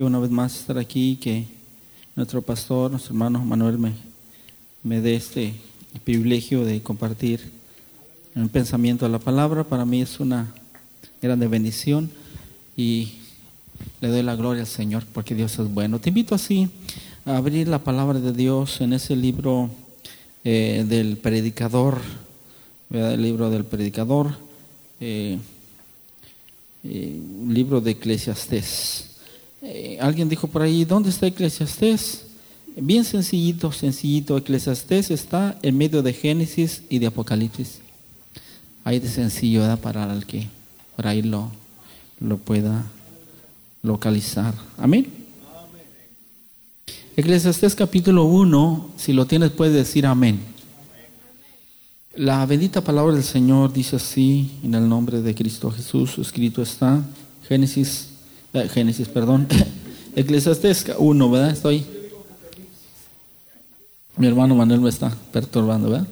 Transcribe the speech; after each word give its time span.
una 0.00 0.20
vez 0.20 0.30
más 0.30 0.60
estar 0.60 0.78
aquí, 0.78 1.16
que 1.16 1.44
nuestro 2.14 2.40
pastor, 2.40 2.92
nuestro 2.92 3.14
hermano 3.14 3.44
Manuel 3.44 3.78
me, 3.78 3.94
me 4.84 5.00
dé 5.00 5.16
este 5.16 5.54
privilegio 6.04 6.64
de 6.64 6.80
compartir 6.80 7.50
un 8.36 8.48
pensamiento 8.48 9.06
de 9.06 9.10
la 9.10 9.18
palabra. 9.18 9.64
Para 9.64 9.84
mí 9.84 10.00
es 10.00 10.20
una 10.20 10.54
grande 11.20 11.48
bendición 11.48 12.12
y 12.76 13.14
le 14.00 14.06
doy 14.06 14.22
la 14.22 14.36
gloria 14.36 14.60
al 14.60 14.68
Señor 14.68 15.02
porque 15.12 15.34
Dios 15.34 15.58
es 15.58 15.68
bueno. 15.68 15.98
Te 15.98 16.10
invito 16.10 16.36
así 16.36 16.70
a 17.24 17.36
abrir 17.36 17.66
la 17.66 17.82
palabra 17.82 18.20
de 18.20 18.32
Dios 18.32 18.80
en 18.80 18.92
ese 18.92 19.16
libro 19.16 19.68
eh, 20.44 20.84
del 20.88 21.16
predicador, 21.16 21.98
el 22.92 23.20
libro 23.20 23.50
del 23.50 23.64
predicador, 23.64 24.38
eh, 25.00 25.38
eh, 26.84 27.20
libro 27.48 27.80
de 27.80 27.90
Eclesiastés. 27.90 29.07
Eh, 29.60 29.98
alguien 30.00 30.28
dijo 30.28 30.46
por 30.46 30.62
ahí, 30.62 30.84
¿dónde 30.84 31.10
está 31.10 31.26
Eclesiastés? 31.26 32.24
Bien 32.76 33.04
sencillito, 33.04 33.72
sencillito. 33.72 34.36
Eclesiastés 34.36 35.10
está 35.10 35.58
en 35.62 35.76
medio 35.76 36.02
de 36.02 36.12
Génesis 36.12 36.82
y 36.88 37.00
de 37.00 37.06
Apocalipsis. 37.06 37.80
Ahí 38.84 39.00
de 39.00 39.08
sencillo, 39.08 39.60
¿verdad? 39.60 39.80
Para 39.80 40.12
el 40.12 40.26
que 40.26 40.46
por 40.94 41.06
ahí 41.06 41.22
lo, 41.22 41.50
lo 42.20 42.38
pueda 42.38 42.86
localizar. 43.82 44.54
Amén. 44.76 45.06
Eclesiastés 47.16 47.74
capítulo 47.74 48.24
1, 48.26 48.90
si 48.96 49.12
lo 49.12 49.26
tienes 49.26 49.50
puedes 49.50 49.74
decir 49.74 50.06
amén. 50.06 50.38
La 52.14 52.46
bendita 52.46 52.80
palabra 52.80 53.12
del 53.14 53.24
Señor 53.24 53.72
dice 53.72 53.96
así, 53.96 54.52
en 54.62 54.74
el 54.74 54.88
nombre 54.88 55.20
de 55.20 55.34
Cristo 55.34 55.70
Jesús, 55.70 56.16
escrito 56.18 56.62
está, 56.62 57.02
Génesis 57.48 58.08
Génesis, 58.52 59.08
perdón, 59.08 59.46
Eclesiastés 60.16 60.86
1, 60.98 61.30
¿verdad? 61.30 61.50
Estoy. 61.50 61.84
Mi 64.16 64.26
hermano 64.26 64.54
Manuel 64.54 64.80
me 64.80 64.88
está 64.88 65.14
perturbando, 65.32 65.90
¿verdad? 65.90 66.08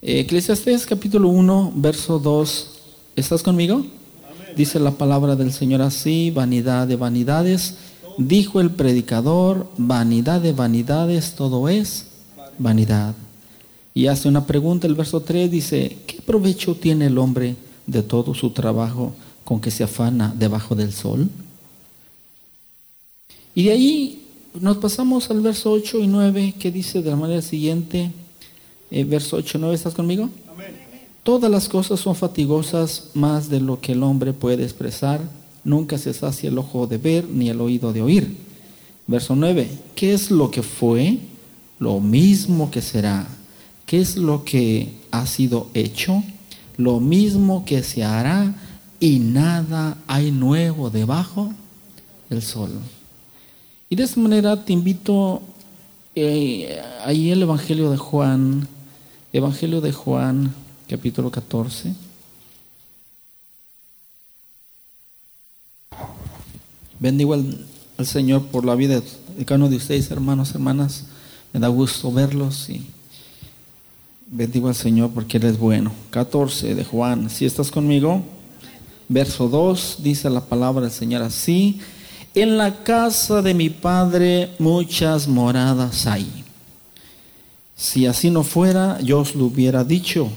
Eclesiastés 0.00 0.86
capítulo 0.86 1.28
1, 1.28 1.72
verso 1.76 2.18
2. 2.18 2.70
¿Estás 3.14 3.42
conmigo? 3.42 3.84
Dice 4.56 4.80
la 4.80 4.92
palabra 4.92 5.36
del 5.36 5.52
Señor 5.52 5.82
así, 5.82 6.30
vanidad 6.30 6.88
de 6.88 6.96
vanidades. 6.96 7.76
Dijo 8.16 8.60
el 8.60 8.70
predicador, 8.70 9.68
vanidad 9.76 10.40
de 10.40 10.52
vanidades, 10.52 11.34
todo 11.34 11.68
es 11.68 12.06
vanidad. 12.58 13.14
Y 13.92 14.06
hace 14.06 14.28
una 14.28 14.46
pregunta, 14.46 14.86
el 14.86 14.94
verso 14.94 15.20
3 15.20 15.50
dice, 15.50 15.98
¿qué 16.06 16.20
provecho 16.22 16.74
tiene 16.74 17.06
el 17.06 17.18
hombre 17.18 17.56
de 17.86 18.02
todo 18.02 18.34
su 18.34 18.50
trabajo 18.50 19.12
con 19.44 19.60
que 19.60 19.70
se 19.70 19.84
afana 19.84 20.34
debajo 20.36 20.74
del 20.74 20.92
sol? 20.92 21.28
Y 23.54 23.64
de 23.64 23.72
ahí 23.72 24.22
nos 24.60 24.78
pasamos 24.78 25.30
al 25.30 25.40
verso 25.40 25.72
8 25.72 25.98
y 26.00 26.06
9 26.06 26.54
que 26.58 26.70
dice 26.70 27.02
de 27.02 27.10
la 27.10 27.16
manera 27.16 27.42
siguiente, 27.42 28.10
eh, 28.90 29.04
verso 29.04 29.36
8 29.36 29.58
y 29.58 29.60
9, 29.60 29.74
¿estás 29.74 29.94
conmigo? 29.94 30.30
Todas 31.22 31.50
las 31.50 31.68
cosas 31.68 32.00
son 32.00 32.14
fatigosas 32.14 33.10
más 33.14 33.48
de 33.48 33.60
lo 33.60 33.80
que 33.80 33.92
el 33.92 34.02
hombre 34.02 34.32
puede 34.32 34.62
expresar, 34.62 35.20
nunca 35.64 35.96
se 35.96 36.12
sacia 36.12 36.50
el 36.50 36.58
ojo 36.58 36.86
de 36.86 36.98
ver 36.98 37.28
ni 37.28 37.48
el 37.48 37.60
oído 37.60 37.92
de 37.92 38.02
oír. 38.02 38.36
Verso 39.06 39.34
9, 39.34 39.68
¿qué 39.94 40.12
es 40.12 40.30
lo 40.30 40.50
que 40.50 40.62
fue? 40.62 41.18
Lo 41.78 42.00
mismo 42.00 42.70
que 42.70 42.82
será. 42.82 43.26
¿Qué 43.86 44.00
es 44.00 44.16
lo 44.16 44.44
que 44.44 44.92
ha 45.10 45.26
sido 45.26 45.68
hecho? 45.74 46.22
Lo 46.76 47.00
mismo 47.00 47.64
que 47.64 47.82
se 47.82 48.04
hará 48.04 48.54
y 49.04 49.18
nada 49.18 49.98
hay 50.06 50.30
nuevo 50.32 50.88
debajo 50.88 51.52
del 52.30 52.40
sol. 52.40 52.70
Y 53.90 53.96
de 53.96 54.04
esta 54.04 54.18
manera 54.18 54.64
te 54.64 54.72
invito 54.72 55.42
eh, 56.14 56.80
ahí 57.04 57.30
el 57.30 57.42
Evangelio 57.42 57.90
de 57.90 57.98
Juan, 57.98 58.66
Evangelio 59.30 59.82
de 59.82 59.92
Juan, 59.92 60.54
capítulo 60.88 61.30
14. 61.30 61.92
Bendigo 66.98 67.34
al, 67.34 67.62
al, 67.98 68.06
Señor 68.06 68.46
por 68.46 68.64
la 68.64 68.74
vida 68.74 69.02
de 69.36 69.44
cada 69.44 69.56
uno 69.56 69.68
de 69.68 69.76
ustedes, 69.76 70.10
hermanos, 70.10 70.54
hermanas. 70.54 71.04
Me 71.52 71.60
da 71.60 71.68
gusto 71.68 72.10
verlos 72.10 72.70
y 72.70 72.86
bendigo 74.28 74.68
al 74.68 74.74
Señor 74.74 75.10
porque 75.10 75.36
Él 75.36 75.44
es 75.44 75.58
bueno. 75.58 75.92
14 76.08 76.74
de 76.74 76.84
Juan, 76.86 77.28
si 77.28 77.44
estás 77.44 77.70
conmigo. 77.70 78.24
Verso 79.08 79.48
2 79.48 79.98
dice 80.02 80.30
la 80.30 80.40
palabra 80.40 80.82
del 80.82 80.90
Señor 80.90 81.22
así. 81.22 81.80
En 82.34 82.56
la 82.56 82.82
casa 82.82 83.42
de 83.42 83.54
mi 83.54 83.68
padre 83.68 84.50
muchas 84.58 85.28
moradas 85.28 86.06
hay. 86.06 86.26
Si 87.76 88.06
así 88.06 88.30
no 88.30 88.42
fuera, 88.42 89.00
yo 89.00 89.20
os 89.20 89.34
lo 89.34 89.46
hubiera 89.46 89.84
dicho. 89.84 90.28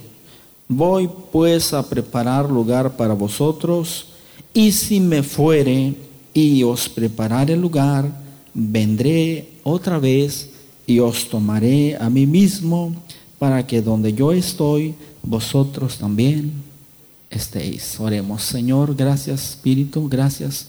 Voy 0.68 1.10
pues 1.32 1.74
a 1.74 1.88
preparar 1.88 2.50
lugar 2.50 2.98
para 2.98 3.14
vosotros, 3.14 4.08
y 4.54 4.72
si 4.72 5.00
me 5.00 5.24
fuere 5.24 5.94
y 6.34 6.62
os 6.64 6.90
preparare 6.90 7.56
lugar, 7.56 8.12
vendré 8.54 9.50
otra 9.64 9.98
vez 9.98 10.50
y 10.86 11.00
os 11.00 11.30
tomaré 11.30 11.96
a 11.96 12.10
mí 12.10 12.26
mismo, 12.26 12.94
para 13.40 13.66
que 13.66 13.82
donde 13.82 14.14
yo 14.14 14.32
estoy, 14.32 14.96
vosotros 15.24 15.98
también 15.98 16.67
estéis. 17.30 18.00
Oremos, 18.00 18.44
Señor, 18.44 18.96
gracias 18.96 19.52
Espíritu, 19.52 20.08
gracias 20.08 20.68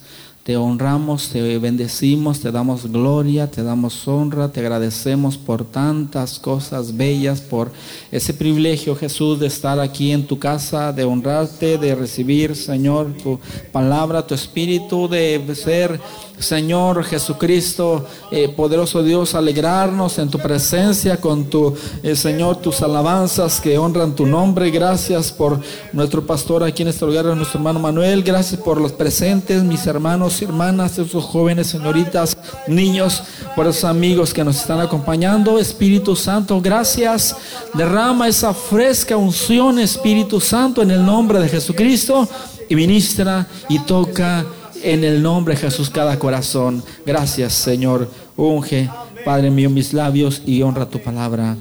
te 0.49 0.57
honramos, 0.57 1.29
te 1.29 1.59
bendecimos, 1.59 2.41
te 2.41 2.51
damos 2.51 2.91
gloria, 2.91 3.51
te 3.51 3.63
damos 3.63 4.09
honra, 4.09 4.51
te 4.51 4.61
agradecemos 4.61 5.37
por 5.37 5.63
tantas 5.63 6.39
cosas 6.39 6.97
bellas, 6.97 7.43
por 7.43 7.71
ese 8.11 8.33
privilegio, 8.33 8.97
Jesús, 8.97 9.39
de 9.39 9.47
estar 9.47 9.79
aquí 9.79 10.11
en 10.11 10.27
tu 10.27 10.39
casa, 10.39 10.91
de 10.91 11.05
honrarte, 11.05 11.77
de 11.77 11.95
recibir, 11.95 12.57
Señor, 12.57 13.13
tu 13.23 13.39
palabra, 13.71 14.27
tu 14.27 14.35
espíritu, 14.35 15.07
de 15.07 15.55
ser, 15.55 16.01
Señor 16.39 17.05
Jesucristo, 17.05 18.07
eh, 18.31 18.49
poderoso 18.49 19.03
Dios, 19.03 19.35
alegrarnos 19.35 20.19
en 20.19 20.31
tu 20.31 20.39
presencia 20.39 21.17
con 21.19 21.47
tu, 21.47 21.75
eh, 22.03 22.15
Señor, 22.15 22.57
tus 22.57 22.83
alabanzas 22.83 23.61
que 23.61 23.77
honran 23.79 24.15
tu 24.15 24.27
nombre. 24.27 24.71
Gracias 24.71 25.33
por 25.33 25.61
nuestro 25.93 26.25
pastor 26.25 26.63
aquí 26.63 26.83
en 26.83 26.89
este 26.89 27.05
lugar, 27.05 27.25
nuestro 27.25 27.59
hermano 27.59 27.81
Manuel. 27.81 28.23
Gracias 28.23 28.61
por 28.61 28.81
los 28.81 28.93
presentes, 28.93 29.63
mis 29.63 29.87
hermanos 29.87 30.41
hermanas, 30.43 30.99
esos 30.99 31.25
jóvenes, 31.25 31.67
señoritas, 31.67 32.37
niños, 32.67 33.23
por 33.57 33.67
esos 33.67 33.85
amigos 33.85 34.33
que 34.33 34.45
nos 34.45 34.57
están 34.57 34.81
acompañando. 34.81 35.59
Espíritu 35.59 36.15
Santo, 36.15 36.61
gracias. 36.61 37.37
Derrama 37.75 38.29
esa 38.29 38.55
fresca 38.55 39.17
unción, 39.17 39.79
Espíritu 39.79 40.41
Santo, 40.41 40.83
en 40.83 40.91
el 40.91 41.05
nombre 41.05 41.41
de 41.41 41.49
Jesucristo 41.49 42.29
y 42.69 42.77
ministra 42.77 43.47
y 43.69 43.79
toca 43.81 44.45
en 44.83 45.05
el 45.05 45.23
nombre 45.23 45.55
de 45.55 45.61
Jesús 45.61 45.91
cada 45.91 46.19
corazón. 46.19 46.83
Gracias, 47.05 47.53
Señor. 47.55 48.11
Unge, 48.37 48.89
Padre 49.25 49.51
mío, 49.51 49.71
mis 49.71 49.93
labios 49.93 50.43
y 50.47 50.63
honra 50.63 50.89
tu 50.89 51.01
palabra. 51.01 51.57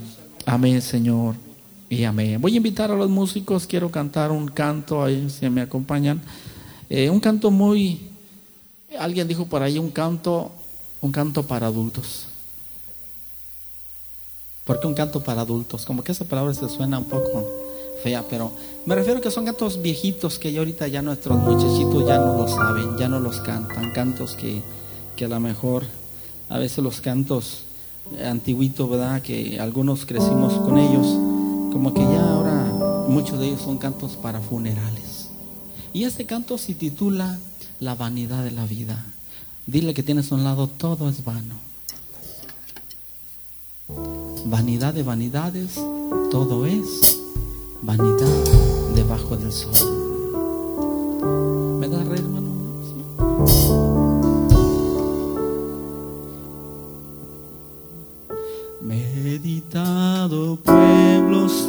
Amén, 0.46 0.80
Señor. 0.80 1.34
Y 1.88 2.04
amén. 2.04 2.40
Voy 2.40 2.54
a 2.54 2.56
invitar 2.56 2.90
a 2.90 2.94
los 2.94 3.08
músicos, 3.08 3.66
quiero 3.66 3.90
cantar 3.90 4.30
un 4.30 4.48
canto, 4.48 5.02
ahí 5.02 5.28
si 5.30 5.48
me 5.48 5.62
acompañan. 5.62 6.20
Eh, 6.90 7.10
un 7.10 7.20
canto 7.20 7.50
muy 7.50 8.08
Alguien 8.96 9.28
dijo 9.28 9.44
por 9.46 9.62
ahí 9.62 9.78
un 9.78 9.90
canto, 9.90 10.50
un 11.00 11.12
canto 11.12 11.42
para 11.42 11.66
adultos. 11.66 12.26
¿Por 14.64 14.80
qué 14.80 14.86
un 14.86 14.94
canto 14.94 15.22
para 15.22 15.42
adultos? 15.42 15.84
Como 15.84 16.02
que 16.02 16.12
esa 16.12 16.24
palabra 16.24 16.54
se 16.54 16.68
suena 16.68 16.98
un 16.98 17.04
poco 17.04 17.67
fea, 18.02 18.24
pero 18.28 18.52
me 18.86 18.94
refiero 18.94 19.20
que 19.20 19.30
son 19.30 19.44
cantos 19.44 19.82
viejitos 19.82 20.38
que 20.38 20.52
ya 20.52 20.60
ahorita 20.60 20.88
ya 20.88 21.02
nuestros 21.02 21.38
muchachitos 21.38 22.06
ya 22.06 22.18
no 22.18 22.36
lo 22.36 22.48
saben, 22.48 22.96
ya 22.98 23.08
no 23.08 23.20
los 23.20 23.40
cantan. 23.40 23.92
Cantos 23.92 24.34
que, 24.34 24.62
que 25.16 25.26
a 25.26 25.28
lo 25.28 25.40
mejor, 25.40 25.84
a 26.48 26.58
veces 26.58 26.78
los 26.78 27.00
cantos 27.00 27.64
antiguitos, 28.24 28.88
¿verdad? 28.88 29.20
Que 29.20 29.60
algunos 29.60 30.06
crecimos 30.06 30.54
con 30.54 30.78
ellos, 30.78 31.06
como 31.72 31.92
que 31.92 32.00
ya 32.00 32.32
ahora 32.32 32.64
muchos 33.08 33.38
de 33.38 33.48
ellos 33.48 33.60
son 33.60 33.78
cantos 33.78 34.12
para 34.16 34.40
funerales. 34.40 35.28
Y 35.92 36.04
este 36.04 36.24
canto 36.24 36.58
se 36.58 36.74
titula 36.74 37.38
la 37.80 37.94
vanidad 37.94 38.44
de 38.44 38.50
la 38.52 38.64
vida. 38.66 39.04
Dile 39.66 39.92
que 39.92 40.02
tienes 40.02 40.32
a 40.32 40.34
un 40.34 40.44
lado, 40.44 40.66
todo 40.66 41.08
es 41.08 41.24
vano. 41.24 41.56
Vanidad 44.46 44.94
de 44.94 45.02
vanidades, 45.02 45.74
todo 46.30 46.64
es 46.64 47.17
vanidad 47.82 48.44
debajo 48.94 49.36
del 49.36 49.52
sol. 49.52 49.72
¿Me 51.80 51.88
da 51.88 52.02
re, 52.04 52.16
hermano? 52.18 52.48
Meditado 58.80 60.56
pueblos 60.56 61.68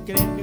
que 0.00 0.12
cree 0.14 0.41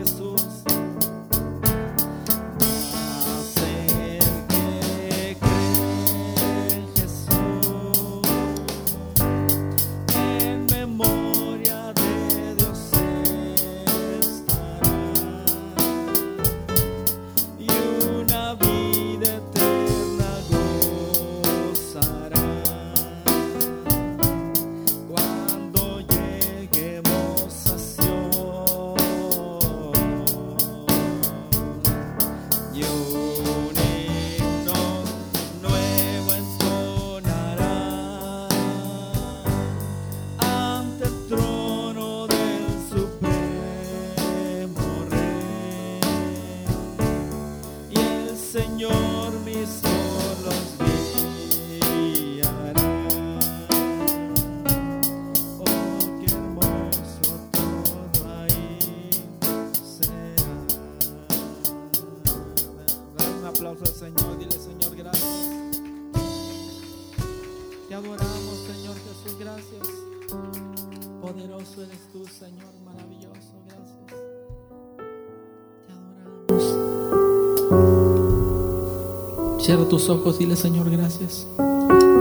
Cierra 79.69 79.87
tus 79.87 80.09
ojos, 80.09 80.39
dile 80.39 80.55
Señor, 80.55 80.89
gracias. 80.89 81.45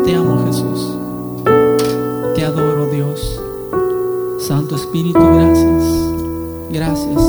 Te 0.05 0.15
amo 0.15 0.45
Jesús. 0.45 0.87
Te 2.35 2.45
adoro 2.45 2.91
Dios. 2.91 3.41
Santo 4.39 4.77
Espíritu, 4.77 5.19
gracias. 5.19 5.83
Gracias 6.71 7.23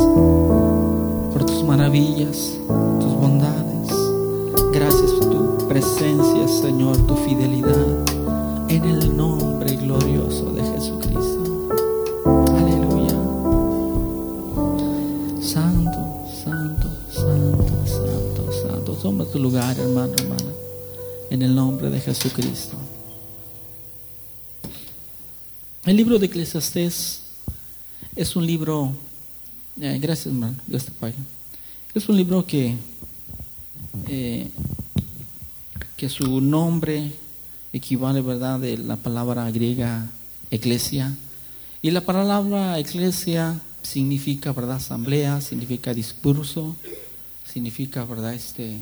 por 1.32 1.46
tus 1.46 1.64
maravillas, 1.64 2.60
tus 3.00 3.14
bondades. 3.14 3.94
Gracias 4.74 5.10
por 5.14 5.30
tu 5.30 5.68
presencia, 5.70 6.50
Señor, 6.50 6.98
tu 7.08 7.16
fidelidad. 7.16 7.88
En 8.68 8.84
el 8.84 9.16
nombre 9.16 9.74
glorioso 9.78 10.52
de 10.52 10.64
Jesucristo. 10.64 10.99
Lugar, 19.40 19.80
hermano, 19.80 20.14
hermana. 20.18 20.52
En 21.30 21.42
el 21.42 21.56
nombre 21.56 21.90
de 21.90 22.00
Jesucristo. 22.00 22.78
El 25.86 25.96
libro 25.96 26.20
de 26.20 26.26
Eclesiastés 26.26 27.22
es 28.16 28.36
un 28.36 28.46
libro. 28.46 28.94
eh, 29.80 29.98
gracias, 30.02 30.28
hermano. 30.28 30.56
Dios 30.68 30.86
te 30.86 30.92
pague. 30.92 31.16
Es 31.94 32.08
un 32.10 32.18
libro 32.18 32.46
que. 32.46 32.76
eh, 34.08 34.50
que 35.96 36.08
su 36.08 36.40
nombre 36.40 37.12
equivale, 37.74 38.22
¿verdad?, 38.22 38.58
de 38.60 38.78
la 38.78 38.96
palabra 38.96 39.52
griega 39.52 40.08
eclesia. 40.50 41.14
Y 41.82 41.92
la 41.92 42.02
palabra 42.02 42.80
eclesia 42.80 43.60
significa, 43.84 44.54
¿verdad?, 44.54 44.78
asamblea, 44.78 45.42
significa 45.42 45.94
discurso, 45.94 46.78
significa, 47.46 48.06
¿verdad?, 48.06 48.34
este, 48.34 48.78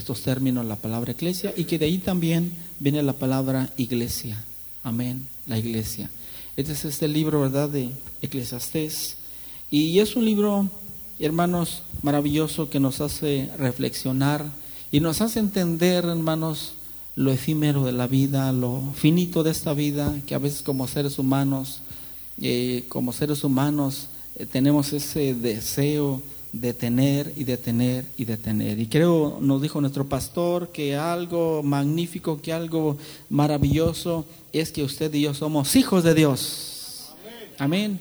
estos 0.00 0.22
términos, 0.22 0.66
la 0.66 0.76
palabra 0.76 1.12
eclesia, 1.12 1.54
y 1.56 1.64
que 1.64 1.78
de 1.78 1.86
ahí 1.86 1.98
también 1.98 2.52
viene 2.78 3.02
la 3.02 3.12
palabra 3.12 3.70
iglesia. 3.76 4.42
Amén, 4.82 5.26
la 5.46 5.58
iglesia. 5.58 6.10
Este 6.56 6.72
es 6.72 6.84
este 6.84 7.08
libro, 7.08 7.40
¿verdad?, 7.40 7.68
de 7.68 7.90
Eclesiastés. 8.20 9.16
Y 9.70 9.98
es 10.00 10.16
un 10.16 10.24
libro, 10.24 10.68
hermanos, 11.18 11.82
maravilloso 12.02 12.68
que 12.68 12.80
nos 12.80 13.00
hace 13.00 13.48
reflexionar 13.56 14.44
y 14.90 15.00
nos 15.00 15.20
hace 15.20 15.38
entender, 15.38 16.04
hermanos, 16.04 16.72
lo 17.14 17.30
efímero 17.30 17.84
de 17.84 17.92
la 17.92 18.06
vida, 18.06 18.52
lo 18.52 18.82
finito 18.94 19.42
de 19.42 19.50
esta 19.50 19.74
vida, 19.74 20.14
que 20.26 20.34
a 20.34 20.38
veces 20.38 20.62
como 20.62 20.88
seres 20.88 21.18
humanos, 21.18 21.82
eh, 22.40 22.84
como 22.88 23.12
seres 23.12 23.44
humanos, 23.44 24.08
eh, 24.36 24.46
tenemos 24.46 24.92
ese 24.92 25.34
deseo 25.34 26.22
de 26.52 26.74
tener 26.74 27.32
y 27.36 27.44
de 27.44 27.56
tener 27.56 28.04
y 28.18 28.24
de 28.24 28.36
tener. 28.36 28.78
Y 28.78 28.86
creo, 28.86 29.38
nos 29.40 29.62
dijo 29.62 29.80
nuestro 29.80 30.08
pastor, 30.08 30.70
que 30.72 30.96
algo 30.96 31.62
magnífico, 31.62 32.40
que 32.40 32.52
algo 32.52 32.96
maravilloso 33.28 34.24
es 34.52 34.72
que 34.72 34.82
usted 34.82 35.12
y 35.14 35.22
yo 35.22 35.34
somos 35.34 35.76
hijos 35.76 36.02
de 36.04 36.14
Dios. 36.14 37.10
Amén. 37.58 38.00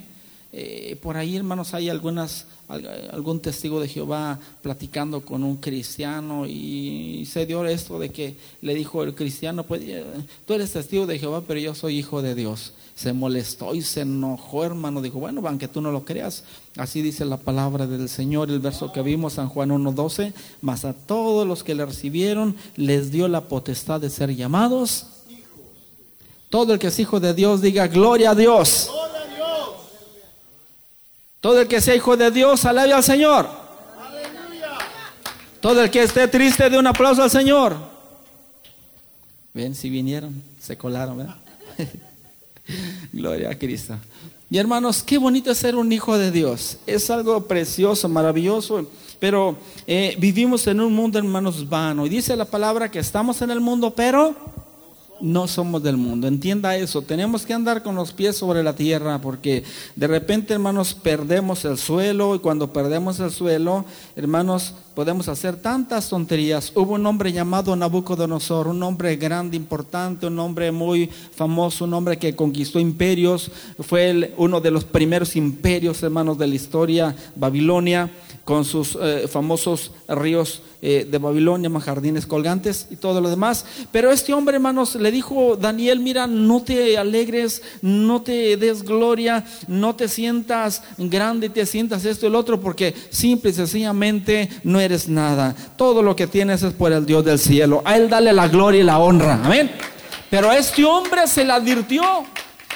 Eh, 0.52 0.98
por 1.02 1.16
ahí, 1.16 1.36
hermanos, 1.36 1.76
hay 1.76 1.90
algunas, 1.90 2.48
al- 2.68 2.88
algún 3.12 3.40
testigo 3.40 3.80
de 3.80 3.88
Jehová 3.88 4.40
platicando 4.64 5.22
con 5.22 5.44
un 5.44 5.58
cristiano 5.58 6.48
y 6.48 7.28
se 7.32 7.46
dio 7.46 7.64
esto 7.68 8.00
de 8.00 8.10
que 8.10 8.36
le 8.62 8.74
dijo 8.74 9.04
el 9.04 9.14
cristiano, 9.14 9.64
pues 9.64 9.84
eh, 9.86 10.04
tú 10.48 10.54
eres 10.56 10.72
testigo 10.74 11.06
de 11.06 11.20
Jehová, 11.20 11.44
pero 11.48 11.60
yo 11.60 11.76
soy 11.76 12.00
hijo 12.00 12.24
de 12.24 12.34
Dios. 12.34 12.74
Se 13.00 13.14
molestó 13.14 13.76
y 13.76 13.82
se 13.82 14.02
enojó, 14.02 14.66
hermano. 14.66 15.02
Dijo, 15.02 15.20
bueno, 15.20 15.42
aunque 15.48 15.70
tú 15.70 15.80
no 15.80 15.90
lo 15.90 16.04
creas, 16.04 16.44
así 16.76 17.02
dice 17.02 17.24
la 17.24 17.38
palabra 17.38 17.88
del 17.88 18.10
Señor, 18.10 18.50
el 18.50 18.60
verso 18.60 18.92
que 18.92 19.02
vimos, 19.02 19.34
San 19.34 19.48
Juan 19.48 19.70
1.12, 19.70 20.34
mas 20.60 20.84
a 20.84 20.92
todos 20.92 21.48
los 21.48 21.64
que 21.64 21.76
le 21.76 21.86
recibieron 21.86 22.58
les 22.76 23.10
dio 23.10 23.30
la 23.30 23.40
potestad 23.40 24.02
de 24.02 24.10
ser 24.10 24.36
llamados. 24.36 25.06
Todo 26.50 26.74
el 26.74 26.80
que 26.80 26.88
es 26.88 27.00
hijo 27.00 27.22
de 27.22 27.34
Dios 27.34 27.62
diga, 27.62 27.88
gloria 27.88 28.32
a 28.32 28.36
Dios. 28.36 28.92
Todo 31.40 31.62
el 31.62 31.70
que 31.70 31.80
sea 31.80 31.96
hijo 31.96 32.18
de 32.18 32.32
Dios, 32.32 32.66
alabe 32.66 32.92
al 32.92 33.04
Señor. 33.06 33.48
Todo 35.62 35.82
el 35.82 35.90
que 35.90 36.04
esté 36.04 36.28
triste, 36.28 36.70
de 36.70 36.78
un 36.78 36.88
aplauso 36.88 37.24
al 37.24 37.32
Señor. 37.32 37.78
Ven, 39.54 39.74
si 39.74 39.90
vinieron, 39.90 40.44
se 40.60 40.78
colaron, 40.78 41.20
¿verdad? 41.20 41.38
Gloria 43.14 43.50
a 43.50 43.58
Cristo. 43.58 43.96
Y 44.50 44.58
hermanos, 44.58 45.04
qué 45.04 45.18
bonito 45.18 45.52
es 45.52 45.58
ser 45.60 45.76
un 45.76 45.92
hijo 45.92 46.18
de 46.18 46.32
Dios. 46.32 46.78
Es 46.88 47.10
algo 47.10 47.46
precioso, 47.46 48.10
maravilloso. 48.10 48.90
Pero 49.20 49.58
eh, 49.86 50.16
vivimos 50.18 50.66
en 50.68 50.82
un 50.82 50.94
mundo, 50.94 51.20
hermanos, 51.20 51.68
vano. 51.68 52.06
Y 52.06 52.10
dice 52.10 52.36
la 52.36 52.46
palabra 52.46 52.90
que 52.90 53.00
estamos 53.00 53.42
en 53.42 53.52
el 53.52 53.60
mundo, 53.60 53.94
pero 53.94 54.36
no 55.22 55.48
somos 55.48 55.84
del 55.84 55.98
mundo. 55.98 56.28
Entienda 56.28 56.76
eso. 56.78 57.02
Tenemos 57.02 57.46
que 57.46 57.54
andar 57.54 57.84
con 57.84 57.96
los 57.96 58.12
pies 58.12 58.38
sobre 58.38 58.64
la 58.64 58.74
tierra 58.76 59.20
porque 59.20 59.64
de 59.96 60.08
repente, 60.08 60.54
hermanos, 60.54 60.94
perdemos 60.94 61.66
el 61.66 61.78
suelo 61.78 62.36
y 62.36 62.40
cuando 62.40 62.72
perdemos 62.74 63.20
el 63.20 63.32
suelo, 63.32 63.86
hermanos, 64.16 64.74
podemos 65.00 65.30
hacer 65.30 65.56
tantas 65.56 66.10
tonterías. 66.10 66.74
Hubo 66.76 66.96
un 66.96 67.06
hombre 67.06 67.32
llamado 67.32 67.74
Nabucodonosor, 67.74 68.68
un 68.68 68.84
hombre 68.84 69.16
grande, 69.16 69.56
importante, 69.56 70.28
un 70.28 70.38
hombre 70.40 70.74
muy 70.74 71.08
famoso, 71.08 71.86
un 71.86 71.94
hombre 71.94 72.18
que 72.18 72.36
conquistó 72.36 72.82
imperios, 72.82 73.50
fue 73.80 74.34
uno 74.36 74.60
de 74.60 74.72
los 74.72 74.84
primeros 74.84 75.38
imperios, 75.38 76.04
hermanos, 76.04 76.38
de 76.38 76.48
la 76.48 76.56
historia, 76.56 77.16
Babilonia 77.38 78.12
con 78.50 78.66
sus 78.66 78.98
eh, 79.00 79.28
famosos 79.28 79.92
ríos 80.08 80.64
eh, 80.82 81.08
de 81.08 81.20
Babilonia, 81.20 81.70
jardines 81.80 82.26
colgantes 82.26 82.88
y 82.90 82.96
todo 82.96 83.22
lo 83.22 83.30
demás. 83.30 83.64
Pero 83.92 84.10
este 84.10 84.34
hombre, 84.34 84.56
hermanos, 84.56 84.96
le 84.96 85.12
dijo 85.12 85.56
Daniel, 85.56 86.00
mira, 86.00 86.26
no 86.26 86.64
te 86.64 86.98
alegres, 86.98 87.62
no 87.84 88.24
te 88.24 88.58
des 88.58 88.82
gloria, 88.82 89.46
no 89.68 89.96
te 89.96 90.08
sientas 90.08 90.82
grande, 90.98 91.50
te 91.50 91.68
sientas 91.68 92.06
esto 92.06 92.26
y 92.26 92.30
el 92.30 92.34
otro, 92.34 92.60
porque 92.60 92.96
simple 93.12 93.52
y 93.52 93.54
sencillamente 93.54 94.50
no 94.64 94.80
eres 94.80 94.89
nada. 95.08 95.56
Todo 95.78 96.02
lo 96.02 96.16
que 96.16 96.28
tienes 96.28 96.64
es 96.64 96.74
por 96.74 96.92
el 96.92 97.06
Dios 97.06 97.24
del 97.24 97.40
cielo. 97.40 97.82
A 97.86 97.96
él 97.98 98.10
dale 98.10 98.34
la 98.34 98.48
gloria 98.48 98.82
y 98.82 98.84
la 98.84 99.00
honra. 99.00 99.40
Amén. 99.44 99.72
Pero 100.30 100.50
a 100.50 100.58
este 100.58 100.84
hombre 100.86 101.28
se 101.28 101.44
le 101.44 101.54
advirtió. 101.54 102.04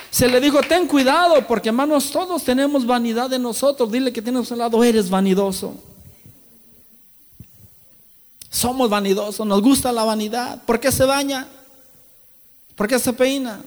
Se 0.10 0.28
le 0.28 0.40
dijo, 0.40 0.62
ten 0.62 0.88
cuidado, 0.88 1.48
porque 1.48 1.70
hermanos, 1.70 2.12
todos 2.12 2.44
tenemos 2.44 2.86
vanidad 2.86 3.30
de 3.30 3.40
nosotros. 3.40 3.92
Dile 3.92 4.14
que 4.14 4.22
tienes 4.22 4.52
al 4.52 4.60
lado, 4.60 4.84
eres 4.84 5.10
vanidoso. 5.10 5.74
Somos 8.50 8.90
vanidosos, 8.90 9.46
nos 9.48 9.62
gusta 9.62 9.92
la 9.92 10.04
vanidad. 10.04 10.62
¿Por 10.66 10.80
qué 10.80 10.92
se 10.92 11.06
baña? 11.06 11.48
¿Por 12.76 12.88
qué 12.88 13.00
se 13.00 13.12
peina? 13.14 13.62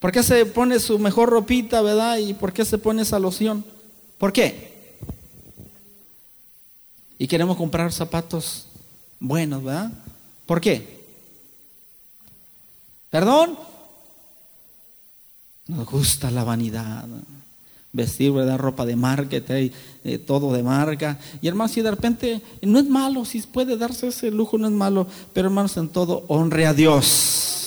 ¿Por 0.00 0.12
qué 0.12 0.22
se 0.22 0.44
pone 0.46 0.78
su 0.80 0.98
mejor 0.98 1.30
ropita, 1.30 1.82
verdad? 1.82 2.16
¿Y 2.18 2.34
por 2.34 2.52
qué 2.52 2.64
se 2.64 2.78
pone 2.78 3.02
esa 3.02 3.18
loción? 3.18 3.64
¿Por 4.18 4.32
qué? 4.32 4.77
Y 7.18 7.26
queremos 7.26 7.56
comprar 7.56 7.92
zapatos 7.92 8.66
buenos, 9.18 9.62
¿verdad? 9.64 9.90
¿Por 10.46 10.60
qué? 10.60 11.04
¿Perdón? 13.10 13.58
Nos 15.66 15.86
gusta 15.86 16.30
la 16.30 16.44
vanidad. 16.44 17.06
Vestir, 17.92 18.32
¿verdad? 18.32 18.58
Ropa 18.58 18.86
de 18.86 18.96
marca, 18.96 19.36
eh, 19.36 20.18
todo 20.26 20.52
de 20.52 20.62
marca. 20.62 21.18
Y 21.42 21.48
hermanos, 21.48 21.72
si 21.72 21.82
de 21.82 21.90
repente, 21.90 22.42
no 22.62 22.78
es 22.78 22.86
malo, 22.88 23.24
si 23.24 23.40
puede 23.42 23.76
darse 23.76 24.08
ese 24.08 24.30
lujo, 24.30 24.56
no 24.56 24.68
es 24.68 24.72
malo. 24.72 25.06
Pero 25.32 25.48
hermanos, 25.48 25.76
en 25.76 25.88
todo, 25.88 26.24
honre 26.28 26.66
a 26.66 26.74
Dios 26.74 27.57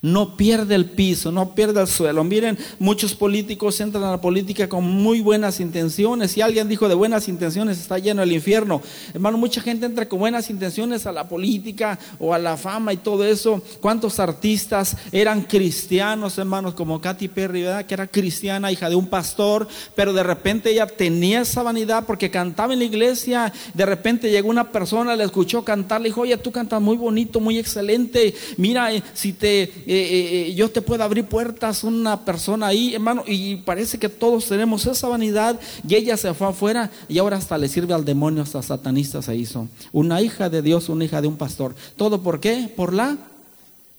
no 0.00 0.36
pierde 0.36 0.76
el 0.76 0.84
piso, 0.84 1.32
no 1.32 1.56
pierde 1.56 1.80
el 1.80 1.88
suelo. 1.88 2.22
Miren, 2.22 2.56
muchos 2.78 3.16
políticos 3.16 3.80
entran 3.80 4.04
a 4.04 4.12
la 4.12 4.20
política 4.20 4.68
con 4.68 4.84
muy 4.84 5.20
buenas 5.20 5.58
intenciones. 5.58 6.30
Si 6.30 6.40
alguien 6.40 6.68
dijo 6.68 6.88
de 6.88 6.94
buenas 6.94 7.26
intenciones, 7.26 7.80
está 7.80 7.98
lleno 7.98 8.22
el 8.22 8.30
infierno. 8.30 8.80
Hermano, 9.12 9.38
mucha 9.38 9.60
gente 9.60 9.86
entra 9.86 10.08
con 10.08 10.20
buenas 10.20 10.50
intenciones 10.50 11.04
a 11.06 11.10
la 11.10 11.28
política 11.28 11.98
o 12.20 12.32
a 12.32 12.38
la 12.38 12.56
fama 12.56 12.92
y 12.92 12.98
todo 12.98 13.24
eso. 13.24 13.60
¿Cuántos 13.80 14.20
artistas 14.20 14.96
eran 15.10 15.42
cristianos, 15.42 16.38
hermanos? 16.38 16.74
Como 16.74 17.00
Katy 17.00 17.26
Perry, 17.26 17.62
¿verdad? 17.62 17.84
Que 17.84 17.94
era 17.94 18.06
cristiana, 18.06 18.70
hija 18.70 18.88
de 18.88 18.94
un 18.94 19.08
pastor, 19.08 19.66
pero 19.96 20.12
de 20.12 20.22
repente 20.22 20.70
ella 20.70 20.86
tenía 20.86 21.40
esa 21.40 21.64
vanidad 21.64 22.04
porque 22.06 22.30
cantaba 22.30 22.72
en 22.72 22.78
la 22.78 22.84
iglesia. 22.84 23.52
De 23.74 23.84
repente 23.84 24.30
llegó 24.30 24.48
una 24.48 24.70
persona, 24.70 25.16
le 25.16 25.24
escuchó 25.24 25.64
cantar, 25.64 26.00
le 26.02 26.10
dijo, 26.10 26.20
oye, 26.20 26.36
tú 26.36 26.52
cantas 26.52 26.80
muy 26.80 26.96
bonito, 26.96 27.40
muy 27.40 27.58
excelente. 27.58 28.32
Mira, 28.56 28.92
eh, 28.94 29.02
si 29.12 29.32
te 29.32 29.87
eh, 29.88 29.94
eh, 29.94 30.48
eh, 30.50 30.54
yo 30.54 30.70
te 30.70 30.82
puedo 30.82 31.02
abrir 31.02 31.24
puertas, 31.24 31.82
una 31.82 32.22
persona 32.22 32.66
ahí, 32.66 32.94
hermano, 32.94 33.24
y 33.26 33.56
parece 33.56 33.98
que 33.98 34.10
todos 34.10 34.46
tenemos 34.46 34.84
esa 34.84 35.08
vanidad 35.08 35.58
y 35.88 35.94
ella 35.94 36.18
se 36.18 36.34
fue 36.34 36.46
afuera 36.46 36.90
y 37.08 37.16
ahora 37.16 37.38
hasta 37.38 37.56
le 37.56 37.68
sirve 37.68 37.94
al 37.94 38.04
demonio, 38.04 38.42
hasta 38.42 38.60
satanista 38.60 39.22
se 39.22 39.34
hizo. 39.34 39.66
Una 39.90 40.20
hija 40.20 40.50
de 40.50 40.60
Dios, 40.60 40.90
una 40.90 41.06
hija 41.06 41.22
de 41.22 41.28
un 41.28 41.38
pastor. 41.38 41.74
¿Todo 41.96 42.22
por 42.22 42.38
qué? 42.38 42.70
Por 42.76 42.92
la 42.92 43.16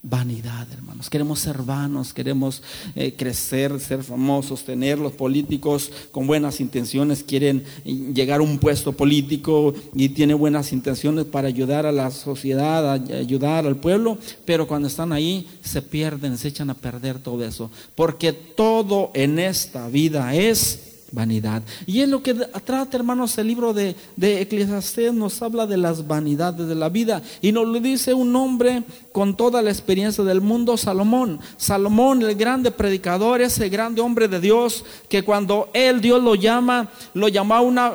vanidad, 0.02 0.66
hermanos. 0.72 1.10
Queremos 1.10 1.40
ser 1.40 1.62
vanos, 1.62 2.14
queremos 2.14 2.64
eh, 2.96 3.14
crecer, 3.16 3.80
ser 3.80 4.02
famosos, 4.04 4.64
tener 4.64 4.98
los 4.98 5.12
políticos 5.14 5.92
con 6.12 6.26
buenas 6.26 6.62
intenciones, 6.62 7.24
quieren 7.24 7.64
llegar 7.84 8.40
a 8.40 8.44
un 8.44 8.60
puesto 8.60 8.94
político 8.94 9.74
y 9.94 10.10
tiene 10.10 10.34
buenas 10.34 10.72
intenciones 10.72 11.26
para 11.26 11.50
ayudar 11.50 11.86
a 11.86 11.92
la 11.92 12.12
sociedad, 12.12 12.94
ayudar 12.94 13.66
al 13.66 13.78
pueblo, 13.78 14.18
pero 14.46 14.68
cuando 14.68 14.88
están 14.88 15.12
ahí 15.12 15.48
se 15.62 15.82
pierden, 15.82 16.38
se 16.38 16.48
echan 16.48 16.70
a 16.70 16.76
perder 16.76 17.20
todo 17.20 17.44
eso, 17.44 17.70
porque 17.96 18.32
todo 18.32 19.12
en 19.14 19.38
esta 19.38 19.90
vida 19.90 20.34
es 20.34 20.89
vanidad. 21.12 21.64
Y 21.86 22.02
es 22.02 22.10
lo 22.10 22.22
que 22.22 22.34
trata, 22.34 22.98
hermanos, 22.98 23.38
el 23.38 23.48
libro 23.48 23.74
de, 23.74 23.96
de 24.16 24.42
Eclesiastés 24.42 25.14
nos 25.14 25.42
habla 25.42 25.66
de 25.66 25.78
las 25.78 26.08
vanidades 26.08 26.68
de 26.68 26.76
la 26.76 26.90
vida. 26.90 27.22
Y 27.42 27.52
nos 27.52 27.68
lo 27.68 27.80
dice 27.80 28.14
un 28.14 28.36
hombre 28.36 28.84
con 29.12 29.36
toda 29.36 29.62
la 29.62 29.70
experiencia 29.70 30.24
del 30.24 30.42
mundo, 30.42 30.78
Salomón. 30.78 31.40
Salomón, 31.58 32.22
el 32.22 32.36
grande 32.36 32.72
predicador, 32.72 33.42
ese 33.42 33.70
grande 33.70 34.02
hombre 34.02 34.28
de 34.28 34.40
Dios, 34.40 34.86
que 35.08 35.24
cuando 35.24 35.70
él, 35.74 36.02
Dios 36.02 36.22
lo 36.24 36.36
llama, 36.36 36.90
lo 37.14 37.28
llamó 37.28 37.56
a 37.56 37.62
una 37.62 37.94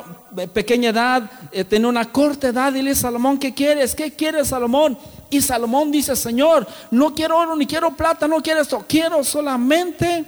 pequeña 0.53 0.91
edad, 0.91 1.31
eh, 1.53 1.65
tenía 1.65 1.89
una 1.89 2.11
corta 2.11 2.49
edad, 2.49 2.75
y 2.75 2.83
le 2.83 2.91
dice, 2.91 3.03
Salomón, 3.03 3.39
¿qué 3.39 3.55
quieres? 3.55 3.95
¿Qué 3.95 4.11
quieres, 4.11 4.49
Salomón? 4.49 4.99
Y 5.31 5.41
Salomón 5.41 5.91
dice, 5.91 6.15
Señor, 6.17 6.67
no 6.91 7.15
quiero 7.15 7.39
oro, 7.39 7.57
ni 7.57 7.67
quiero 7.67 7.97
plata, 7.97 8.29
no 8.29 8.43
quiero 8.43 8.61
esto, 8.61 8.85
quiero 8.87 9.23
solamente 9.25 10.25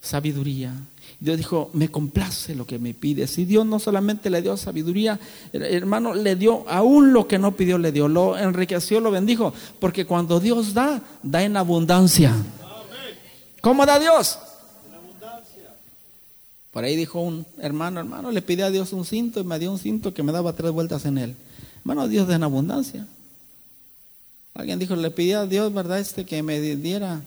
sabiduría. 0.00 0.72
Dios 1.20 1.36
dijo, 1.36 1.70
me 1.72 1.88
complace 1.88 2.54
lo 2.54 2.64
que 2.64 2.78
me 2.78 2.94
pides. 2.94 3.38
Y 3.38 3.44
Dios 3.44 3.66
no 3.66 3.80
solamente 3.80 4.30
le 4.30 4.40
dio 4.40 4.56
sabiduría, 4.56 5.18
hermano, 5.52 6.14
le 6.14 6.36
dio 6.36 6.64
aún 6.68 7.12
lo 7.12 7.26
que 7.26 7.38
no 7.38 7.56
pidió, 7.56 7.76
le 7.76 7.90
dio, 7.90 8.06
lo 8.06 8.38
enriqueció, 8.38 9.00
lo 9.00 9.10
bendijo. 9.10 9.52
Porque 9.80 10.06
cuando 10.06 10.38
Dios 10.38 10.74
da, 10.74 11.02
da 11.22 11.42
en 11.42 11.56
abundancia. 11.56 12.32
¿Cómo 13.60 13.84
da 13.84 13.98
Dios? 13.98 14.38
Por 16.70 16.84
ahí 16.84 16.94
dijo 16.94 17.20
un 17.20 17.44
hermano, 17.58 17.98
hermano, 17.98 18.30
le 18.30 18.42
pide 18.42 18.62
a 18.62 18.70
Dios 18.70 18.92
un 18.92 19.04
cinto 19.04 19.40
y 19.40 19.44
me 19.44 19.58
dio 19.58 19.72
un 19.72 19.78
cinto 19.78 20.14
que 20.14 20.22
me 20.22 20.30
daba 20.30 20.52
tres 20.52 20.70
vueltas 20.70 21.04
en 21.06 21.18
él. 21.18 21.34
Hermano, 21.80 22.06
Dios 22.06 22.28
da 22.28 22.36
en 22.36 22.44
abundancia. 22.44 23.06
Alguien 24.54 24.78
dijo, 24.78 24.94
le 24.94 25.10
pedí 25.10 25.32
a 25.32 25.46
Dios, 25.46 25.72
¿verdad? 25.72 25.98
Este 25.98 26.24
que 26.24 26.42
me 26.44 26.60
diera 26.60 27.22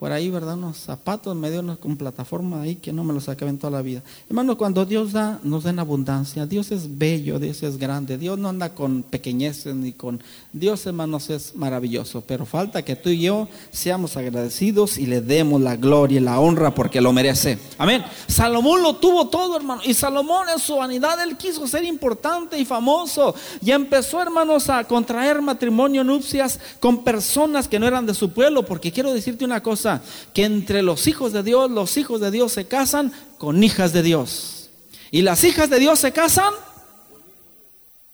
por 0.00 0.12
ahí, 0.12 0.30
¿verdad? 0.30 0.54
Unos 0.54 0.78
zapatos 0.78 1.36
me 1.36 1.50
dio 1.50 1.60
con 1.78 1.98
plataforma 1.98 2.62
ahí 2.62 2.76
que 2.76 2.90
no 2.90 3.04
me 3.04 3.12
los 3.12 3.28
acaben 3.28 3.58
toda 3.58 3.72
la 3.72 3.82
vida. 3.82 4.02
Hermano, 4.30 4.56
cuando 4.56 4.86
Dios 4.86 5.12
da, 5.12 5.38
nos 5.42 5.64
da 5.64 5.70
en 5.70 5.78
abundancia. 5.78 6.46
Dios 6.46 6.70
es 6.70 6.96
bello, 6.96 7.38
Dios 7.38 7.62
es 7.62 7.76
grande. 7.76 8.16
Dios 8.16 8.38
no 8.38 8.48
anda 8.48 8.74
con 8.74 9.02
pequeñeces 9.02 9.74
ni 9.74 9.92
con... 9.92 10.22
Dios, 10.54 10.86
hermanos, 10.86 11.28
es 11.28 11.54
maravilloso. 11.54 12.22
Pero 12.26 12.46
falta 12.46 12.82
que 12.82 12.96
tú 12.96 13.10
y 13.10 13.20
yo 13.20 13.46
seamos 13.72 14.16
agradecidos 14.16 14.96
y 14.96 15.04
le 15.04 15.20
demos 15.20 15.60
la 15.60 15.76
gloria 15.76 16.18
y 16.18 16.24
la 16.24 16.40
honra 16.40 16.74
porque 16.74 17.02
lo 17.02 17.12
merece. 17.12 17.58
Amén. 17.76 18.02
Salomón 18.26 18.82
lo 18.82 18.96
tuvo 18.96 19.28
todo, 19.28 19.54
hermano. 19.54 19.82
Y 19.84 19.92
Salomón 19.92 20.48
en 20.48 20.60
su 20.60 20.76
vanidad, 20.76 21.22
él 21.22 21.36
quiso 21.36 21.68
ser 21.68 21.84
importante 21.84 22.58
y 22.58 22.64
famoso. 22.64 23.34
Y 23.62 23.70
empezó, 23.70 24.22
hermanos, 24.22 24.70
a 24.70 24.82
contraer 24.84 25.42
matrimonio, 25.42 26.02
nupcias 26.02 26.58
con 26.80 27.04
personas 27.04 27.68
que 27.68 27.78
no 27.78 27.86
eran 27.86 28.06
de 28.06 28.14
su 28.14 28.30
pueblo. 28.32 28.64
Porque 28.64 28.90
quiero 28.90 29.12
decirte 29.12 29.44
una 29.44 29.62
cosa 29.62 29.89
que 30.32 30.44
entre 30.44 30.82
los 30.82 31.06
hijos 31.06 31.32
de 31.32 31.42
Dios, 31.42 31.70
los 31.70 31.96
hijos 31.96 32.20
de 32.20 32.30
Dios 32.30 32.52
se 32.52 32.66
casan 32.66 33.12
con 33.38 33.62
hijas 33.62 33.92
de 33.92 34.02
Dios. 34.02 34.68
Y 35.10 35.22
las 35.22 35.44
hijas 35.44 35.70
de 35.70 35.78
Dios 35.78 35.98
se 35.98 36.12
casan 36.12 36.52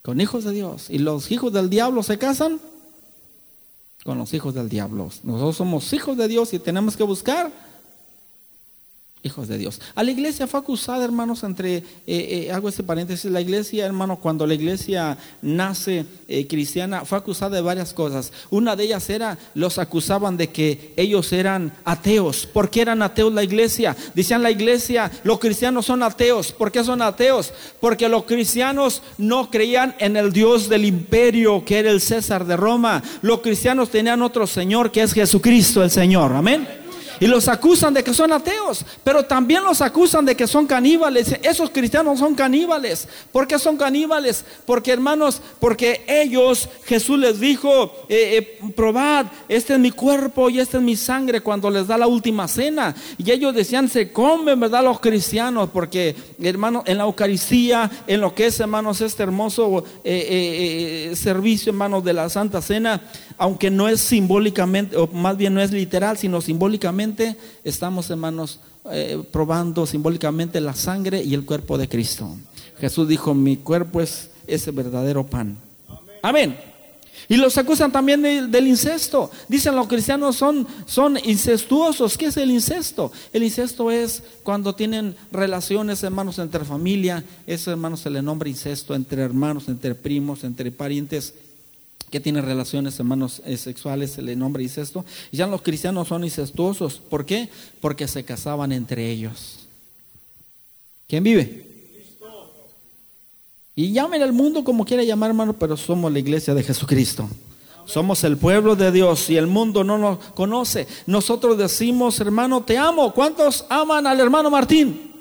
con 0.02 0.20
hijos 0.20 0.44
de 0.44 0.52
Dios. 0.52 0.88
Y 0.88 0.98
los 0.98 1.30
hijos 1.30 1.52
del 1.52 1.68
diablo 1.68 2.02
se 2.02 2.18
casan 2.18 2.60
con 4.04 4.18
los 4.18 4.32
hijos 4.32 4.54
del 4.54 4.68
diablo. 4.68 5.10
Nosotros 5.24 5.56
somos 5.56 5.92
hijos 5.92 6.16
de 6.16 6.28
Dios 6.28 6.54
y 6.54 6.58
tenemos 6.58 6.96
que 6.96 7.02
buscar 7.02 7.50
hijos 9.26 9.48
de 9.48 9.58
Dios. 9.58 9.80
A 9.94 10.02
la 10.02 10.10
iglesia 10.10 10.46
fue 10.46 10.60
acusada, 10.60 11.04
hermanos, 11.04 11.42
entre, 11.42 11.76
eh, 11.76 11.84
eh, 12.06 12.52
hago 12.52 12.68
ese 12.68 12.82
paréntesis, 12.82 13.30
la 13.30 13.40
iglesia, 13.40 13.84
hermano, 13.84 14.16
cuando 14.16 14.46
la 14.46 14.54
iglesia 14.54 15.18
nace 15.42 16.06
eh, 16.28 16.46
cristiana, 16.46 17.04
fue 17.04 17.18
acusada 17.18 17.56
de 17.56 17.62
varias 17.62 17.92
cosas. 17.92 18.32
Una 18.50 18.76
de 18.76 18.84
ellas 18.84 19.10
era, 19.10 19.36
los 19.54 19.78
acusaban 19.78 20.36
de 20.36 20.48
que 20.48 20.94
ellos 20.96 21.32
eran 21.32 21.72
ateos. 21.84 22.46
¿Por 22.46 22.70
qué 22.70 22.82
eran 22.82 23.02
ateos 23.02 23.32
la 23.32 23.44
iglesia? 23.44 23.96
Decían 24.14 24.42
la 24.42 24.50
iglesia, 24.50 25.10
los 25.24 25.38
cristianos 25.38 25.86
son 25.86 26.02
ateos. 26.02 26.52
¿Por 26.52 26.72
qué 26.72 26.82
son 26.84 27.02
ateos? 27.02 27.52
Porque 27.80 28.08
los 28.08 28.24
cristianos 28.24 29.02
no 29.18 29.50
creían 29.50 29.94
en 29.98 30.16
el 30.16 30.32
Dios 30.32 30.68
del 30.68 30.84
imperio, 30.84 31.64
que 31.64 31.78
era 31.78 31.90
el 31.90 32.00
César 32.00 32.46
de 32.46 32.56
Roma. 32.56 33.02
Los 33.22 33.40
cristianos 33.40 33.90
tenían 33.90 34.22
otro 34.22 34.46
Señor, 34.46 34.90
que 34.92 35.02
es 35.02 35.12
Jesucristo 35.12 35.82
el 35.82 35.90
Señor. 35.90 36.32
Amén. 36.32 36.85
Y 37.20 37.26
los 37.26 37.48
acusan 37.48 37.94
de 37.94 38.04
que 38.04 38.12
son 38.12 38.32
ateos, 38.32 38.84
pero 39.02 39.24
también 39.24 39.64
los 39.64 39.80
acusan 39.80 40.24
de 40.24 40.36
que 40.36 40.46
son 40.46 40.66
caníbales. 40.66 41.36
Esos 41.42 41.70
cristianos 41.70 42.18
son 42.18 42.34
caníbales. 42.34 43.08
¿Por 43.32 43.46
qué 43.46 43.58
son 43.58 43.76
caníbales? 43.76 44.44
Porque 44.64 44.92
hermanos, 44.92 45.40
porque 45.60 46.04
ellos, 46.06 46.68
Jesús 46.84 47.18
les 47.18 47.40
dijo, 47.40 47.92
eh, 48.08 48.58
eh, 48.60 48.70
probad, 48.74 49.26
este 49.48 49.74
es 49.74 49.78
mi 49.78 49.90
cuerpo 49.90 50.50
y 50.50 50.60
esta 50.60 50.78
es 50.78 50.82
mi 50.82 50.96
sangre 50.96 51.40
cuando 51.40 51.70
les 51.70 51.86
da 51.86 51.96
la 51.96 52.06
última 52.06 52.48
cena. 52.48 52.94
Y 53.18 53.30
ellos 53.30 53.54
decían, 53.54 53.88
se 53.88 54.12
comen, 54.12 54.60
¿verdad? 54.60 54.84
Los 54.84 55.00
cristianos, 55.00 55.70
porque 55.72 56.14
hermanos, 56.40 56.82
en 56.86 56.98
la 56.98 57.04
Eucaristía, 57.04 57.90
en 58.06 58.20
lo 58.20 58.34
que 58.34 58.46
es, 58.46 58.60
hermanos, 58.60 59.00
este 59.00 59.22
hermoso 59.22 59.84
eh, 60.04 61.12
servicio, 61.16 61.70
hermanos, 61.70 62.04
de 62.04 62.12
la 62.12 62.28
Santa 62.28 62.60
Cena, 62.60 63.00
aunque 63.38 63.70
no 63.70 63.88
es 63.88 64.00
simbólicamente, 64.00 64.96
o 64.96 65.06
más 65.08 65.36
bien 65.36 65.54
no 65.54 65.60
es 65.60 65.72
literal, 65.72 66.16
sino 66.18 66.40
simbólicamente, 66.40 67.36
estamos, 67.64 68.10
hermanos, 68.10 68.60
eh, 68.90 69.22
probando 69.32 69.86
simbólicamente 69.86 70.60
la 70.60 70.74
sangre 70.74 71.22
y 71.22 71.34
el 71.34 71.44
cuerpo 71.44 71.76
de 71.78 71.88
Cristo. 71.88 72.36
Jesús 72.78 73.08
dijo, 73.08 73.34
mi 73.34 73.56
cuerpo 73.56 74.00
es 74.00 74.30
ese 74.46 74.70
verdadero 74.70 75.26
pan. 75.26 75.56
Amén. 76.22 76.56
Y 77.28 77.36
los 77.36 77.58
acusan 77.58 77.90
también 77.90 78.22
del 78.22 78.66
incesto. 78.68 79.30
Dicen 79.48 79.74
los 79.74 79.88
cristianos 79.88 80.36
son, 80.36 80.66
son 80.86 81.18
incestuosos. 81.24 82.16
¿Qué 82.16 82.26
es 82.26 82.36
el 82.36 82.50
incesto? 82.50 83.10
El 83.32 83.42
incesto 83.42 83.90
es 83.90 84.22
cuando 84.44 84.74
tienen 84.74 85.16
relaciones, 85.32 86.02
hermanos, 86.04 86.38
entre 86.38 86.64
familia. 86.64 87.24
Eso, 87.46 87.72
hermanos, 87.72 88.00
se 88.00 88.10
le 88.10 88.22
nombra 88.22 88.48
incesto 88.48 88.94
entre 88.94 89.22
hermanos, 89.22 89.68
entre 89.68 89.96
primos, 89.96 90.44
entre 90.44 90.70
parientes 90.70 91.34
tiene 92.20 92.40
relaciones, 92.40 92.98
hermanos, 92.98 93.42
eh, 93.44 93.56
sexuales, 93.56 94.12
se 94.12 94.22
le 94.22 94.36
nombra 94.36 94.62
incesto. 94.62 95.04
Y 95.32 95.36
ya 95.36 95.46
los 95.46 95.62
cristianos 95.62 96.08
son 96.08 96.24
incestuosos. 96.24 96.98
¿Por 96.98 97.24
qué? 97.24 97.48
Porque 97.80 98.08
se 98.08 98.24
casaban 98.24 98.72
entre 98.72 99.10
ellos. 99.10 99.66
¿Quién 101.08 101.24
vive? 101.24 101.66
Y 103.74 103.92
llamen 103.92 104.22
al 104.22 104.32
mundo 104.32 104.64
como 104.64 104.84
quiera 104.84 105.04
llamar, 105.04 105.30
hermano, 105.30 105.52
pero 105.52 105.76
somos 105.76 106.10
la 106.10 106.18
iglesia 106.18 106.54
de 106.54 106.62
Jesucristo. 106.62 107.28
Somos 107.84 108.24
el 108.24 108.36
pueblo 108.36 108.74
de 108.74 108.90
Dios 108.90 109.30
y 109.30 109.36
el 109.36 109.46
mundo 109.46 109.84
no 109.84 109.98
nos 109.98 110.18
conoce. 110.34 110.88
Nosotros 111.06 111.56
decimos, 111.56 112.18
hermano, 112.20 112.64
te 112.64 112.78
amo. 112.78 113.12
¿Cuántos 113.12 113.64
aman 113.68 114.06
al 114.06 114.18
hermano 114.18 114.50
Martín? 114.50 115.12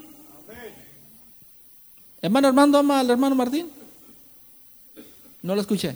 Hermano 2.20 2.48
Armando 2.48 2.78
ama 2.78 2.98
al 2.98 3.10
hermano 3.10 3.36
Martín. 3.36 3.68
No 5.42 5.54
lo 5.54 5.60
escuché. 5.60 5.94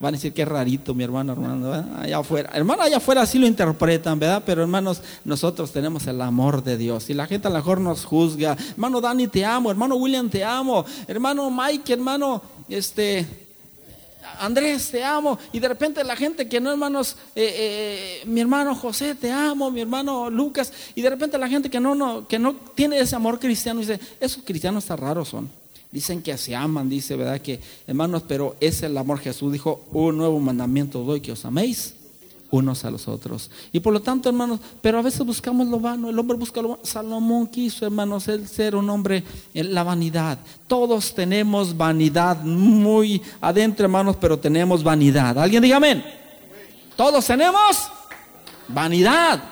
Van 0.00 0.14
a 0.14 0.16
decir 0.16 0.32
que 0.32 0.46
rarito 0.46 0.94
mi 0.94 1.04
hermano, 1.04 1.34
hermano, 1.34 1.74
allá 2.00 2.16
afuera. 2.16 2.50
Hermano, 2.54 2.82
allá 2.82 2.96
afuera 2.96 3.26
sí 3.26 3.38
lo 3.38 3.46
interpretan, 3.46 4.18
¿verdad? 4.18 4.42
Pero 4.46 4.62
hermanos, 4.62 5.02
nosotros 5.26 5.72
tenemos 5.72 6.06
el 6.06 6.22
amor 6.22 6.64
de 6.64 6.78
Dios. 6.78 7.10
Y 7.10 7.14
la 7.14 7.26
gente 7.26 7.48
a 7.48 7.50
lo 7.50 7.56
mejor 7.56 7.82
nos 7.82 8.06
juzga. 8.06 8.56
Hermano 8.70 9.02
Dani, 9.02 9.28
te 9.28 9.44
amo. 9.44 9.70
Hermano 9.70 9.96
William, 9.96 10.30
te 10.30 10.42
amo. 10.42 10.86
Hermano 11.06 11.50
Mike, 11.50 11.92
hermano, 11.92 12.40
este, 12.66 13.26
Andrés, 14.38 14.90
te 14.90 15.04
amo. 15.04 15.38
Y 15.52 15.60
de 15.60 15.68
repente 15.68 16.02
la 16.02 16.16
gente 16.16 16.48
que 16.48 16.62
no, 16.62 16.70
hermanos, 16.70 17.16
eh, 17.34 18.22
eh, 18.22 18.22
mi 18.24 18.40
hermano 18.40 18.74
José, 18.74 19.14
te 19.14 19.30
amo, 19.30 19.70
mi 19.70 19.82
hermano 19.82 20.30
Lucas. 20.30 20.72
Y 20.94 21.02
de 21.02 21.10
repente 21.10 21.36
la 21.36 21.46
gente 21.46 21.68
que 21.68 21.78
no, 21.78 21.94
no, 21.94 22.26
que 22.26 22.38
no 22.38 22.54
tiene 22.74 22.98
ese 22.98 23.16
amor 23.16 23.38
cristiano 23.38 23.80
dice, 23.80 24.00
esos 24.18 24.42
cristianos 24.44 24.86
tan 24.86 24.96
raros 24.96 25.28
son. 25.28 25.59
Dicen 25.92 26.22
que 26.22 26.36
se 26.38 26.54
aman, 26.54 26.88
dice, 26.88 27.16
¿verdad? 27.16 27.40
Que 27.40 27.60
hermanos, 27.86 28.22
pero 28.28 28.56
es 28.60 28.82
el 28.82 28.96
amor. 28.96 29.18
Jesús 29.18 29.52
dijo, 29.52 29.84
un 29.92 30.18
nuevo 30.18 30.38
mandamiento 30.38 31.02
doy 31.02 31.20
que 31.20 31.32
os 31.32 31.44
améis 31.44 31.94
unos 32.50 32.84
a 32.84 32.90
los 32.90 33.08
otros. 33.08 33.50
Y 33.72 33.80
por 33.80 33.92
lo 33.92 34.00
tanto, 34.00 34.28
hermanos, 34.28 34.60
pero 34.80 34.98
a 34.98 35.02
veces 35.02 35.24
buscamos 35.24 35.68
lo 35.68 35.78
vano. 35.78 36.10
El 36.10 36.18
hombre 36.18 36.36
busca 36.36 36.60
lo 36.60 36.70
vano. 36.70 36.80
Salomón 36.84 37.46
quiso, 37.46 37.86
hermanos, 37.86 38.28
el 38.28 38.48
ser 38.48 38.74
un 38.74 38.88
hombre 38.90 39.24
la 39.54 39.82
vanidad. 39.82 40.38
Todos 40.66 41.14
tenemos 41.14 41.76
vanidad 41.76 42.42
muy 42.42 43.22
adentro, 43.40 43.84
hermanos, 43.84 44.16
pero 44.20 44.38
tenemos 44.38 44.82
vanidad. 44.82 45.38
¿Alguien 45.38 45.62
diga 45.62 45.76
amén? 45.76 46.04
Todos 46.96 47.24
tenemos 47.26 47.88
vanidad. 48.68 49.42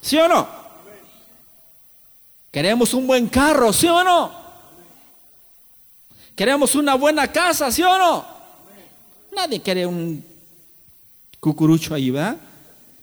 ¿Sí 0.00 0.16
o 0.18 0.28
no? 0.28 0.46
Queremos 2.50 2.94
un 2.94 3.06
buen 3.06 3.26
carro, 3.28 3.72
¿sí 3.72 3.88
o 3.88 4.04
no? 4.04 4.43
Queremos 6.34 6.74
una 6.74 6.94
buena 6.94 7.28
casa, 7.28 7.70
¿sí 7.70 7.82
o 7.82 7.98
no? 7.98 8.24
Nadie 9.34 9.60
quiere 9.60 9.86
un 9.86 10.24
cucurucho 11.40 11.94
ahí, 11.94 12.10
¿verdad? 12.10 12.36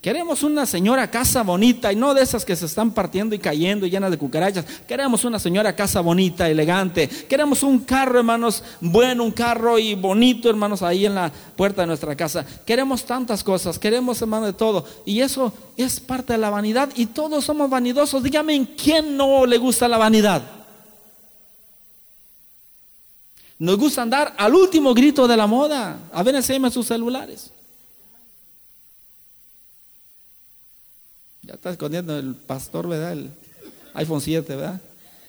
Queremos 0.02 0.42
una 0.42 0.66
señora 0.66 1.12
casa 1.12 1.44
bonita 1.44 1.94
y 1.94 1.96
no 1.96 2.16
de 2.16 2.24
esas 2.24 2.44
que 2.44 2.56
se 2.56 2.66
están 2.66 2.90
partiendo 2.90 3.36
y 3.36 3.40
cayendo 3.40 3.86
y 3.86 3.92
llenas 3.92 4.10
de 4.10 4.18
cucarachas. 4.18 4.66
Queremos 4.88 5.24
una 5.26 5.38
señora 5.38 5.76
casa 5.76 6.02
bonita, 6.02 6.50
elegante. 6.50 7.08
Queremos 7.08 7.62
un 7.62 7.82
carro, 7.82 8.18
hermanos, 8.18 8.64
bueno, 8.80 9.24
un 9.24 9.32
carro 9.32 9.78
y 9.78 9.94
bonito, 9.94 10.50
hermanos, 10.50 10.82
ahí 10.82 11.06
en 11.06 11.14
la 11.14 11.32
puerta 11.32 11.82
de 11.82 11.88
nuestra 11.88 12.16
casa. 12.16 12.44
Queremos 12.66 13.06
tantas 13.06 13.44
cosas, 13.44 13.78
queremos, 13.78 14.20
hermano, 14.24 14.48
de 14.48 14.54
todo. 14.54 14.88
Y 15.06 15.22
eso 15.22 15.54
es 15.78 16.00
parte 16.00 16.34
de 16.34 16.40
la 16.40 16.50
vanidad 16.50 16.90
y 16.96 17.06
todos 17.06 17.46
somos 17.46 17.70
vanidosos. 17.70 18.24
Dígame, 18.24 18.56
¿en 18.56 18.66
quién 18.66 19.16
no 19.16 19.46
le 19.46 19.60
gusta 19.60 19.88
la 19.88 20.00
vanidad? 20.00 20.61
Nos 23.62 23.78
gusta 23.78 24.02
andar 24.02 24.34
al 24.40 24.56
último 24.56 24.92
grito 24.92 25.28
de 25.28 25.38
la 25.38 25.46
moda. 25.46 26.00
A 26.12 26.24
ver, 26.24 26.34
enséñame 26.34 26.72
sus 26.72 26.88
celulares. 26.88 27.52
Ya 31.44 31.54
está 31.54 31.70
escondiendo 31.70 32.18
el 32.18 32.34
pastor, 32.34 32.88
¿verdad? 32.88 33.12
El 33.12 33.30
iPhone 33.94 34.20
7, 34.20 34.56
¿verdad? 34.56 34.82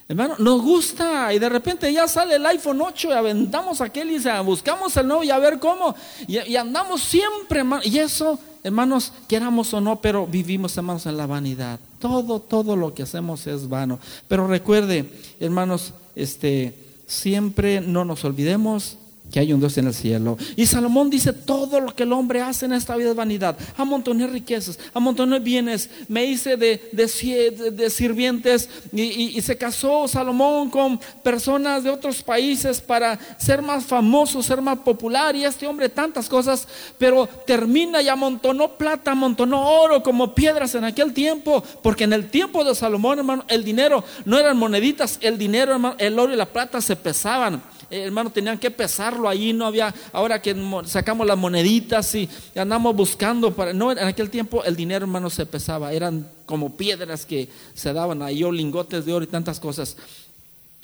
Hermano, 0.09 0.37
nos 0.39 0.63
gusta 0.63 1.35
y 1.35 1.39
de 1.39 1.49
repente 1.51 1.93
ya 1.93 2.09
sale 2.09 2.37
el 2.37 2.47
iPhone 2.47 2.81
8 2.81 3.09
y 3.09 3.13
aventamos 3.13 3.83
aquel 3.83 4.11
y 4.11 4.19
buscamos 4.43 4.97
el 4.97 5.09
nuevo 5.09 5.23
y 5.25 5.31
a 5.31 5.39
ver 5.39 5.59
cómo. 5.59 5.95
Y, 6.27 6.57
andamos 6.57 7.03
siempre, 7.03 7.59
hermano. 7.59 7.83
Y 7.85 7.99
eso, 7.99 8.39
hermanos, 8.63 9.13
queramos 9.29 9.75
o 9.75 9.81
no, 9.83 10.01
pero 10.01 10.27
vivimos, 10.27 10.75
hermanos, 10.79 11.05
en 11.05 11.19
la 11.19 11.27
vanidad. 11.27 11.79
Todo, 11.99 12.41
todo 12.41 12.77
lo 12.77 12.95
que 12.95 13.03
hacemos 13.03 13.47
es 13.47 13.69
vano. 13.69 13.99
Pero 14.27 14.47
recuerde, 14.47 15.13
hermanos, 15.39 15.93
este 16.17 16.92
siempre 17.13 17.81
no 17.83 18.05
nos 18.05 18.25
olvidemos 18.25 18.99
que 19.33 19.41
hay 19.41 19.53
un 19.53 19.61
Dios 19.61 19.79
en 19.79 19.87
el 19.87 19.95
cielo. 19.95 20.37
Y 20.57 20.67
Salomón 20.67 21.09
dice, 21.09 21.33
todo 21.33 21.81
lo 21.81 21.95
que 21.95 22.03
el 22.03 22.13
hombre 22.13 22.43
hace 22.43 22.67
en 22.67 22.75
esta 22.75 22.95
vida 22.97 23.11
es 23.11 23.17
vanidad. 23.17 23.57
Amontoné 23.79 24.27
riquezas, 24.27 24.79
amontoné 24.93 25.41
bienes, 25.41 25.89
me 26.07 26.27
hice 26.27 26.59
de, 26.59 26.91
de, 26.93 27.91
sirvientes 27.91 28.69
y, 28.93 29.41
se 29.41 29.57
casó 29.57 30.07
Salomón 30.07 30.69
con 30.69 31.01
personas 31.23 31.83
de 31.83 31.91
otros 31.91 32.23
países 32.23 32.81
para 32.81 33.19
ser 33.39 33.63
más 33.63 33.85
famoso, 33.85 34.43
ser 34.43 34.61
más 34.61 34.79
popular. 34.79 35.35
Y 35.35 35.45
este 35.45 35.67
hombre 35.67 35.89
tantas 35.89 36.29
cosas, 36.29 36.69
pero 36.99 37.27
termina 37.47 38.03
y 38.03 38.09
amontonó 38.09 38.73
plata, 38.73 39.13
amontonó 39.13 39.67
oro 39.67 40.03
como 40.03 40.35
piedras 40.35 40.75
en 40.75 40.85
aquel 40.85 41.15
tiempo. 41.15 41.65
Porque 41.83 42.05
en 42.05 42.13
el 42.13 42.29
tiempo 42.29 42.65
de 42.65 42.75
Salomón, 42.75 43.19
hermano, 43.19 43.45
el 43.49 43.65
dinero 43.65 44.05
no 44.27 44.39
eran 44.39 44.59
moneditas, 44.59 45.19
el 45.23 45.39
dinero, 45.39 45.73
hermano, 45.73 45.97
el 45.99 46.19
oro 46.19 46.35
y 46.35 46.37
la 46.37 46.47
plata 46.47 46.83
se 46.83 46.97
pesaban. 46.97 47.63
Hermano, 47.93 48.31
tenían 48.31 48.59
que 48.59 48.71
pesarlo 48.71 49.29
ahí, 49.29 49.53
no 49.53 49.67
había, 49.67 49.95
ahora 50.13 50.41
que 50.41 50.57
sacamos 50.87 51.27
las 51.27 51.37
moneditas 51.37 52.15
y 52.15 52.29
andamos 52.57 52.97
buscando 52.97 53.55
para, 53.55 53.73
no, 53.73 53.93
en 53.93 53.99
aquel 53.99 54.31
tiempo 54.31 54.65
el 54.65 54.75
dinero, 54.75 55.05
hermano, 55.05 55.29
se 55.29 55.45
pesaba, 55.45 55.93
eran 55.93 56.27
como 56.47 56.77
piedras 56.77 57.27
que 57.27 57.49
se 57.75 57.93
daban 57.93 58.23
ahí, 58.23 58.43
o 58.45 58.51
lingotes 58.51 59.05
de 59.05 59.13
oro 59.13 59.25
y 59.25 59.29
tantas 59.29 59.61
cosas. 59.61 59.97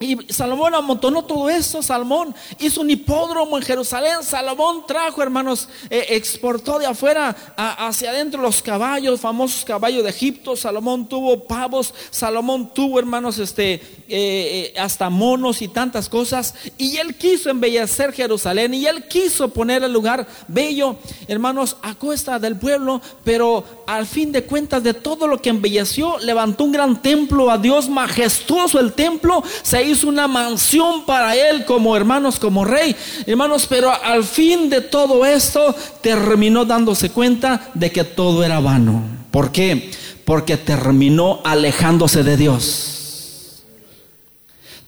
Y 0.00 0.16
Salomón 0.32 0.76
amontonó 0.76 1.24
todo 1.24 1.50
eso, 1.50 1.82
Salomón 1.82 2.32
hizo 2.60 2.82
un 2.82 2.90
hipódromo 2.90 3.58
en 3.58 3.64
Jerusalén, 3.64 4.22
Salomón 4.22 4.84
trajo, 4.86 5.20
hermanos, 5.20 5.68
eh, 5.90 6.06
exportó 6.10 6.78
de 6.78 6.86
afuera 6.86 7.34
hacia 7.56 8.10
adentro 8.10 8.40
los 8.40 8.62
caballos, 8.62 9.18
famosos 9.18 9.64
caballos 9.64 10.04
de 10.04 10.10
Egipto, 10.10 10.54
Salomón 10.54 11.08
tuvo 11.08 11.48
pavos, 11.48 11.92
Salomón 12.12 12.72
tuvo, 12.72 13.00
hermanos, 13.00 13.38
este, 13.38 13.72
eh, 13.74 13.80
eh, 14.08 14.74
hasta 14.78 15.10
monos 15.10 15.62
y 15.62 15.66
tantas 15.66 16.08
cosas, 16.08 16.54
y 16.78 16.98
él 16.98 17.16
quiso 17.16 17.50
embellecer 17.50 18.12
Jerusalén, 18.12 18.74
y 18.74 18.86
él 18.86 19.08
quiso 19.08 19.48
poner 19.48 19.82
el 19.82 19.92
lugar 19.92 20.28
bello, 20.46 20.94
hermanos, 21.26 21.76
a 21.82 21.96
cuesta 21.96 22.38
del 22.38 22.56
pueblo, 22.56 23.02
pero 23.24 23.64
al 23.88 24.06
fin 24.06 24.30
de 24.30 24.44
cuentas 24.44 24.84
de 24.84 24.94
todo 24.94 25.26
lo 25.26 25.42
que 25.42 25.50
embelleció, 25.50 26.20
levantó 26.20 26.62
un 26.62 26.70
gran 26.70 27.02
templo 27.02 27.50
a 27.50 27.58
Dios 27.58 27.88
majestuoso 27.88 28.78
el 28.78 28.92
templo, 28.92 29.42
se 29.64 29.87
hizo 29.90 30.08
una 30.08 30.28
mansión 30.28 31.04
para 31.04 31.34
él 31.34 31.64
como 31.64 31.96
hermanos, 31.96 32.38
como 32.38 32.64
rey. 32.64 32.94
Hermanos, 33.26 33.66
pero 33.68 33.92
al 33.92 34.24
fin 34.24 34.68
de 34.70 34.80
todo 34.80 35.24
esto 35.24 35.74
terminó 36.00 36.64
dándose 36.64 37.10
cuenta 37.10 37.70
de 37.74 37.90
que 37.90 38.04
todo 38.04 38.44
era 38.44 38.60
vano. 38.60 39.02
¿Por 39.30 39.52
qué? 39.52 39.90
Porque 40.24 40.56
terminó 40.56 41.40
alejándose 41.44 42.22
de 42.22 42.36
Dios. 42.36 42.97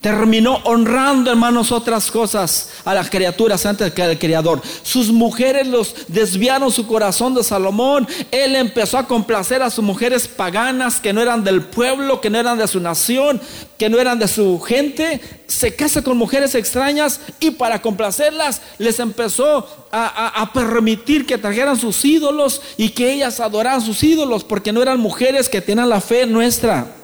Terminó 0.01 0.63
honrando, 0.65 1.31
hermanos, 1.31 1.73
otras 1.73 2.11
cosas 2.11 2.71
a 2.87 2.95
las 2.95 3.11
criaturas 3.11 3.67
antes 3.67 3.93
que 3.93 4.03
al 4.03 4.19
Creador. 4.19 4.63
Sus 4.83 5.13
mujeres 5.13 5.67
los 5.67 5.95
desviaron 6.09 6.73
su 6.73 6.87
corazón 6.87 7.35
de 7.35 7.45
Salomón. 7.45 8.09
Él 8.31 8.57
empezó 8.57 8.97
a 8.97 9.07
complacer 9.07 9.63
a 9.63 9.69
sus 9.69 9.85
mujeres 9.85 10.27
paganas 10.27 11.01
que 11.01 11.13
no 11.13 11.21
eran 11.21 11.45
del 11.45 11.61
pueblo, 11.65 12.23
que 12.23 12.31
no 12.31 12.39
eran 12.39 12.57
de 12.57 12.67
su 12.67 12.81
nación, 12.81 13.43
que 13.77 13.91
no 13.91 13.99
eran 13.99 14.19
de 14.19 14.27
su 14.27 14.59
gente. 14.61 15.21
Se 15.47 15.77
casa 15.77 16.01
con 16.01 16.17
mujeres 16.17 16.55
extrañas 16.55 17.21
y 17.39 17.51
para 17.51 17.83
complacerlas 17.83 18.63
les 18.79 19.01
empezó 19.01 19.69
a, 19.93 20.41
a 20.41 20.53
permitir 20.55 21.27
que 21.27 21.37
trajeran 21.37 21.77
sus 21.77 22.03
ídolos 22.07 22.63
y 22.79 22.89
que 22.89 23.13
ellas 23.13 23.39
adoraran 23.39 23.83
sus 23.83 24.03
ídolos 24.03 24.45
porque 24.45 24.73
no 24.73 24.81
eran 24.81 24.99
mujeres 24.99 25.51
que 25.51 25.61
tenían 25.61 25.91
la 25.91 26.01
fe 26.01 26.25
nuestra. 26.25 26.97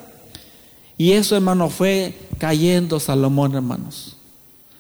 Y 0.98 1.12
eso, 1.12 1.36
hermano, 1.36 1.68
fue 1.68 2.14
cayendo 2.38 3.00
Salomón, 3.00 3.54
hermanos. 3.54 4.16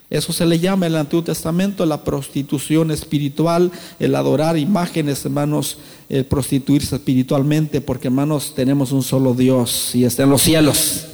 Eso 0.08 0.32
se 0.32 0.46
le 0.46 0.60
llama 0.60 0.86
en 0.86 0.92
el 0.92 0.98
Antiguo 1.00 1.24
Testamento 1.24 1.84
la 1.84 2.04
prostitución 2.04 2.92
espiritual, 2.92 3.72
el 3.98 4.14
adorar 4.14 4.56
imágenes, 4.56 5.24
hermanos, 5.24 5.78
el 6.08 6.24
prostituirse 6.24 6.94
espiritualmente, 6.94 7.80
porque, 7.80 8.08
hermanos, 8.08 8.54
tenemos 8.54 8.92
un 8.92 9.02
solo 9.02 9.34
Dios 9.34 9.94
y 9.94 10.04
está 10.04 10.22
en 10.22 10.30
los 10.30 10.42
cielos 10.42 11.06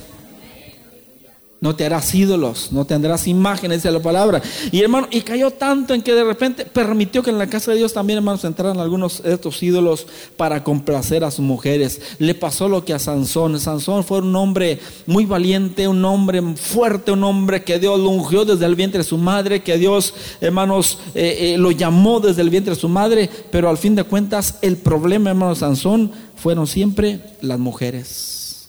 no 1.63 1.77
te 1.77 1.87
harás 1.87 2.13
ídolos, 2.13 2.73
no 2.73 2.85
tendrás 2.85 3.29
imágenes, 3.29 3.79
dice 3.79 3.93
la 3.93 4.03
palabra. 4.03 4.43
Y 4.73 4.81
hermano, 4.81 5.07
y 5.13 5.21
cayó 5.21 5.53
tanto 5.53 5.95
en 5.95 6.03
que 6.03 6.13
de 6.13 6.25
repente 6.25 6.67
permitió 6.67 7.23
que 7.23 7.31
en 7.31 7.39
la 7.39 7.47
casa 7.47 7.71
de 7.71 7.77
Dios 7.77 7.93
también, 7.93 8.17
hermanos, 8.17 8.43
entraran 8.43 8.81
algunos 8.81 9.23
de 9.23 9.35
estos 9.35 9.63
ídolos 9.63 10.09
para 10.37 10.65
complacer 10.65 11.23
a 11.23 11.31
sus 11.31 11.45
mujeres. 11.45 12.01
Le 12.19 12.35
pasó 12.35 12.69
lo 12.69 12.85
que 12.85 12.93
a 12.93 12.99
Sansón. 12.99 13.61
Sansón 13.61 14.03
fue 14.03 14.19
un 14.19 14.35
hombre 14.35 14.81
muy 15.07 15.25
valiente, 15.25 15.87
un 15.87 16.05
hombre 16.05 16.43
fuerte, 16.57 17.13
un 17.13 17.23
hombre 17.23 17.63
que 17.63 17.79
Dios 17.79 18.01
lo 18.01 18.09
ungió 18.09 18.45
desde 18.45 18.67
el 18.67 18.75
vientre 18.75 18.99
de 18.99 19.05
su 19.05 19.17
madre, 19.17 19.63
que 19.63 19.79
Dios, 19.79 20.15
hermanos, 20.41 20.99
eh, 21.15 21.55
eh, 21.55 21.59
lo 21.59 21.71
llamó 21.71 22.19
desde 22.19 22.43
el 22.43 22.51
vientre 22.51 22.75
de 22.75 22.81
su 22.81 22.89
madre, 22.89 23.31
pero 23.53 23.71
al 23.71 23.79
fin 23.79 23.95
de 23.95 24.03
cuentas 24.03 24.57
el 24.63 24.79
problema, 24.79 25.31
hermanos, 25.31 25.59
Sansón 25.59 26.11
fueron 26.35 26.67
siempre 26.67 27.21
las 27.41 27.61
mujeres. 27.61 28.69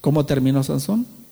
¿Cómo 0.00 0.24
terminó 0.24 0.62
Sansón? 0.62 1.23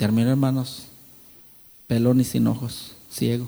Terminó, 0.00 0.30
hermanos, 0.30 0.84
pelón 1.86 2.22
y 2.22 2.24
sin 2.24 2.46
ojos, 2.46 2.92
ciego. 3.12 3.46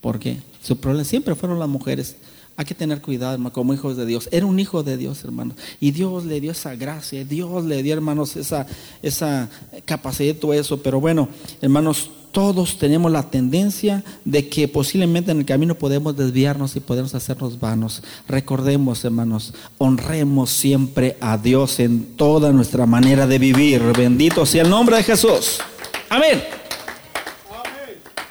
¿Por 0.00 0.18
qué? 0.18 0.38
Su 0.60 0.78
problema 0.78 1.04
siempre 1.04 1.36
fueron 1.36 1.60
las 1.60 1.68
mujeres. 1.68 2.16
Hay 2.56 2.64
que 2.64 2.74
tener 2.74 3.00
cuidado, 3.00 3.34
hermano, 3.34 3.52
como 3.52 3.72
hijos 3.72 3.96
de 3.96 4.04
Dios. 4.04 4.28
Era 4.32 4.46
un 4.46 4.58
hijo 4.58 4.82
de 4.82 4.96
Dios, 4.96 5.22
hermanos. 5.22 5.56
Y 5.78 5.92
Dios 5.92 6.24
le 6.24 6.40
dio 6.40 6.50
esa 6.50 6.74
gracia, 6.74 7.24
Dios 7.24 7.64
le 7.66 7.84
dio, 7.84 7.94
hermanos, 7.94 8.34
esa, 8.34 8.66
esa 9.00 9.48
capacidad, 9.84 10.34
todo 10.34 10.54
eso. 10.54 10.82
Pero 10.82 11.00
bueno, 11.00 11.28
hermanos, 11.60 12.10
todos 12.32 12.78
tenemos 12.78 13.10
la 13.10 13.30
tendencia 13.30 14.04
de 14.24 14.48
que 14.48 14.68
posiblemente 14.68 15.32
en 15.32 15.38
el 15.38 15.46
camino 15.46 15.74
podemos 15.74 16.16
desviarnos 16.16 16.76
y 16.76 16.80
podemos 16.80 17.14
hacernos 17.14 17.58
vanos. 17.58 18.02
Recordemos, 18.28 19.04
hermanos, 19.04 19.54
honremos 19.78 20.50
siempre 20.50 21.16
a 21.20 21.36
Dios 21.36 21.80
en 21.80 22.16
toda 22.16 22.52
nuestra 22.52 22.86
manera 22.86 23.26
de 23.26 23.38
vivir. 23.38 23.82
Bendito 23.96 24.46
sea 24.46 24.62
el 24.62 24.70
nombre 24.70 24.96
de 24.96 25.02
Jesús. 25.02 25.60
Amén. 26.08 26.42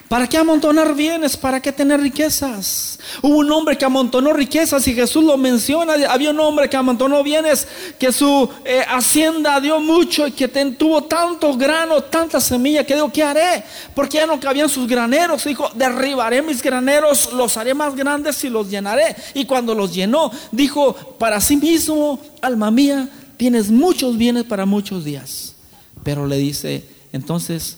¿Para 0.08 0.28
qué 0.28 0.38
amontonar 0.38 0.96
bienes? 0.96 1.38
¿Para 1.38 1.62
qué 1.62 1.72
tener 1.72 2.02
riquezas? 2.02 2.99
Hubo 3.22 3.38
un 3.38 3.52
hombre 3.52 3.78
que 3.78 3.86
amontonó 3.86 4.34
riquezas 4.34 4.88
y 4.88 4.94
Jesús 4.94 5.24
lo 5.24 5.38
menciona. 5.38 5.94
Había 6.10 6.32
un 6.32 6.40
hombre 6.40 6.70
que 6.70 6.78
amontonó 6.78 7.24
bienes, 7.24 7.68
que 7.98 8.12
su 8.12 8.50
eh, 8.66 8.84
hacienda 8.88 9.60
dio 9.60 9.80
mucho 9.80 10.28
y 10.28 10.32
que 10.32 10.48
tuvo 10.48 11.04
tanto 11.04 11.56
grano, 11.56 12.02
tanta 12.04 12.40
semilla 12.40 12.86
que 12.86 12.96
dijo, 12.96 13.12
¿qué 13.12 13.24
haré? 13.24 13.64
Porque 13.96 14.18
ya 14.18 14.28
no 14.28 14.40
cabían 14.40 14.70
sus 14.70 14.88
graneros. 14.88 15.44
Dijo, 15.44 15.70
derribaré 15.76 16.42
mis 16.42 16.62
graneros, 16.62 17.34
los 17.34 17.58
haré 17.58 17.74
más 17.74 17.96
grandes 17.96 18.44
y 18.44 18.50
los 18.50 18.70
llenaré. 18.70 19.16
Y 19.34 19.46
cuando 19.46 19.76
los 19.76 19.94
llenó, 19.94 20.32
dijo, 20.52 20.94
para 21.18 21.42
sí 21.42 21.58
mismo, 21.58 22.20
alma 22.42 22.72
mía, 22.72 23.10
tienes 23.38 23.70
muchos 23.72 24.18
bienes 24.18 24.44
para 24.44 24.66
muchos 24.66 25.04
días. 25.04 25.56
Pero 26.04 26.28
le 26.28 26.38
dice, 26.38 26.86
entonces 27.12 27.78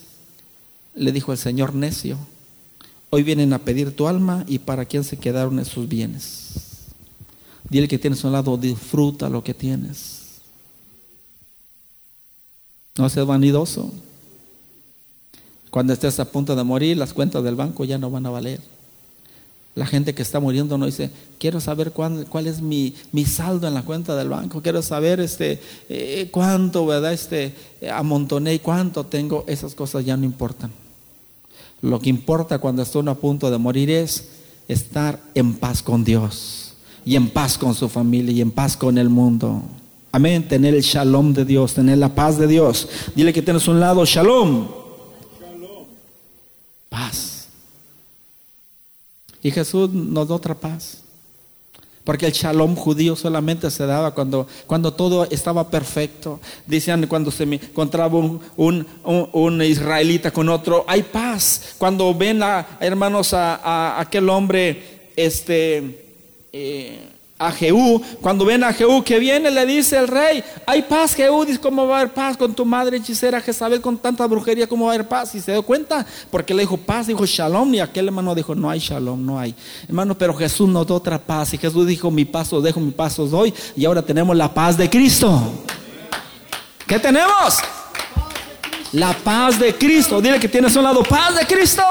le 0.94 1.12
dijo 1.12 1.32
el 1.32 1.38
Señor 1.38 1.74
necio, 1.74 2.18
hoy 3.14 3.22
vienen 3.22 3.52
a 3.52 3.58
pedir 3.58 3.94
tu 3.94 4.08
alma 4.08 4.42
y 4.48 4.58
para 4.58 4.86
quién 4.86 5.04
se 5.04 5.18
quedaron 5.18 5.58
esos 5.58 5.86
bienes. 5.86 6.86
Dile 7.68 7.86
que 7.86 7.98
tienes 7.98 8.24
un 8.24 8.32
lado, 8.32 8.56
disfruta 8.56 9.28
lo 9.28 9.44
que 9.44 9.52
tienes. 9.52 10.40
No 12.96 13.10
seas 13.10 13.26
vanidoso. 13.26 13.92
Cuando 15.70 15.92
estés 15.92 16.18
a 16.20 16.24
punto 16.24 16.56
de 16.56 16.64
morir, 16.64 16.96
las 16.96 17.12
cuentas 17.12 17.44
del 17.44 17.54
banco 17.54 17.84
ya 17.84 17.98
no 17.98 18.10
van 18.10 18.24
a 18.24 18.30
valer. 18.30 18.60
La 19.74 19.84
gente 19.84 20.14
que 20.14 20.22
está 20.22 20.40
muriendo 20.40 20.78
no 20.78 20.86
dice, 20.86 21.10
quiero 21.38 21.60
saber 21.60 21.92
cuál, 21.92 22.26
cuál 22.30 22.46
es 22.46 22.62
mi, 22.62 22.94
mi, 23.12 23.26
saldo 23.26 23.68
en 23.68 23.74
la 23.74 23.82
cuenta 23.82 24.16
del 24.16 24.30
banco, 24.30 24.62
quiero 24.62 24.80
saber 24.80 25.20
este, 25.20 25.60
eh, 25.90 26.28
cuánto, 26.30 26.86
¿verdad? 26.86 27.12
Este, 27.12 27.54
amontoné 27.92 28.54
y 28.54 28.58
cuánto 28.58 29.04
tengo, 29.04 29.44
esas 29.46 29.74
cosas 29.74 30.02
ya 30.02 30.16
no 30.16 30.24
importan. 30.24 30.81
Lo 31.82 31.98
que 32.00 32.08
importa 32.08 32.58
cuando 32.58 32.82
está 32.82 33.00
a 33.00 33.14
punto 33.14 33.50
de 33.50 33.58
morir 33.58 33.90
es 33.90 34.28
estar 34.68 35.20
en 35.34 35.54
paz 35.54 35.82
con 35.82 36.04
Dios 36.04 36.74
y 37.04 37.16
en 37.16 37.28
paz 37.28 37.58
con 37.58 37.74
su 37.74 37.88
familia 37.88 38.32
y 38.32 38.40
en 38.40 38.52
paz 38.52 38.76
con 38.76 38.96
el 38.96 39.08
mundo. 39.08 39.62
Amén, 40.12 40.46
tener 40.46 40.74
el 40.74 40.82
shalom 40.82 41.32
de 41.34 41.44
Dios, 41.44 41.74
tener 41.74 41.98
la 41.98 42.14
paz 42.14 42.38
de 42.38 42.46
Dios. 42.46 42.88
Dile 43.16 43.32
que 43.32 43.42
tienes 43.42 43.66
un 43.66 43.80
lado, 43.80 44.04
shalom. 44.04 44.68
Paz. 46.88 47.48
Y 49.42 49.50
Jesús 49.50 49.90
nos 49.90 50.28
da 50.28 50.34
otra 50.34 50.54
paz. 50.54 51.01
Porque 52.04 52.26
el 52.26 52.32
shalom 52.32 52.74
judío 52.74 53.14
solamente 53.14 53.70
se 53.70 53.86
daba 53.86 54.12
cuando, 54.12 54.48
cuando 54.66 54.92
todo 54.92 55.24
estaba 55.30 55.70
perfecto. 55.70 56.40
Decían 56.66 57.06
cuando 57.06 57.30
se 57.30 57.44
encontraba 57.44 58.18
un, 58.56 59.62
israelita 59.62 60.32
con 60.32 60.48
otro, 60.48 60.84
hay 60.88 61.04
paz. 61.04 61.74
Cuando 61.78 62.12
ven 62.12 62.42
a 62.42 62.78
hermanos 62.80 63.34
a, 63.34 64.00
aquel 64.00 64.28
hombre, 64.30 65.10
este, 65.14 66.04
eh, 66.52 67.11
a 67.46 67.52
Jehú. 67.52 68.00
Cuando 68.20 68.44
ven 68.44 68.62
a 68.64 68.72
Jehú 68.72 69.02
que 69.02 69.18
viene, 69.18 69.50
le 69.50 69.66
dice 69.66 69.98
el 69.98 70.08
rey, 70.08 70.42
hay 70.66 70.82
paz, 70.82 71.14
Jehú. 71.14 71.44
Dice, 71.44 71.58
¿cómo 71.60 71.86
va 71.86 71.96
a 71.96 72.00
haber 72.00 72.14
paz 72.14 72.36
con 72.36 72.54
tu 72.54 72.64
madre 72.64 72.98
hechicera 72.98 73.40
Jezabel 73.40 73.80
con 73.80 73.98
tanta 73.98 74.26
brujería? 74.26 74.68
¿Cómo 74.68 74.86
va 74.86 74.92
a 74.92 74.94
haber 74.94 75.08
paz? 75.08 75.34
Y 75.34 75.40
se 75.40 75.52
dio 75.52 75.62
cuenta, 75.62 76.06
porque 76.30 76.54
le 76.54 76.62
dijo 76.62 76.76
paz, 76.76 77.06
dijo 77.06 77.26
shalom. 77.26 77.74
Y 77.74 77.80
aquel 77.80 78.06
hermano 78.06 78.34
dijo, 78.34 78.54
no 78.54 78.70
hay 78.70 78.78
shalom, 78.78 79.24
no 79.24 79.38
hay. 79.38 79.54
Hermano, 79.88 80.16
pero 80.16 80.34
Jesús 80.34 80.68
nos 80.68 80.86
dio 80.86 80.96
otra 80.96 81.18
paz. 81.18 81.52
Y 81.54 81.58
Jesús 81.58 81.86
dijo, 81.86 82.10
mi 82.10 82.24
paso 82.24 82.60
dejo, 82.60 82.80
mi 82.80 82.92
paso 82.92 83.26
doy. 83.26 83.52
Y 83.76 83.84
ahora 83.84 84.02
tenemos 84.02 84.36
la 84.36 84.52
paz 84.52 84.76
de 84.76 84.88
Cristo. 84.88 85.40
¿Qué 86.86 86.98
tenemos? 86.98 87.58
La 88.92 89.12
paz 89.14 89.58
de 89.58 89.74
Cristo. 89.74 90.20
Dile 90.20 90.38
que 90.38 90.48
tienes 90.48 90.76
un 90.76 90.84
lado, 90.84 91.02
paz 91.02 91.34
de 91.34 91.46
Cristo. 91.46 91.82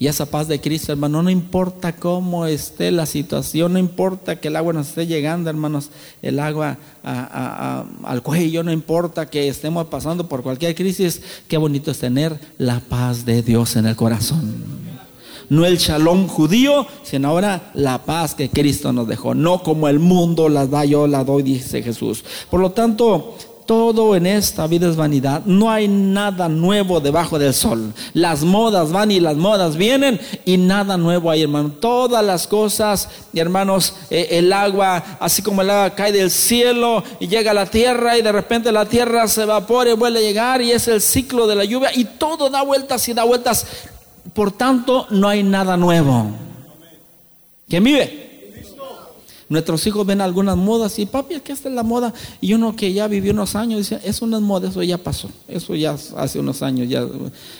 Y 0.00 0.06
esa 0.06 0.24
paz 0.24 0.48
de 0.48 0.62
Cristo, 0.62 0.92
hermano, 0.92 1.22
no 1.22 1.28
importa 1.28 1.94
cómo 1.94 2.46
esté 2.46 2.90
la 2.90 3.04
situación, 3.04 3.74
no 3.74 3.78
importa 3.78 4.40
que 4.40 4.48
el 4.48 4.56
agua 4.56 4.72
nos 4.72 4.88
esté 4.88 5.06
llegando, 5.06 5.50
hermanos, 5.50 5.90
el 6.22 6.40
agua 6.40 6.78
al 7.02 8.22
cuello, 8.22 8.62
no 8.62 8.72
importa 8.72 9.28
que 9.28 9.46
estemos 9.46 9.88
pasando 9.88 10.26
por 10.26 10.42
cualquier 10.42 10.74
crisis, 10.74 11.20
qué 11.48 11.58
bonito 11.58 11.90
es 11.90 11.98
tener 11.98 12.40
la 12.56 12.80
paz 12.80 13.26
de 13.26 13.42
Dios 13.42 13.76
en 13.76 13.84
el 13.84 13.94
corazón. 13.94 14.54
No 15.50 15.66
el 15.66 15.76
shalom 15.76 16.28
judío, 16.28 16.86
sino 17.02 17.28
ahora 17.28 17.70
la 17.74 18.02
paz 18.06 18.34
que 18.34 18.48
Cristo 18.48 18.94
nos 18.94 19.06
dejó. 19.06 19.34
No 19.34 19.62
como 19.62 19.86
el 19.86 19.98
mundo 19.98 20.48
la 20.48 20.66
da, 20.66 20.86
yo 20.86 21.08
la 21.08 21.24
doy, 21.24 21.42
dice 21.42 21.82
Jesús. 21.82 22.24
Por 22.48 22.60
lo 22.60 22.70
tanto, 22.70 23.36
todo 23.70 24.16
en 24.16 24.26
esta 24.26 24.66
vida 24.66 24.88
es 24.88 24.96
vanidad. 24.96 25.42
No 25.44 25.70
hay 25.70 25.86
nada 25.86 26.48
nuevo 26.48 26.98
debajo 26.98 27.38
del 27.38 27.54
sol. 27.54 27.94
Las 28.14 28.42
modas 28.42 28.90
van 28.90 29.12
y 29.12 29.20
las 29.20 29.36
modas 29.36 29.76
vienen 29.76 30.20
y 30.44 30.56
nada 30.56 30.96
nuevo 30.96 31.30
hay, 31.30 31.42
hermano. 31.42 31.70
Todas 31.78 32.24
las 32.24 32.48
cosas, 32.48 33.08
hermanos, 33.32 33.94
eh, 34.10 34.26
el 34.32 34.52
agua, 34.52 35.18
así 35.20 35.40
como 35.40 35.62
el 35.62 35.70
agua 35.70 35.94
cae 35.94 36.10
del 36.10 36.32
cielo 36.32 37.04
y 37.20 37.28
llega 37.28 37.52
a 37.52 37.54
la 37.54 37.66
tierra 37.66 38.18
y 38.18 38.22
de 38.22 38.32
repente 38.32 38.72
la 38.72 38.86
tierra 38.86 39.28
se 39.28 39.44
evapora 39.44 39.90
y 39.90 39.94
vuelve 39.94 40.18
a 40.18 40.22
llegar 40.22 40.60
y 40.60 40.72
es 40.72 40.88
el 40.88 41.00
ciclo 41.00 41.46
de 41.46 41.54
la 41.54 41.64
lluvia 41.64 41.92
y 41.94 42.04
todo 42.04 42.50
da 42.50 42.62
vueltas 42.62 43.08
y 43.08 43.12
da 43.12 43.22
vueltas. 43.22 43.64
Por 44.34 44.50
tanto, 44.50 45.06
no 45.10 45.28
hay 45.28 45.44
nada 45.44 45.76
nuevo. 45.76 46.26
¿Quién 47.68 47.84
vive? 47.84 48.29
Nuestros 49.50 49.84
hijos 49.88 50.06
ven 50.06 50.20
algunas 50.20 50.56
modas 50.56 50.96
y 51.00 51.06
papi, 51.06 51.34
es 51.34 51.42
que 51.42 51.50
esta 51.50 51.68
es 51.68 51.74
la 51.74 51.82
moda. 51.82 52.14
Y 52.40 52.54
uno 52.54 52.76
que 52.76 52.92
ya 52.92 53.08
vivió 53.08 53.32
unos 53.32 53.56
años 53.56 53.78
dice, 53.78 54.00
es 54.04 54.22
una 54.22 54.38
moda, 54.38 54.68
eso 54.68 54.80
ya 54.80 54.96
pasó. 54.96 55.28
Eso 55.48 55.74
ya 55.74 55.96
hace 56.16 56.38
unos 56.38 56.62
años, 56.62 56.88
ya. 56.88 57.04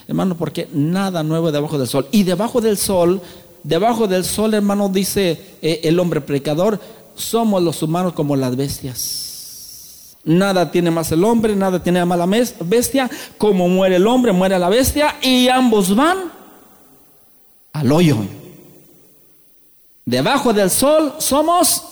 Hermano, 0.07 0.37
porque 0.37 0.69
nada 0.73 1.25
nuevo 1.25 1.51
debajo 1.51 1.79
del 1.79 1.89
sol. 1.89 2.07
Y 2.13 2.23
debajo 2.23 2.61
del 2.61 2.79
sol, 2.79 3.21
debajo 3.65 4.07
del 4.07 4.25
sol, 4.25 4.55
hermano, 4.55 4.89
dice 4.89 5.57
eh, 5.61 5.81
el 5.83 5.99
hombre 5.99 6.21
predicador, 6.21 6.79
somos 7.17 7.61
los 7.61 7.83
humanos 7.83 8.13
como 8.13 8.37
las 8.37 8.55
bestias. 8.55 10.17
Nada 10.23 10.71
tiene 10.71 10.93
más 10.93 11.11
el 11.11 11.25
hombre, 11.25 11.57
nada 11.57 11.83
tiene 11.83 12.05
más 12.05 12.19
la 12.19 12.27
bestia. 12.61 13.11
Como 13.37 13.69
muere 13.69 13.97
el 13.97 14.07
hombre, 14.07 14.31
muere 14.31 14.57
la 14.61 14.69
bestia 14.69 15.17
y 15.23 15.49
ambos 15.49 15.97
van 15.97 16.19
al 17.73 17.91
hoyo. 17.91 18.17
Debajo 20.11 20.53
del 20.53 20.71
sol 20.71 21.15
somos 21.19 21.85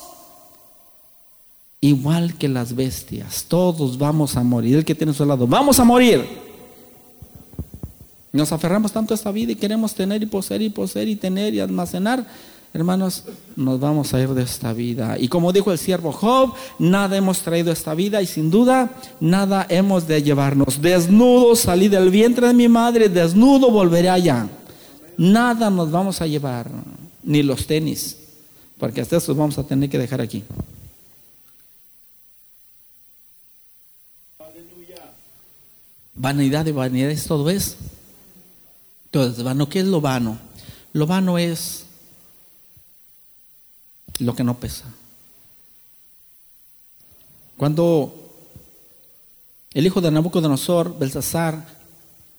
igual 1.80 2.34
que 2.34 2.48
las 2.48 2.74
bestias. 2.74 3.44
Todos 3.46 3.96
vamos 3.96 4.36
a 4.36 4.42
morir. 4.42 4.78
El 4.78 4.84
que 4.84 4.96
tiene 4.96 5.14
su 5.14 5.24
lado, 5.24 5.46
vamos 5.46 5.78
a 5.78 5.84
morir. 5.84 6.26
Nos 8.32 8.50
aferramos 8.50 8.90
tanto 8.90 9.14
a 9.14 9.16
esta 9.16 9.30
vida 9.30 9.52
y 9.52 9.54
queremos 9.54 9.94
tener 9.94 10.20
y 10.20 10.26
poseer 10.26 10.62
y 10.62 10.68
poseer 10.68 11.06
y 11.06 11.14
tener 11.14 11.54
y 11.54 11.60
almacenar. 11.60 12.26
Hermanos, 12.74 13.22
nos 13.54 13.78
vamos 13.78 14.12
a 14.12 14.20
ir 14.20 14.30
de 14.30 14.42
esta 14.42 14.72
vida. 14.72 15.16
Y 15.16 15.28
como 15.28 15.52
dijo 15.52 15.70
el 15.70 15.78
siervo 15.78 16.10
Job, 16.10 16.54
nada 16.80 17.16
hemos 17.16 17.38
traído 17.38 17.70
a 17.70 17.72
esta 17.72 17.94
vida 17.94 18.20
y 18.20 18.26
sin 18.26 18.50
duda 18.50 18.90
nada 19.20 19.64
hemos 19.70 20.08
de 20.08 20.24
llevarnos. 20.24 20.82
Desnudo 20.82 21.54
salí 21.54 21.86
del 21.86 22.10
vientre 22.10 22.48
de 22.48 22.54
mi 22.54 22.66
madre, 22.66 23.08
desnudo 23.08 23.70
volveré 23.70 24.10
allá. 24.10 24.48
Nada 25.16 25.70
nos 25.70 25.92
vamos 25.92 26.20
a 26.20 26.26
llevar, 26.26 26.68
ni 27.28 27.42
los 27.42 27.66
tenis, 27.66 28.16
porque 28.78 29.02
hasta 29.02 29.18
eso 29.18 29.34
vamos 29.34 29.58
a 29.58 29.66
tener 29.66 29.90
que 29.90 29.98
dejar 29.98 30.22
aquí. 30.22 30.42
Vanidad 36.14 36.64
de 36.64 36.72
vanidad 36.72 37.10
es 37.10 37.26
todo 37.26 37.50
eso. 37.50 37.76
Entonces, 39.04 39.44
vano, 39.44 39.68
¿qué 39.68 39.80
es 39.80 39.84
lo 39.84 40.00
vano? 40.00 40.38
Lo 40.94 41.06
vano 41.06 41.36
es 41.36 41.84
lo 44.18 44.34
que 44.34 44.42
no 44.42 44.58
pesa. 44.58 44.86
Cuando 47.58 48.14
el 49.74 49.86
hijo 49.86 50.00
de 50.00 50.10
Nabucodonosor, 50.10 50.98
Belsasar, 50.98 51.62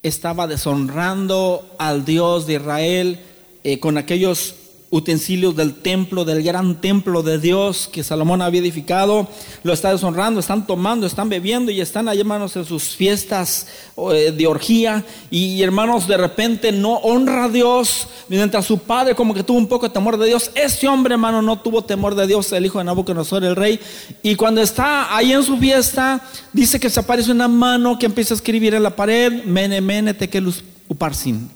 estaba 0.02 0.48
deshonrando 0.48 1.76
al 1.78 2.06
Dios 2.06 2.48
de 2.48 2.54
Israel 2.56 3.20
eh, 3.64 3.80
con 3.80 4.00
aquellos 4.00 4.56
utensilios 4.92 5.56
del 5.56 5.76
templo, 5.76 6.26
del 6.26 6.42
gran 6.42 6.82
templo 6.82 7.22
de 7.22 7.38
Dios 7.38 7.88
que 7.92 8.04
Salomón 8.04 8.42
había 8.42 8.62
edificado, 8.62 9.28
lo 9.62 9.72
está 9.72 9.92
deshonrando, 9.92 10.40
están 10.40 10.66
tomando, 10.66 11.06
están 11.06 11.30
bebiendo 11.30 11.72
y 11.72 11.80
están 11.80 12.08
ahí, 12.08 12.20
hermanos, 12.20 12.56
en 12.56 12.66
sus 12.66 12.96
fiestas 12.96 13.68
eh, 14.12 14.34
de 14.36 14.48
orgía. 14.48 15.06
Y 15.30 15.62
hermanos, 15.62 16.08
de 16.08 16.18
repente 16.18 16.72
no 16.72 16.96
honra 16.96 17.46
a 17.46 17.50
Dios, 17.50 18.08
mientras 18.30 18.66
su 18.66 18.80
padre 18.80 19.14
como 19.14 19.34
que 19.34 19.44
tuvo 19.44 19.60
un 19.60 19.68
poco 19.68 19.88
de 19.88 19.94
temor 19.94 20.18
de 20.18 20.26
Dios. 20.26 20.50
Este 20.56 20.88
hombre, 20.88 21.14
hermano, 21.14 21.42
no 21.44 21.60
tuvo 21.60 21.84
temor 21.84 22.16
de 22.16 22.26
Dios, 22.26 22.52
el 22.52 22.66
hijo 22.66 22.80
de 22.80 22.86
Nabucodonosor, 22.86 23.44
el 23.44 23.56
rey. 23.56 23.80
Y 24.24 24.36
cuando 24.36 24.62
está 24.62 25.16
ahí 25.16 25.34
en 25.34 25.44
su 25.44 25.58
fiesta, 25.58 26.22
dice 26.52 26.80
que 26.80 26.90
se 26.90 27.00
aparece 27.00 27.32
una 27.32 27.48
mano 27.48 28.00
que 28.00 28.08
empieza 28.08 28.34
a 28.34 28.38
escribir 28.38 28.74
en 28.74 28.82
la 28.82 28.96
pared, 28.96 29.44
mene, 29.44 29.82
mene, 29.82 30.16
tekelus 30.16 30.64
uparsin. 30.88 31.48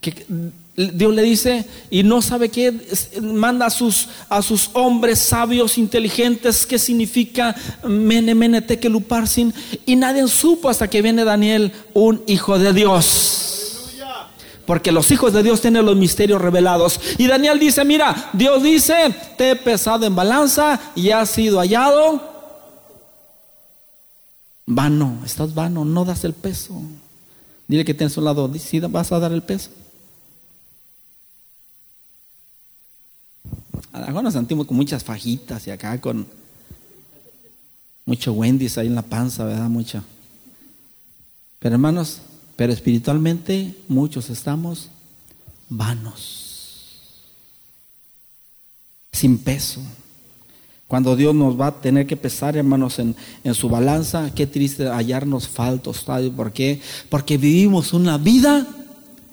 Que 0.00 0.24
Dios 0.78 1.12
le 1.12 1.22
dice, 1.22 1.66
y 1.90 2.04
no 2.04 2.22
sabe 2.22 2.50
qué, 2.50 2.72
manda 3.20 3.66
a 3.66 3.70
sus, 3.70 4.08
a 4.28 4.40
sus 4.42 4.70
hombres 4.74 5.18
sabios, 5.18 5.76
inteligentes, 5.76 6.64
qué 6.64 6.78
significa 6.78 7.56
mene, 7.82 8.32
mene, 8.36 8.62
tekeluparsin, 8.62 9.52
y 9.84 9.96
nadie 9.96 10.28
supo 10.28 10.68
hasta 10.68 10.88
que 10.88 11.02
viene 11.02 11.24
Daniel, 11.24 11.72
un 11.94 12.22
hijo 12.28 12.60
de 12.60 12.72
Dios. 12.72 13.96
Porque 14.66 14.92
los 14.92 15.10
hijos 15.10 15.32
de 15.32 15.42
Dios 15.42 15.60
tienen 15.60 15.84
los 15.84 15.96
misterios 15.96 16.40
revelados. 16.40 17.00
Y 17.16 17.26
Daniel 17.26 17.58
dice, 17.58 17.84
mira, 17.84 18.30
Dios 18.32 18.62
dice, 18.62 18.94
te 19.36 19.50
he 19.50 19.56
pesado 19.56 20.06
en 20.06 20.14
balanza 20.14 20.78
y 20.94 21.10
has 21.10 21.30
sido 21.30 21.58
hallado. 21.58 22.22
Vano, 24.64 25.22
estás 25.24 25.52
vano, 25.54 25.84
no 25.84 26.04
das 26.04 26.22
el 26.22 26.34
peso. 26.34 26.80
Dile 27.66 27.84
que 27.84 27.94
tienes 27.94 28.16
un 28.16 28.24
lado, 28.26 28.48
si 28.58 28.78
vas 28.78 29.10
a 29.10 29.18
dar 29.18 29.32
el 29.32 29.42
peso. 29.42 29.70
Ahora 34.06 34.22
nos 34.22 34.34
sentimos 34.34 34.66
con 34.66 34.76
muchas 34.76 35.04
fajitas 35.04 35.66
y 35.66 35.70
acá 35.70 36.00
con 36.00 36.26
mucho 38.04 38.32
Wendy's 38.32 38.78
ahí 38.78 38.86
en 38.86 38.94
la 38.94 39.02
panza, 39.02 39.44
¿verdad? 39.44 39.68
Mucho. 39.68 40.02
Pero 41.58 41.74
hermanos, 41.74 42.20
pero 42.56 42.72
espiritualmente 42.72 43.74
muchos 43.88 44.30
estamos 44.30 44.90
vanos, 45.68 47.24
sin 49.12 49.38
peso. 49.38 49.82
Cuando 50.86 51.16
Dios 51.16 51.34
nos 51.34 51.60
va 51.60 51.66
a 51.66 51.80
tener 51.82 52.06
que 52.06 52.16
pesar, 52.16 52.56
hermanos, 52.56 52.98
en, 52.98 53.14
en 53.44 53.54
su 53.54 53.68
balanza, 53.68 54.32
qué 54.34 54.46
triste 54.46 54.88
hallarnos 54.88 55.46
faltos. 55.46 55.98
¿sabe 55.98 56.30
por 56.30 56.50
qué? 56.50 56.80
Porque 57.10 57.36
vivimos 57.36 57.92
una 57.92 58.16
vida 58.16 58.66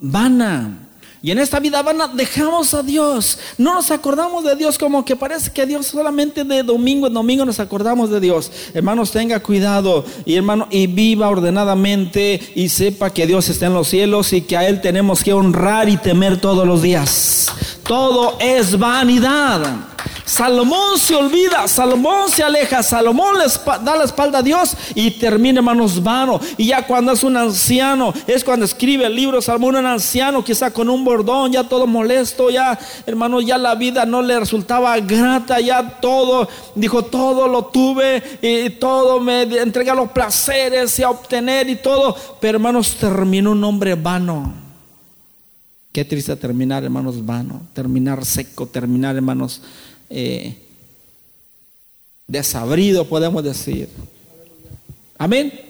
vana. 0.01 0.84
Y 1.25 1.31
en 1.31 1.39
esta 1.39 1.59
vida 1.59 1.81
vana 1.81 2.07
dejamos 2.07 2.75
a 2.75 2.83
Dios. 2.83 3.39
No 3.57 3.73
nos 3.73 3.89
acordamos 3.89 4.43
de 4.43 4.55
Dios 4.55 4.77
como 4.77 5.03
que 5.03 5.15
parece 5.15 5.49
que 5.49 5.65
Dios 5.65 5.87
solamente 5.87 6.43
de 6.43 6.61
domingo 6.61 7.07
en 7.07 7.15
domingo 7.15 7.43
nos 7.43 7.59
acordamos 7.59 8.11
de 8.11 8.19
Dios. 8.19 8.51
Hermanos, 8.75 9.09
tenga 9.09 9.39
cuidado 9.39 10.05
y 10.23 10.35
hermano 10.35 10.67
y 10.69 10.85
viva 10.85 11.27
ordenadamente 11.27 12.39
y 12.53 12.69
sepa 12.69 13.09
que 13.09 13.25
Dios 13.25 13.49
está 13.49 13.65
en 13.65 13.73
los 13.73 13.87
cielos 13.87 14.33
y 14.33 14.41
que 14.41 14.55
a 14.55 14.67
él 14.67 14.81
tenemos 14.81 15.23
que 15.23 15.33
honrar 15.33 15.89
y 15.89 15.97
temer 15.97 16.39
todos 16.39 16.67
los 16.67 16.83
días. 16.83 17.51
Todo 17.81 18.37
es 18.39 18.77
vanidad. 18.77 19.94
Salomón 20.25 20.97
se 20.97 21.13
olvida, 21.13 21.67
Salomón 21.67 22.29
se 22.29 22.43
aleja, 22.43 22.81
Salomón 22.81 23.35
da 23.83 23.95
la 23.95 24.05
espalda 24.05 24.39
a 24.39 24.41
Dios 24.41 24.75
y 24.95 25.11
termina 25.11 25.59
hermanos 25.59 26.01
vano. 26.01 26.39
Y 26.57 26.67
ya 26.67 26.85
cuando 26.87 27.11
es 27.11 27.23
un 27.23 27.37
anciano, 27.37 28.11
es 28.25 28.43
cuando 28.43 28.65
escribe 28.65 29.05
el 29.05 29.15
libro 29.15 29.39
Salomón, 29.39 29.75
un 29.75 29.85
anciano 29.85 30.43
quizá 30.43 30.71
con 30.71 30.89
un 30.89 31.05
bordón, 31.05 31.51
ya 31.51 31.63
todo 31.63 31.85
molesto, 31.85 32.49
ya 32.49 32.77
hermano, 33.05 33.39
ya 33.39 33.59
la 33.59 33.75
vida 33.75 34.05
no 34.05 34.23
le 34.23 34.39
resultaba 34.39 34.99
grata, 34.99 35.59
ya 35.59 35.99
todo, 36.01 36.49
dijo, 36.73 37.05
todo 37.05 37.47
lo 37.47 37.65
tuve 37.65 38.23
y 38.41 38.71
todo 38.71 39.19
me 39.19 39.43
entrega 39.43 39.93
los 39.93 40.09
placeres 40.09 40.97
y 40.97 41.03
a 41.03 41.11
obtener 41.11 41.69
y 41.69 41.75
todo. 41.75 42.15
Pero 42.41 42.57
hermanos, 42.57 42.95
terminó 42.99 43.51
un 43.51 43.63
hombre 43.63 43.93
vano. 43.93 44.65
Qué 45.95 46.03
triste 46.03 46.35
terminar, 46.35 46.83
hermanos, 46.83 47.25
vano, 47.25 47.61
terminar 47.73 48.25
seco, 48.25 48.65
terminar, 48.65 49.15
hermanos, 49.15 49.61
eh, 50.09 50.57
desabrido, 52.27 53.05
podemos 53.05 53.43
decir. 53.43 53.89
Amén. 55.17 55.65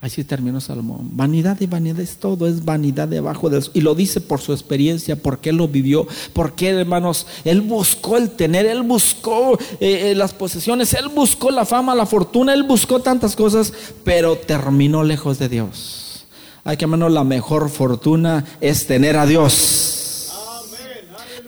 Así 0.00 0.24
terminó 0.24 0.62
Salomón. 0.62 1.10
Vanidad 1.12 1.60
y 1.60 1.66
vanidad 1.66 2.00
es 2.00 2.16
todo, 2.16 2.46
es 2.46 2.64
vanidad 2.64 3.06
debajo 3.06 3.50
de 3.50 3.62
Y 3.74 3.82
lo 3.82 3.94
dice 3.94 4.22
por 4.22 4.40
su 4.40 4.52
experiencia, 4.52 5.16
porque 5.16 5.50
él 5.50 5.56
lo 5.56 5.68
vivió, 5.68 6.06
porque 6.32 6.70
hermanos, 6.70 7.26
él 7.44 7.60
buscó 7.60 8.16
el 8.16 8.30
tener, 8.30 8.64
él 8.64 8.82
buscó 8.82 9.58
eh, 9.78 10.10
eh, 10.10 10.14
las 10.14 10.32
posesiones, 10.32 10.94
él 10.94 11.08
buscó 11.08 11.50
la 11.50 11.66
fama, 11.66 11.94
la 11.94 12.06
fortuna, 12.06 12.54
él 12.54 12.62
buscó 12.62 13.00
tantas 13.00 13.36
cosas, 13.36 13.74
pero 14.02 14.36
terminó 14.36 15.04
lejos 15.04 15.38
de 15.38 15.50
Dios. 15.50 16.24
Hay 16.64 16.78
que 16.78 16.84
hermano, 16.84 17.10
la 17.10 17.24
mejor 17.24 17.68
fortuna 17.68 18.46
es 18.62 18.86
tener 18.86 19.18
a 19.18 19.26
Dios. 19.26 19.99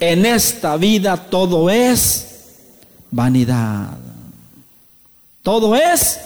En 0.03 0.27
esta 0.27 0.77
vida 0.77 1.17
todo 1.17 1.71
es 1.71 2.27
vanidad. 3.13 3.97
Todo 5.45 5.77
es 5.77 6.19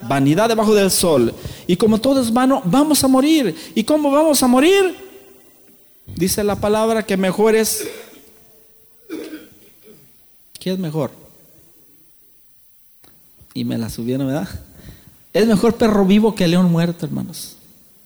vanidad 0.00 0.48
debajo 0.48 0.74
del 0.74 0.90
sol. 0.90 1.34
Y 1.66 1.76
como 1.76 2.00
todo 2.00 2.22
es 2.22 2.32
vano, 2.32 2.62
vamos 2.64 3.04
a 3.04 3.08
morir. 3.08 3.54
¿Y 3.74 3.84
cómo 3.84 4.10
vamos 4.10 4.42
a 4.42 4.46
morir? 4.46 4.96
Dice 6.16 6.42
la 6.42 6.56
palabra 6.56 7.04
que 7.04 7.18
mejor 7.18 7.54
es... 7.54 7.86
¿Qué 10.58 10.72
es 10.72 10.78
mejor? 10.78 11.10
Y 13.52 13.66
me 13.66 13.76
la 13.76 13.90
subieron, 13.90 14.28
¿verdad? 14.28 14.48
Es 15.34 15.46
mejor 15.46 15.74
perro 15.74 16.06
vivo 16.06 16.34
que 16.34 16.48
león 16.48 16.72
muerto, 16.72 17.04
hermanos. 17.04 17.56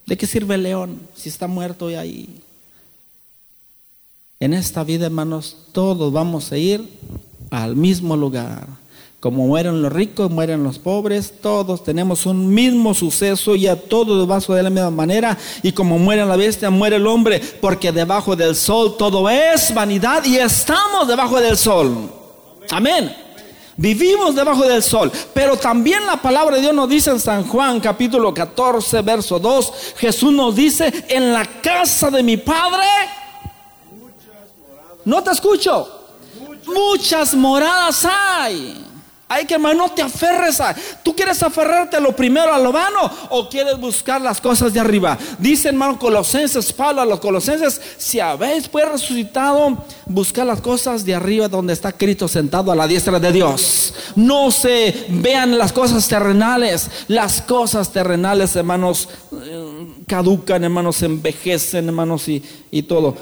¿De 0.07 0.17
qué 0.17 0.27
sirve 0.27 0.57
el 0.57 0.65
león 0.65 0.99
si 1.15 1.29
está 1.29 1.47
muerto 1.47 1.89
y 1.89 1.95
ahí? 1.95 2.43
En 4.45 4.53
esta 4.53 4.85
vida, 4.85 5.07
hermanos, 5.07 5.57
todos 5.73 6.13
vamos 6.13 6.53
a 6.53 6.59
ir 6.59 6.87
al 7.51 7.77
mismo 7.77 8.15
lugar. 8.15 8.67
Como 9.19 9.47
mueren 9.47 9.81
los 9.81 9.91
ricos, 9.91 10.31
mueren 10.31 10.63
los 10.63 10.79
pobres, 10.79 11.33
todos 11.41 11.83
tenemos 11.83 12.27
un 12.27 12.53
mismo 12.53 12.93
suceso 12.93 13.57
y 13.57 13.67
a 13.67 13.75
todos 13.75 14.31
va 14.31 14.55
de 14.55 14.63
la 14.63 14.69
misma 14.69 14.91
manera. 14.91 15.39
Y 15.63 15.73
como 15.73 15.99
muere 15.99 16.27
la 16.27 16.37
bestia, 16.37 16.69
muere 16.69 16.97
el 16.97 17.07
hombre, 17.07 17.41
porque 17.63 17.91
debajo 17.91 18.37
del 18.37 18.55
sol 18.55 18.97
todo 18.99 19.31
es 19.31 19.73
vanidad 19.73 20.23
y 20.27 20.37
estamos 20.37 21.09
debajo 21.09 21.41
del 21.41 21.57
sol. 21.57 22.13
Amén. 22.71 23.17
Vivimos 23.79 24.35
debajo 24.35 24.69
del 24.69 24.83
sol. 24.83 25.11
Pero 25.33 25.57
también 25.57 26.05
la 26.05 26.21
palabra 26.21 26.57
de 26.57 26.61
Dios 26.61 26.75
nos 26.75 26.91
dice 26.91 27.09
en 27.09 27.19
San 27.19 27.45
Juan 27.45 27.81
capítulo 27.81 28.35
14, 28.35 29.01
verso 29.01 29.39
2, 29.39 29.73
Jesús 29.97 30.35
nos 30.35 30.55
dice, 30.55 30.93
en 31.09 31.33
la 31.33 31.47
casa 31.63 32.11
de 32.11 32.23
mi 32.23 32.37
Padre 32.37 32.85
no 35.05 35.23
te 35.23 35.31
escucho. 35.31 36.01
Muchas 36.67 37.35
moradas 37.35 38.05
hay. 38.05 38.85
Hay 39.27 39.47
que, 39.47 39.55
hermano, 39.55 39.87
no 39.87 39.91
te 39.91 40.03
aferres 40.03 40.61
a. 40.61 40.77
¿Tú 41.03 41.17
quieres 41.17 41.43
aferrarte 41.43 41.97
a 41.97 42.01
lo 42.01 42.15
primero, 42.15 42.53
a 42.53 42.59
lo 42.59 42.71
vano? 42.71 43.11
¿O 43.31 43.49
quieres 43.49 43.79
buscar 43.79 44.21
las 44.21 44.39
cosas 44.39 44.73
de 44.73 44.81
arriba? 44.81 45.17
Dice, 45.39 45.69
hermano, 45.69 45.99
Colosenses, 45.99 46.73
Pablo 46.73 47.01
a 47.01 47.07
los 47.07 47.21
Colosenses: 47.21 47.81
Si 47.97 48.21
habéis 48.21 48.69
pues 48.69 48.87
resucitado, 48.87 49.79
buscar 50.07 50.47
las 50.47 50.61
cosas 50.61 51.07
de 51.07 51.15
arriba 51.15 51.49
donde 51.49 51.73
está 51.73 51.91
Cristo 51.91 52.29
sentado 52.29 52.71
a 52.71 52.77
la 52.77 52.87
diestra 52.87 53.19
de 53.19 53.33
Dios. 53.33 53.95
No 54.15 54.51
se 54.51 55.07
vean 55.09 55.57
las 55.57 55.73
cosas 55.73 56.07
terrenales. 56.07 56.91
Las 57.09 57.41
cosas 57.41 57.91
terrenales, 57.91 58.55
hermanos, 58.55 59.09
caducan, 60.07 60.65
hermanos, 60.65 61.03
envejecen, 61.03 61.87
hermanos, 61.87 62.29
y, 62.29 62.43
y 62.71 62.83
todo. 62.83 63.17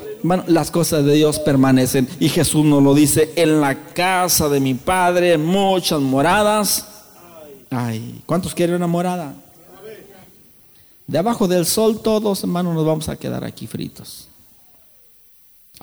las 0.46 0.70
cosas 0.70 1.04
de 1.04 1.14
Dios 1.14 1.38
permanecen. 1.38 2.08
Y 2.20 2.28
Jesús 2.28 2.64
nos 2.64 2.82
lo 2.82 2.94
dice: 2.94 3.32
En 3.36 3.60
la 3.60 3.74
casa 3.92 4.48
de 4.48 4.60
mi 4.60 4.74
Padre, 4.74 5.38
muchas 5.38 6.00
moradas. 6.00 6.86
Ay, 7.70 8.22
¿cuántos 8.26 8.54
quieren 8.54 8.76
una 8.76 8.86
morada? 8.86 9.34
Debajo 11.06 11.48
del 11.48 11.66
sol, 11.66 12.00
todos, 12.02 12.42
hermanos, 12.42 12.74
nos 12.74 12.86
vamos 12.86 13.08
a 13.08 13.16
quedar 13.16 13.44
aquí 13.44 13.66
fritos. 13.66 14.28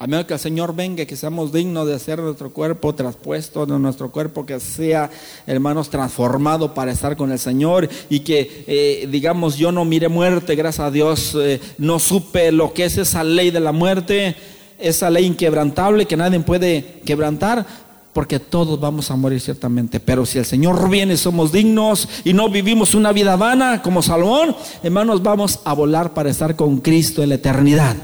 A 0.00 0.24
que 0.24 0.32
el 0.32 0.40
Señor 0.40 0.74
venga, 0.74 1.04
que 1.04 1.14
seamos 1.14 1.52
dignos 1.52 1.86
de 1.86 1.92
hacer 1.92 2.20
nuestro 2.20 2.50
cuerpo 2.50 2.94
traspuesto, 2.94 3.66
de 3.66 3.78
nuestro 3.78 4.10
cuerpo 4.10 4.46
que 4.46 4.58
sea, 4.58 5.10
hermanos, 5.46 5.90
transformado 5.90 6.72
para 6.72 6.90
estar 6.90 7.18
con 7.18 7.30
el 7.30 7.38
Señor 7.38 7.86
y 8.08 8.20
que, 8.20 8.64
eh, 8.66 9.08
digamos, 9.10 9.58
yo 9.58 9.72
no 9.72 9.84
mire 9.84 10.08
muerte, 10.08 10.54
gracias 10.54 10.86
a 10.86 10.90
Dios, 10.90 11.36
eh, 11.38 11.60
no 11.76 11.98
supe 11.98 12.50
lo 12.50 12.72
que 12.72 12.86
es 12.86 12.96
esa 12.96 13.22
ley 13.22 13.50
de 13.50 13.60
la 13.60 13.72
muerte, 13.72 14.36
esa 14.78 15.10
ley 15.10 15.26
inquebrantable 15.26 16.06
que 16.06 16.16
nadie 16.16 16.40
puede 16.40 17.02
quebrantar, 17.04 17.66
porque 18.14 18.40
todos 18.40 18.80
vamos 18.80 19.10
a 19.10 19.16
morir 19.16 19.38
ciertamente. 19.38 20.00
Pero 20.00 20.24
si 20.24 20.38
el 20.38 20.46
Señor 20.46 20.88
viene, 20.88 21.18
somos 21.18 21.52
dignos 21.52 22.08
y 22.24 22.32
no 22.32 22.48
vivimos 22.48 22.94
una 22.94 23.12
vida 23.12 23.36
vana 23.36 23.82
como 23.82 24.00
Salomón, 24.00 24.56
hermanos, 24.82 25.22
vamos 25.22 25.60
a 25.62 25.74
volar 25.74 26.14
para 26.14 26.30
estar 26.30 26.56
con 26.56 26.78
Cristo 26.78 27.22
en 27.22 27.28
la 27.28 27.34
eternidad. 27.34 27.96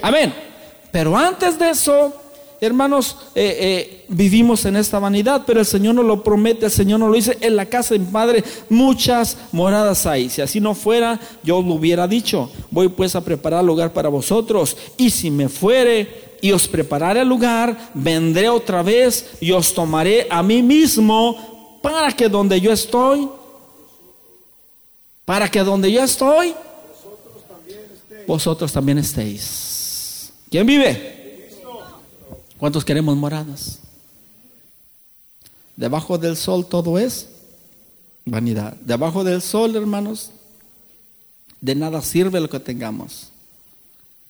Amén. 0.00 0.51
Pero 0.92 1.16
antes 1.16 1.58
de 1.58 1.70
eso, 1.70 2.12
hermanos, 2.60 3.16
eh, 3.34 3.56
eh, 3.58 4.04
vivimos 4.08 4.64
en 4.66 4.76
esta 4.76 4.98
vanidad, 4.98 5.42
pero 5.46 5.58
el 5.58 5.66
Señor 5.66 5.94
nos 5.94 6.04
lo 6.04 6.22
promete, 6.22 6.66
el 6.66 6.70
Señor 6.70 7.00
nos 7.00 7.08
lo 7.08 7.16
dice, 7.16 7.38
en 7.40 7.56
la 7.56 7.66
casa 7.66 7.94
de 7.94 8.00
mi 8.00 8.06
Padre 8.06 8.44
muchas 8.68 9.38
moradas 9.50 10.06
hay. 10.06 10.28
Si 10.28 10.42
así 10.42 10.60
no 10.60 10.74
fuera, 10.74 11.18
yo 11.42 11.62
lo 11.62 11.74
hubiera 11.74 12.06
dicho, 12.06 12.50
voy 12.70 12.88
pues 12.88 13.16
a 13.16 13.24
preparar 13.24 13.64
lugar 13.64 13.92
para 13.92 14.10
vosotros, 14.10 14.76
y 14.98 15.10
si 15.10 15.30
me 15.30 15.48
fuere 15.48 16.36
y 16.42 16.52
os 16.52 16.68
prepararé 16.68 17.22
el 17.22 17.28
lugar, 17.28 17.90
vendré 17.94 18.48
otra 18.48 18.82
vez 18.82 19.30
y 19.40 19.50
os 19.52 19.72
tomaré 19.72 20.26
a 20.28 20.42
mí 20.42 20.62
mismo 20.62 21.80
para 21.80 22.12
que 22.12 22.28
donde 22.28 22.60
yo 22.60 22.70
estoy, 22.70 23.28
para 25.24 25.48
que 25.50 25.60
donde 25.60 25.90
yo 25.90 26.02
estoy, 26.02 26.54
vosotros 28.26 28.72
también 28.72 28.98
estéis. 28.98 29.71
¿Quién 30.52 30.66
vive? 30.66 31.48
¿Cuántos 32.58 32.84
queremos 32.84 33.16
moradas? 33.16 33.78
Debajo 35.74 36.18
del 36.18 36.36
sol 36.36 36.66
todo 36.66 36.98
es 36.98 37.30
vanidad. 38.26 38.76
Debajo 38.82 39.24
del 39.24 39.40
sol, 39.40 39.74
hermanos, 39.74 40.30
de 41.62 41.74
nada 41.74 42.02
sirve 42.02 42.38
lo 42.38 42.50
que 42.50 42.60
tengamos. 42.60 43.30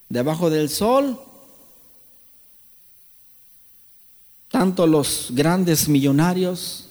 Debajo 0.09 0.49
del 0.49 0.71
sol, 0.71 1.19
tanto 4.49 4.87
los 4.87 5.31
grandes 5.31 5.89
millonarios 5.89 6.87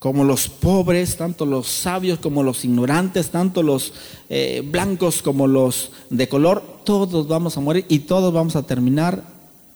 como 0.00 0.24
los 0.24 0.48
pobres, 0.48 1.16
tanto 1.16 1.46
los 1.46 1.68
sabios 1.68 2.18
como 2.18 2.42
los 2.42 2.64
ignorantes, 2.64 3.30
tanto 3.30 3.62
los 3.62 3.92
eh, 4.28 4.62
blancos 4.68 5.22
como 5.22 5.46
los 5.46 5.92
de 6.10 6.28
color, 6.28 6.73
todos 6.84 7.26
vamos 7.26 7.56
a 7.56 7.60
morir 7.60 7.86
y 7.88 8.00
todos 8.00 8.32
vamos 8.32 8.56
a 8.56 8.62
terminar 8.62 9.22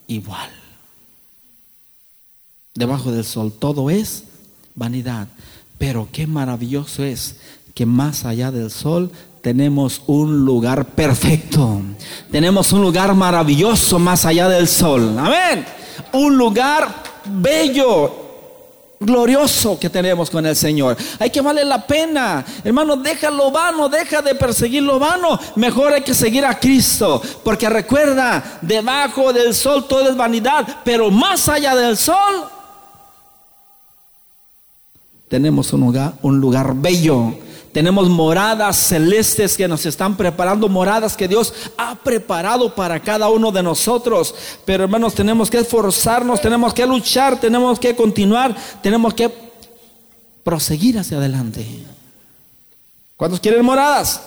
igual. 0.07 0.51
Debajo 2.75 3.11
del 3.11 3.25
sol 3.25 3.53
todo 3.53 3.91
es 3.91 4.25
vanidad, 4.75 5.29
pero 5.79 6.09
qué 6.13 6.27
maravilloso 6.27 7.03
es 7.03 7.37
que 7.75 7.87
más 7.87 8.25
allá 8.25 8.51
del 8.51 8.71
sol 8.71 9.11
tenemos 9.43 10.03
un 10.07 10.45
lugar 10.45 10.85
perfecto. 10.85 11.81
Tenemos 12.31 12.73
un 12.73 12.83
lugar 12.83 13.15
maravilloso 13.15 13.99
más 13.99 14.25
allá 14.27 14.49
del 14.49 14.69
sol. 14.69 15.17
Amén. 15.19 15.65
Un 16.13 16.37
lugar 16.37 17.03
bello, 17.25 18.18
glorioso 19.01 19.79
que 19.79 19.91
tenemos 19.91 20.31
con 20.31 20.45
el 20.47 20.57
Señor. 20.57 20.97
Hay 21.19 21.31
que 21.31 21.41
vale 21.41 21.65
la 21.65 21.87
pena. 21.87 22.45
Hermano, 22.65 22.97
deja 22.97 23.31
lo 23.31 23.51
vano, 23.51 23.89
deja 23.89 24.23
de 24.23 24.35
perseguir 24.35 24.83
lo 24.83 24.99
vano. 24.99 25.39
Mejor 25.57 25.93
hay 25.93 26.03
que 26.03 26.15
seguir 26.15 26.45
a 26.45 26.59
Cristo. 26.59 27.23
Porque 27.45 27.69
recuerda, 27.69 28.59
debajo 28.61 29.33
del 29.33 29.55
sol 29.55 29.87
todo 29.89 30.09
es 30.09 30.17
vanidad, 30.17 30.67
pero 30.85 31.11
más 31.11 31.49
allá 31.49 31.75
del 31.75 31.97
sol 31.97 32.49
tenemos 35.29 35.73
un 35.75 35.81
lugar, 35.81 36.15
un 36.23 36.41
lugar 36.41 36.73
bello 36.75 37.35
tenemos 37.73 38.09
moradas 38.09 38.77
celestes 38.77 39.57
que 39.57 39.69
nos 39.69 39.85
están 39.87 40.17
preparando, 40.17 40.69
moradas 40.69 41.17
que 41.17 41.29
Dios 41.29 41.53
ha 41.77 41.95
preparado 41.97 42.75
para 42.75 43.01
cada 43.01 43.29
uno 43.29 43.53
de 43.53 43.63
nosotros. 43.63 44.35
Pero 44.65 44.85
hermanos, 44.85 45.15
tenemos 45.15 45.51
que 45.51 45.59
esforzarnos, 45.59 46.41
tenemos 46.41 46.73
que 46.73 46.87
luchar, 46.87 47.39
tenemos 47.39 47.79
que 47.79 47.95
continuar, 47.95 48.57
tenemos 48.83 49.15
que 49.15 49.31
proseguir 50.43 50.99
hacia 50.99 51.19
adelante. 51.19 51.67
¿Cuántos 53.17 53.41
quieren 53.41 53.65
moradas? 53.65 54.23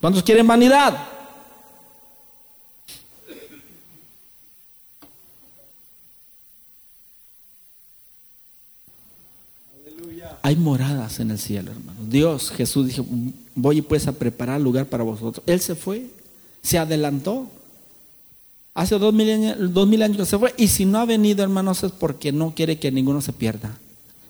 ¿Cuántos 0.00 0.22
quieren 0.22 0.46
vanidad? 0.46 1.11
Hay 10.42 10.56
moradas 10.56 11.20
en 11.20 11.30
el 11.30 11.38
cielo, 11.38 11.70
hermano. 11.70 12.00
Dios, 12.08 12.50
Jesús 12.50 12.88
dijo, 12.88 13.06
voy 13.54 13.80
pues 13.82 14.06
a 14.06 14.12
preparar 14.12 14.60
lugar 14.60 14.86
para 14.86 15.04
vosotros. 15.04 15.44
Él 15.46 15.60
se 15.60 15.74
fue, 15.74 16.06
se 16.62 16.78
adelantó. 16.78 17.48
Hace 18.74 18.98
dos 18.98 19.14
mil, 19.14 19.30
años, 19.30 19.72
dos 19.72 19.86
mil 19.86 20.02
años 20.02 20.16
que 20.16 20.24
se 20.24 20.38
fue. 20.38 20.54
Y 20.56 20.68
si 20.68 20.84
no 20.84 20.98
ha 20.98 21.04
venido, 21.04 21.42
hermanos, 21.42 21.84
es 21.84 21.92
porque 21.92 22.32
no 22.32 22.54
quiere 22.54 22.78
que 22.78 22.90
ninguno 22.90 23.20
se 23.20 23.32
pierda 23.32 23.78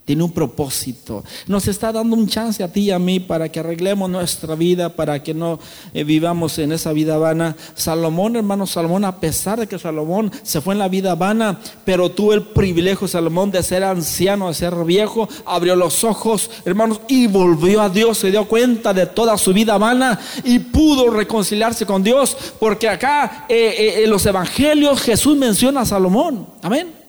tiene 0.05 0.25
un 0.25 0.33
propósito. 0.33 1.23
Nos 1.47 1.69
está 1.69 1.93
dando 1.93 2.17
un 2.17 2.29
chance 2.29 2.63
a 2.63 2.73
ti 2.73 2.81
y 2.81 2.91
a 2.91 2.99
mí 2.99 3.21
para 3.21 3.51
que 3.51 3.61
arreglemos 3.61 4.11
nuestra 4.11 4.55
vida, 4.57 4.89
para 4.89 5.23
que 5.23 5.33
no 5.33 5.61
eh, 5.95 6.03
vivamos 6.03 6.59
en 6.59 6.73
esa 6.73 6.93
vida 6.93 7.19
vana. 7.19 7.57
Salomón, 7.75 8.37
hermano 8.37 8.67
Salomón, 8.67 9.05
a 9.05 9.21
pesar 9.21 9.61
de 9.61 9.67
que 9.69 9.79
Salomón 9.79 10.33
se 10.43 10.61
fue 10.61 10.75
en 10.75 10.81
la 10.81 10.89
vida 10.89 11.15
vana, 11.15 11.61
pero 11.85 12.11
tuvo 12.11 12.35
el 12.35 12.43
privilegio, 12.43 13.07
Salomón, 13.07 13.53
de 13.53 13.63
ser 13.63 13.85
anciano, 13.85 14.49
de 14.49 14.55
ser 14.55 14.75
viejo, 14.85 15.29
abrió 15.45 15.77
los 15.77 16.03
ojos, 16.03 16.51
hermanos, 16.65 17.01
y 17.09 17.29
volvió 17.29 17.81
a 17.81 17.89
Dios, 17.89 18.19
se 18.19 18.31
dio 18.31 18.47
cuenta 18.47 18.93
de 18.93 19.07
toda 19.07 19.39
su 19.39 19.53
vida 19.53 19.79
vana 19.79 20.19
y 20.45 20.59
pudo 20.59 21.11
reconciliarse 21.11 21.87
con 21.87 22.03
Dios, 22.03 22.37
porque 22.59 22.89
acá 22.89 23.47
eh, 23.49 23.75
eh, 23.79 24.05
en 24.05 24.11
los 24.11 24.27
evangelios 24.27 25.01
Jesús 25.01 25.37
menciona 25.37 25.83
a 25.83 25.87
Salomón. 25.87 26.47
Amén. 26.63 27.02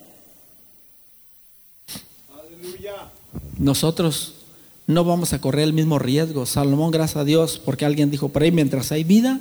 Nosotros 3.63 4.33
no 4.87 5.05
vamos 5.05 5.33
a 5.33 5.39
correr 5.39 5.63
el 5.63 5.73
mismo 5.73 5.97
riesgo. 5.97 6.45
Salomón, 6.45 6.91
gracias 6.91 7.17
a 7.17 7.23
Dios, 7.23 7.61
porque 7.63 7.85
alguien 7.85 8.11
dijo 8.11 8.29
por 8.29 8.43
ahí, 8.43 8.51
mientras 8.51 8.91
hay 8.91 9.03
vida, 9.03 9.39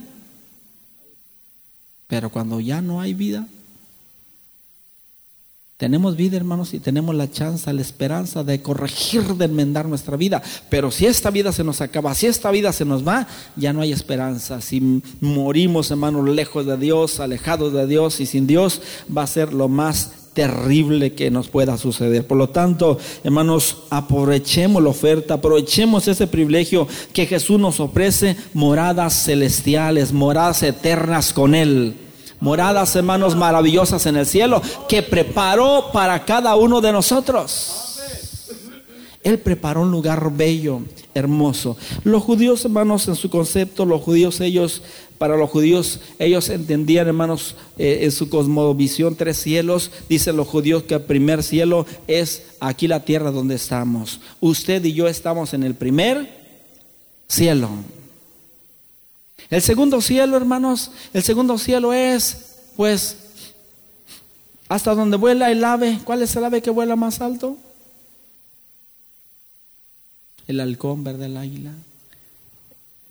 pero 2.06 2.30
cuando 2.30 2.60
ya 2.60 2.80
no 2.80 3.00
hay 3.00 3.14
vida, 3.14 3.48
tenemos 5.76 6.14
vida, 6.14 6.36
hermanos, 6.36 6.74
y 6.74 6.78
tenemos 6.78 7.12
la 7.16 7.28
chance, 7.28 7.72
la 7.72 7.82
esperanza 7.82 8.44
de 8.44 8.62
corregir, 8.62 9.22
de 9.34 9.46
enmendar 9.46 9.88
nuestra 9.88 10.16
vida. 10.16 10.40
Pero 10.70 10.92
si 10.92 11.06
esta 11.06 11.32
vida 11.32 11.50
se 11.50 11.64
nos 11.64 11.80
acaba, 11.80 12.14
si 12.14 12.26
esta 12.26 12.52
vida 12.52 12.72
se 12.72 12.84
nos 12.84 13.04
va, 13.04 13.26
ya 13.56 13.72
no 13.72 13.80
hay 13.80 13.90
esperanza. 13.90 14.60
Si 14.60 15.02
morimos, 15.20 15.90
hermanos, 15.90 16.28
lejos 16.28 16.66
de 16.66 16.76
Dios, 16.76 17.18
alejados 17.18 17.72
de 17.72 17.88
Dios 17.88 18.20
y 18.20 18.26
sin 18.26 18.46
Dios, 18.46 18.80
va 19.14 19.24
a 19.24 19.26
ser 19.26 19.52
lo 19.52 19.68
más 19.68 20.21
terrible 20.32 21.14
que 21.14 21.30
nos 21.30 21.48
pueda 21.48 21.76
suceder. 21.76 22.26
Por 22.26 22.38
lo 22.38 22.48
tanto, 22.48 22.98
hermanos, 23.24 23.82
aprovechemos 23.90 24.82
la 24.82 24.90
oferta, 24.90 25.34
aprovechemos 25.34 26.08
ese 26.08 26.26
privilegio 26.26 26.86
que 27.12 27.26
Jesús 27.26 27.58
nos 27.58 27.80
ofrece, 27.80 28.36
moradas 28.54 29.24
celestiales, 29.24 30.12
moradas 30.12 30.62
eternas 30.62 31.32
con 31.32 31.54
Él. 31.54 31.96
Moradas, 32.40 32.96
hermanos, 32.96 33.36
maravillosas 33.36 34.04
en 34.06 34.16
el 34.16 34.26
cielo 34.26 34.60
que 34.88 35.02
preparó 35.02 35.90
para 35.92 36.24
cada 36.24 36.56
uno 36.56 36.80
de 36.80 36.90
nosotros. 36.90 37.82
Él 39.22 39.38
preparó 39.38 39.82
un 39.82 39.92
lugar 39.92 40.32
bello, 40.32 40.80
hermoso. 41.14 41.76
Los 42.02 42.24
judíos, 42.24 42.64
hermanos, 42.64 43.06
en 43.06 43.14
su 43.14 43.30
concepto, 43.30 43.84
los 43.84 44.02
judíos, 44.02 44.40
ellos, 44.40 44.82
para 45.22 45.36
los 45.36 45.50
judíos, 45.50 46.00
ellos 46.18 46.48
entendían, 46.48 47.06
hermanos, 47.06 47.54
eh, 47.78 48.00
en 48.02 48.10
su 48.10 48.28
cosmovisión, 48.28 49.14
tres 49.14 49.36
cielos. 49.36 49.92
Dicen 50.08 50.36
los 50.36 50.48
judíos 50.48 50.82
que 50.82 50.94
el 50.94 51.02
primer 51.02 51.44
cielo 51.44 51.86
es 52.08 52.42
aquí 52.58 52.88
la 52.88 53.04
tierra 53.04 53.30
donde 53.30 53.54
estamos. 53.54 54.18
Usted 54.40 54.84
y 54.84 54.94
yo 54.94 55.06
estamos 55.06 55.54
en 55.54 55.62
el 55.62 55.76
primer 55.76 56.28
cielo. 57.28 57.68
El 59.48 59.62
segundo 59.62 60.00
cielo, 60.00 60.36
hermanos, 60.36 60.90
el 61.12 61.22
segundo 61.22 61.56
cielo 61.56 61.92
es, 61.92 62.56
pues, 62.76 63.18
hasta 64.68 64.92
donde 64.92 65.18
vuela 65.18 65.52
el 65.52 65.62
ave. 65.62 66.00
¿Cuál 66.02 66.22
es 66.22 66.34
el 66.34 66.44
ave 66.44 66.62
que 66.62 66.70
vuela 66.70 66.96
más 66.96 67.20
alto? 67.20 67.56
el 70.48 70.58
halcón, 70.58 71.04
¿verdad? 71.04 71.26
El 71.26 71.36
águila. 71.36 71.70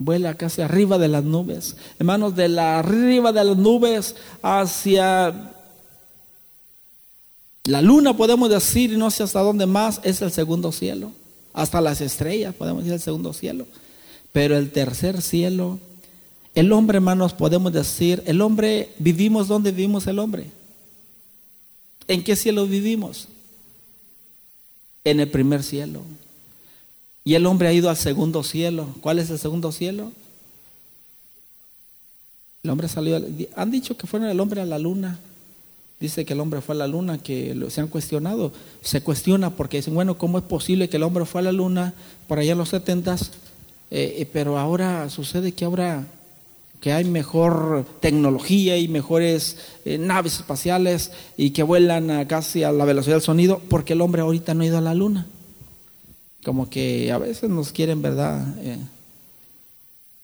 Vuela 0.04 0.34
casi 0.34 0.64
arriba 0.64 0.98
de 0.98 1.08
las 1.08 1.24
nubes. 1.24 1.76
Hermanos, 2.00 2.36
de 2.36 2.50
la 2.50 2.80
arriba 2.80 3.32
de 3.32 3.44
las 3.44 3.56
nubes 3.56 4.16
hacia 4.42 5.54
la 7.66 7.82
luna, 7.84 8.18
podemos 8.18 8.50
decir, 8.50 8.94
y 8.94 8.98
no 8.98 9.12
sé 9.12 9.22
hasta 9.22 9.42
dónde 9.42 9.68
más, 9.68 10.02
es 10.04 10.24
el 10.24 10.32
segundo 10.32 10.72
cielo. 10.72 11.12
Hasta 11.54 11.82
las 11.82 12.02
estrellas, 12.02 12.56
podemos 12.56 12.82
decir 12.82 12.94
el 12.94 13.00
segundo 13.00 13.32
cielo. 13.32 13.68
Pero 14.32 14.58
el 14.58 14.72
tercer 14.72 15.22
cielo, 15.22 15.78
el 16.56 16.72
hombre, 16.72 16.96
hermanos, 16.96 17.34
podemos 17.34 17.72
decir, 17.72 18.24
el 18.26 18.42
hombre, 18.42 18.90
vivimos 18.98 19.48
donde 19.48 19.72
vivimos 19.72 20.08
el 20.08 20.18
hombre. 20.18 20.48
¿En 22.08 22.24
qué 22.24 22.36
cielo 22.36 22.66
vivimos? 22.66 23.28
En 25.04 25.20
el 25.20 25.30
primer 25.30 25.62
cielo. 25.62 26.02
Y 27.24 27.36
el 27.36 27.46
hombre 27.46 27.68
ha 27.68 27.74
ido 27.74 27.90
al 27.90 27.98
segundo 27.98 28.44
cielo. 28.44 28.88
¿Cuál 29.02 29.20
es 29.20 29.30
el 29.30 29.38
segundo 29.38 29.72
cielo? 29.72 30.12
El 32.64 32.70
hombre 32.72 32.88
salió. 32.88 33.22
Han 33.56 33.72
dicho 33.72 33.96
que 33.98 34.08
fueron 34.08 34.30
el 34.30 34.40
hombre 34.40 34.62
a 34.62 34.66
la 34.66 34.80
luna. 34.80 35.20
Dice 36.00 36.26
que 36.26 36.34
el 36.34 36.40
hombre 36.40 36.62
fue 36.62 36.74
a 36.74 36.80
la 36.80 36.88
luna, 36.88 37.20
que 37.20 37.56
se 37.70 37.80
han 37.80 37.88
cuestionado. 37.88 38.52
Se 38.82 39.02
cuestiona 39.02 39.52
porque 39.52 39.78
dicen, 39.78 39.94
bueno, 39.94 40.18
¿cómo 40.18 40.40
es 40.40 40.44
posible 40.44 40.90
que 40.90 40.98
el 40.98 41.04
hombre 41.04 41.26
fue 41.26 41.42
a 41.42 41.44
la 41.44 41.52
luna 41.52 41.94
por 42.28 42.40
allá 42.40 42.54
en 42.54 42.58
los 42.58 42.70
setentas? 42.70 43.32
Eh, 43.92 44.16
eh, 44.18 44.30
pero 44.32 44.58
ahora 44.58 45.08
sucede 45.10 45.52
que 45.52 45.66
ahora 45.66 46.08
que 46.80 46.92
hay 46.92 47.04
mejor 47.04 47.86
tecnología 48.00 48.78
y 48.78 48.88
mejores 48.88 49.58
eh, 49.86 50.00
naves 50.00 50.38
espaciales 50.38 51.12
y 51.38 51.52
que 51.52 51.62
vuelan 51.62 52.26
casi 52.26 52.64
a 52.64 52.72
la 52.72 52.86
velocidad 52.86 53.18
del 53.18 53.22
sonido, 53.22 53.62
porque 53.70 53.94
el 53.94 54.02
hombre 54.02 54.24
ahorita 54.24 54.56
no 54.56 54.64
ha 54.64 54.66
ido 54.66 54.80
a 54.80 54.82
la 54.82 54.96
luna 54.96 55.28
como 56.44 56.70
que 56.70 57.12
a 57.12 57.18
veces 57.18 57.50
nos 57.50 57.72
quieren, 57.72 58.02
¿verdad? 58.02 58.56
Eh, 58.60 58.78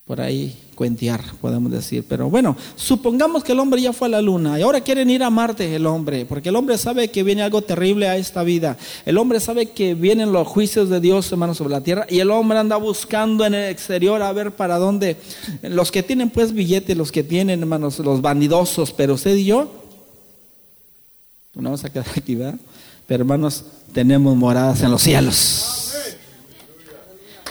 por 0.07 0.21
ahí 0.21 0.55
cuentear, 0.73 1.21
podemos 1.41 1.69
decir. 1.69 2.05
Pero 2.07 2.29
bueno, 2.29 2.55
supongamos 2.77 3.43
que 3.43 3.51
el 3.51 3.59
hombre 3.59 3.81
ya 3.81 3.91
fue 3.91 4.07
a 4.07 4.11
la 4.11 4.21
luna 4.21 4.57
y 4.57 4.61
ahora 4.61 4.79
quieren 4.79 5.09
ir 5.09 5.21
a 5.21 5.29
Marte 5.29 5.75
el 5.75 5.85
hombre, 5.85 6.25
porque 6.25 6.47
el 6.47 6.55
hombre 6.55 6.77
sabe 6.77 7.09
que 7.09 7.23
viene 7.23 7.43
algo 7.43 7.61
terrible 7.61 8.07
a 8.07 8.15
esta 8.15 8.43
vida. 8.43 8.77
El 9.05 9.17
hombre 9.17 9.41
sabe 9.41 9.71
que 9.71 9.95
vienen 9.95 10.31
los 10.31 10.47
juicios 10.47 10.87
de 10.87 11.01
Dios, 11.01 11.29
hermanos, 11.29 11.57
sobre 11.57 11.71
la 11.71 11.81
tierra 11.81 12.07
y 12.09 12.19
el 12.19 12.31
hombre 12.31 12.57
anda 12.57 12.77
buscando 12.77 13.45
en 13.45 13.53
el 13.53 13.69
exterior 13.69 14.21
a 14.21 14.31
ver 14.31 14.51
para 14.51 14.77
dónde. 14.77 15.17
Los 15.61 15.91
que 15.91 16.03
tienen 16.03 16.29
pues 16.29 16.53
billetes, 16.53 16.95
los 16.95 17.11
que 17.11 17.23
tienen, 17.23 17.59
hermanos, 17.59 17.99
los 17.99 18.21
vanidosos, 18.21 18.93
pero 18.93 19.15
usted 19.15 19.35
y 19.35 19.43
yo, 19.43 19.69
no 21.53 21.63
vamos 21.63 21.83
a 21.83 21.89
quedar 21.89 22.07
aquí, 22.15 22.35
¿verdad? 22.35 22.57
Pero 23.07 23.23
hermanos, 23.23 23.65
tenemos 23.91 24.37
moradas 24.37 24.81
en 24.83 24.91
los 24.91 25.01
cielos. 25.01 25.76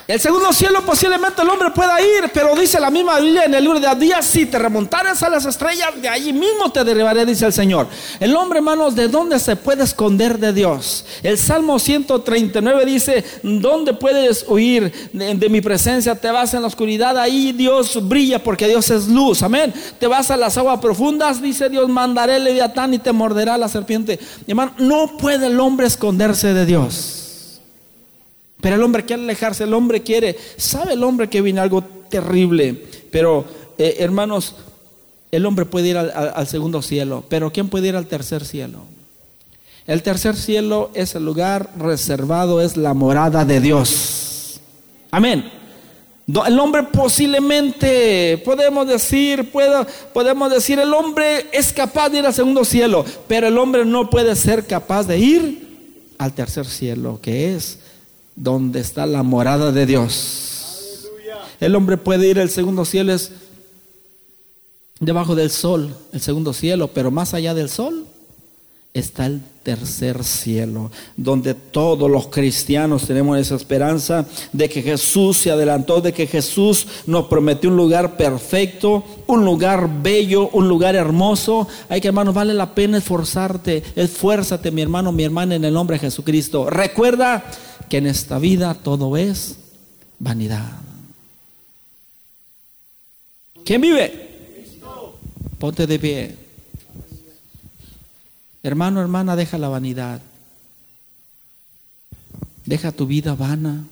El 0.09 0.21
segundo 0.21 0.53
cielo 0.53 0.83
posiblemente 0.83 1.43
el 1.43 1.49
hombre 1.49 1.73
pueda 1.73 2.01
ir, 2.01 2.31
pero 2.33 2.55
dice 2.55 2.79
la 2.79 2.93
misma 2.93 3.19
Biblia 3.19 3.47
en 3.47 3.55
el 3.55 3.65
libro 3.65 3.81
de 3.81 3.89
Adías, 3.89 4.25
si 4.25 4.47
te 4.47 4.57
remontaras 4.57 5.21
a 5.25 5.29
las 5.29 5.45
estrellas, 5.47 6.01
de 6.01 6.09
allí 6.09 6.33
mismo 6.33 6.71
te 6.71 6.85
derribaré, 6.85 7.27
dice 7.27 7.45
el 7.45 7.53
Señor. 7.53 7.89
El 8.21 8.37
hombre, 8.37 8.61
hermanos, 8.61 8.95
¿de 8.95 9.09
dónde 9.09 9.41
se 9.41 9.57
puede 9.57 9.83
esconder 9.83 10.39
de 10.39 10.53
Dios? 10.53 11.05
El 11.25 11.37
Salmo 11.37 11.81
139 11.81 12.85
dice, 12.85 13.25
¿dónde 13.43 13.95
puedes 13.95 14.45
huir 14.47 14.93
de, 15.13 15.49
mi 15.49 15.61
presencia? 15.61 16.15
Te 16.15 16.31
vas 16.31 16.55
en 16.55 16.61
la 16.61 16.69
oscuridad, 16.69 17.19
ahí 17.19 17.51
Dios 17.51 17.99
brilla 18.07 18.41
porque 18.41 18.69
Dios 18.69 18.89
es 18.91 19.09
luz, 19.09 19.43
amén. 19.43 19.75
Te 19.99 20.07
vas 20.07 20.31
a 20.31 20.37
las 20.37 20.57
aguas 20.57 20.79
profundas, 20.79 21.43
dice 21.43 21.69
Dios, 21.69 21.89
mandaré 21.89 22.37
el 22.37 22.45
leviatán 22.45 22.95
y 22.95 23.01
te 23.01 23.11
morderá 23.11 23.59
la 23.59 23.69
serpiente. 23.69 24.21
Hermano, 24.47 24.73
no 24.79 25.17
puede 25.17 25.49
el 25.49 25.59
hombre 25.59 25.89
esconderse 25.89 26.55
de 26.55 26.65
Dios. 26.65 27.26
Pero 28.67 28.75
el 28.75 28.83
hombre 28.83 29.05
quiere 29.05 29.23
alejarse, 29.23 29.63
el 29.63 29.75
hombre 29.75 30.03
quiere, 30.03 30.37
sabe 30.57 30.95
el 30.95 31.05
hombre 31.05 31.29
que 31.29 31.41
viene 31.41 31.61
algo 31.61 31.85
terrible, 32.11 32.75
pero 33.13 33.45
eh, 33.79 33.99
hermanos, 34.01 34.57
el 35.31 35.47
hombre 35.47 35.67
puede 35.67 35.91
ir 35.91 35.97
al, 35.97 36.49
segundo 36.49 36.83
cielo, 36.83 37.23
pero 37.29 37.53
¿quién 37.53 37.69
puede 37.69 37.87
ir 37.87 37.95
al 37.95 38.09
tercer 38.09 38.45
cielo? 38.45 38.81
El 39.87 40.03
tercer 40.03 40.35
cielo 40.35 40.91
es 40.95 41.15
el 41.15 41.25
lugar 41.25 41.71
reservado, 41.79 42.61
es 42.61 42.77
la 42.77 42.93
morada 42.93 43.45
de 43.45 43.61
Dios. 43.61 44.61
Amén. 45.13 45.49
El 46.27 46.59
hombre 46.59 46.83
posiblemente, 46.83 48.43
podemos 48.45 48.89
decir, 48.89 49.53
podemos 50.13 50.51
decir, 50.51 50.81
el 50.81 50.93
hombre 50.93 51.47
es 51.53 51.73
capaz 51.73 52.09
de 52.09 52.19
ir 52.19 52.27
al 52.27 52.35
segundo 52.35 52.65
cielo, 52.65 53.05
pero 53.29 53.47
el 53.47 53.59
hombre 53.59 53.85
no 53.85 54.11
puede 54.11 54.35
ser 54.35 54.67
capaz 54.67 55.05
de 55.07 55.21
ir 55.21 55.69
al 56.19 56.33
tercer 56.33 56.67
cielo, 56.67 57.21
que 57.23 57.55
es 57.55 57.79
donde 58.37 58.81
está 58.81 59.07
la 59.07 59.23
morada 59.23 59.73
de 59.73 59.87
Dios. 59.87 61.09
El 61.59 61.75
hombre 61.75 61.97
puede 61.97 62.29
ir 62.29 62.39
al 62.39 62.51
segundo 62.51 62.85
cielo, 62.85 63.15
es 63.15 63.33
debajo 65.01 65.35
del 65.35 65.51
sol, 65.51 65.97
el 66.13 66.21
segundo 66.21 66.53
cielo, 66.53 66.89
pero 66.89 67.11
más 67.11 67.35
allá 67.35 67.55
del 67.55 67.71
sol 67.71 68.07
está 68.93 69.27
el 69.27 69.43
tercer 69.63 70.25
cielo, 70.25 70.91
donde 71.17 71.53
todos 71.55 72.11
los 72.11 72.29
cristianos 72.29 73.07
tenemos 73.07 73.39
esa 73.39 73.57
esperanza 73.57 74.25
de 74.53 74.69
que 74.71 74.81
Jesús 74.81 75.37
se 75.37 75.51
adelantó, 75.51 76.01
de 76.01 76.13
que 76.13 76.27
Jesús 76.27 76.87
nos 77.07 77.27
prometió 77.27 77.69
un 77.69 77.77
lugar 77.77 78.17
perfecto, 78.17 79.05
un 79.27 79.45
lugar 79.45 79.91
bello, 80.03 80.49
un 80.51 80.69
lugar 80.69 80.95
hermoso. 80.95 81.69
Hay 81.91 82.01
que, 82.01 82.09
hermanos, 82.09 82.35
vale 82.35 82.55
la 82.55 82.75
pena 82.75 82.99
esforzarte, 82.99 83.83
esfuérzate, 83.97 84.71
mi 84.71 84.81
hermano, 84.81 85.13
mi 85.13 85.25
hermana, 85.25 85.57
en 85.57 85.65
el 85.65 85.75
nombre 85.75 85.97
de 85.97 86.01
Jesucristo. 86.01 86.71
Recuerda 86.71 87.45
que 87.89 87.99
en 87.99 88.07
esta 88.07 88.39
vida 88.39 88.75
todo 88.75 89.17
es 89.17 89.57
vanidad. 90.19 90.81
¿Quién 93.65 93.81
vive? 93.81 94.27
Ponte 95.59 95.87
de 95.87 95.99
pie. 95.99 96.37
Hermano, 98.63 99.01
hermana, 99.01 99.37
deja 99.37 99.59
la 99.59 99.69
vanidad. 99.69 100.21
Deja 102.65 102.93
tu 102.93 103.07
vida 103.07 103.35
vana, 103.35 103.85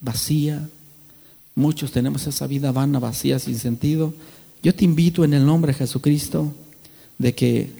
vacía. 0.00 0.68
Muchos 1.54 1.90
tenemos 1.90 2.26
esa 2.26 2.46
vida 2.46 2.70
vana, 2.70 2.98
vacía, 2.98 3.38
sin 3.38 3.58
sentido. 3.58 4.14
Yo 4.62 4.74
te 4.74 4.84
invito 4.84 5.24
en 5.24 5.34
el 5.34 5.44
nombre 5.44 5.72
de 5.72 5.78
Jesucristo 5.78 6.54
de 7.18 7.34
que 7.34 7.72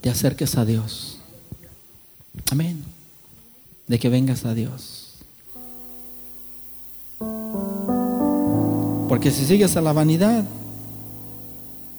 te 0.00 0.08
acerques 0.08 0.56
a 0.56 0.64
Dios. 0.64 1.09
Amén. 2.50 2.84
De 3.86 3.98
que 3.98 4.08
vengas 4.08 4.44
a 4.44 4.54
Dios. 4.54 5.10
Porque 9.08 9.30
si 9.30 9.44
sigues 9.44 9.76
a 9.76 9.80
la 9.80 9.92
vanidad, 9.92 10.44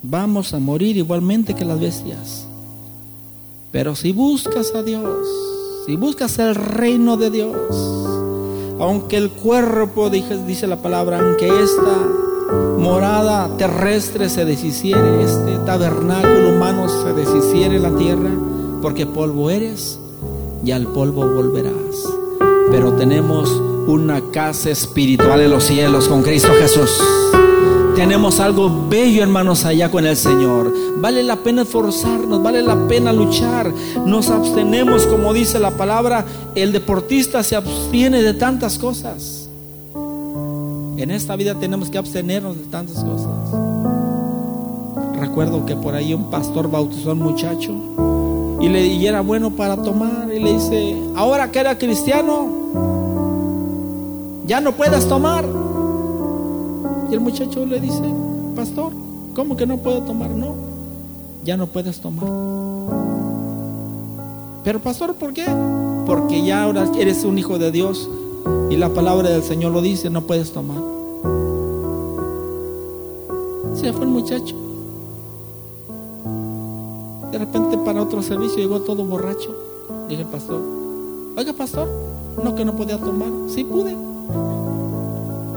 vamos 0.02 0.54
a 0.54 0.60
morir 0.60 0.98
igualmente 0.98 1.54
que 1.54 1.66
las 1.66 1.80
bestias. 1.80 2.46
Pero 3.72 3.96
si 3.96 4.12
buscas 4.12 4.74
a 4.74 4.84
Dios, 4.84 5.28
si 5.86 5.96
buscas 5.96 6.40
el 6.40 6.56
reino 6.56 7.18
de 7.18 7.30
Dios, 7.30 7.56
aunque 8.80 9.18
el 9.18 9.30
cuerpo, 9.30 10.10
dice 10.10 10.68
la 10.68 10.82
palabra, 10.82 11.20
aunque 11.20 11.48
esta 11.48 12.08
morada 12.80 13.56
terrestre 13.58 14.30
se 14.30 14.44
deshiciere, 14.44 15.24
este 15.24 15.58
tabernáculo 15.66 16.56
humano 16.56 16.88
se 16.90 17.14
deshiciere 17.14 17.80
la 17.80 17.96
tierra, 17.96 18.32
porque 18.82 19.06
polvo 19.06 19.50
eres 19.50 20.00
y 20.64 20.72
al 20.72 20.88
polvo 20.88 21.28
volverás. 21.28 22.08
Pero 22.70 22.94
tenemos 22.94 23.50
una 23.88 24.22
casa 24.32 24.70
espiritual 24.70 25.42
en 25.42 25.52
los 25.52 25.64
cielos 25.64 26.08
con 26.08 26.22
Cristo 26.24 26.50
Jesús. 26.60 27.02
Tenemos 27.96 28.40
algo 28.40 28.88
bello, 28.90 29.22
hermanos, 29.22 29.66
allá 29.66 29.92
con 29.92 30.06
el 30.06 30.16
Señor. 30.16 30.74
Vale 30.98 31.24
la 31.24 31.38
pena 31.38 31.64
esforzarnos, 31.64 32.42
vale 32.42 32.62
la 32.62 32.88
pena 32.88 33.12
luchar. 33.12 33.74
Nos 34.06 34.30
abstenemos, 34.30 35.06
como 35.08 35.34
dice 35.34 35.60
la 35.60 35.72
palabra, 35.72 36.26
el 36.56 36.72
deportista 36.72 37.44
se 37.44 37.56
abstiene 37.56 38.22
de 38.22 38.34
tantas 38.34 38.78
cosas. 38.78 39.50
En 39.94 41.12
esta 41.12 41.36
vida 41.36 41.56
tenemos 41.56 41.90
que 41.90 41.98
abstenernos 41.98 42.56
de 42.58 42.64
tantas 42.66 43.04
cosas. 43.04 43.30
Recuerdo 45.20 45.66
que 45.66 45.76
por 45.76 45.94
ahí 45.94 46.14
un 46.14 46.30
pastor 46.30 46.70
bautizó 46.70 47.10
a 47.10 47.14
un 47.14 47.20
muchacho 47.20 48.11
y, 48.62 48.70
le, 48.70 49.08
era 49.08 49.22
bueno 49.22 49.52
para 49.52 49.78
tomar. 49.78 50.32
Y 50.34 50.40
le 50.40 50.54
dice, 50.54 50.96
ahora 51.16 51.52
que 51.52 51.60
era 51.60 51.78
cristiano, 51.78 52.48
ya 54.46 54.62
no 54.62 54.74
puedes 54.74 55.08
tomar. 55.08 55.46
Y 57.10 57.14
el 57.14 57.20
muchacho 57.20 57.66
le 57.66 57.80
dice, 57.80 58.04
pastor, 58.56 58.94
¿cómo 59.36 59.58
que 59.58 59.66
no 59.66 59.78
puedo 59.78 60.02
tomar? 60.04 60.30
No, 60.30 60.56
ya 61.44 61.58
no 61.58 61.68
puedes 61.68 62.00
tomar. 62.00 62.30
Pero 64.64 64.80
pastor, 64.80 65.16
¿por 65.16 65.34
qué? 65.34 65.46
Porque 66.06 66.44
ya 66.44 66.64
ahora 66.64 66.88
eres 66.98 67.24
un 67.24 67.38
hijo 67.38 67.58
de 67.58 67.72
Dios 67.72 68.10
y 68.70 68.78
la 68.78 68.90
palabra 68.90 69.30
del 69.30 69.44
Señor 69.44 69.72
lo 69.72 69.82
dice, 69.82 70.10
no 70.10 70.22
puedes 70.22 70.52
tomar. 70.52 70.78
Se 73.76 73.92
fue 73.92 74.04
el 74.04 74.12
muchacho. 74.12 74.56
Otro 78.02 78.22
servicio 78.22 78.58
llegó 78.58 78.82
todo 78.82 79.06
borracho. 79.06 79.56
Dije, 80.10 80.26
pastor, 80.26 80.62
oiga 81.38 81.54
pastor, 81.54 81.88
no 82.44 82.56
que 82.56 82.66
no 82.66 82.76
podía 82.76 82.98
tomar. 82.98 83.30
Sí 83.48 83.64
pude. 83.64 83.96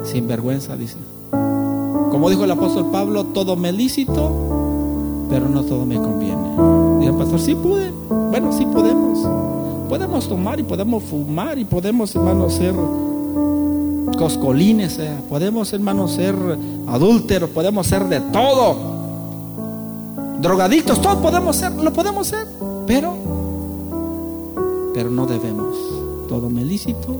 Sin 0.05 0.28
vergüenza, 0.28 0.76
dice. 0.76 0.97
Como 1.30 2.30
dijo 2.30 2.45
el 2.45 2.51
apóstol 2.51 2.90
Pablo, 2.92 3.24
todo 3.24 3.57
me 3.57 3.72
lícito, 3.72 4.30
pero 5.30 5.49
no 5.49 5.62
todo 5.64 5.84
me 5.86 5.97
conviene. 5.97 7.01
Dije, 7.01 7.12
pastor, 7.12 7.40
sí 7.40 7.55
pude. 7.55 7.90
Bueno, 8.30 8.53
sí 8.53 8.66
podemos. 8.66 9.26
Podemos 9.88 10.28
tomar 10.28 10.61
y 10.61 10.62
podemos 10.62 11.03
fumar 11.03 11.59
y 11.59 11.64
podemos, 11.64 12.14
hermanos, 12.14 12.55
ser 12.55 12.74
coscolines, 14.16 15.01
podemos, 15.28 15.72
hermanos, 15.72 16.12
ser 16.12 16.36
adúlteros, 16.86 17.51
podemos 17.51 17.86
ser 17.86 18.05
de 18.05 18.20
todo 18.20 18.93
drogadictos, 20.45 21.01
todos 21.01 21.16
podemos 21.22 21.57
ser, 21.57 21.72
lo 21.72 21.90
podemos 21.90 22.26
ser, 22.26 22.47
pero, 22.86 23.14
pero 24.92 25.09
no 25.09 25.26
debemos. 25.26 25.74
Todo 26.28 26.51
me 26.51 26.62
lícito, 26.62 27.16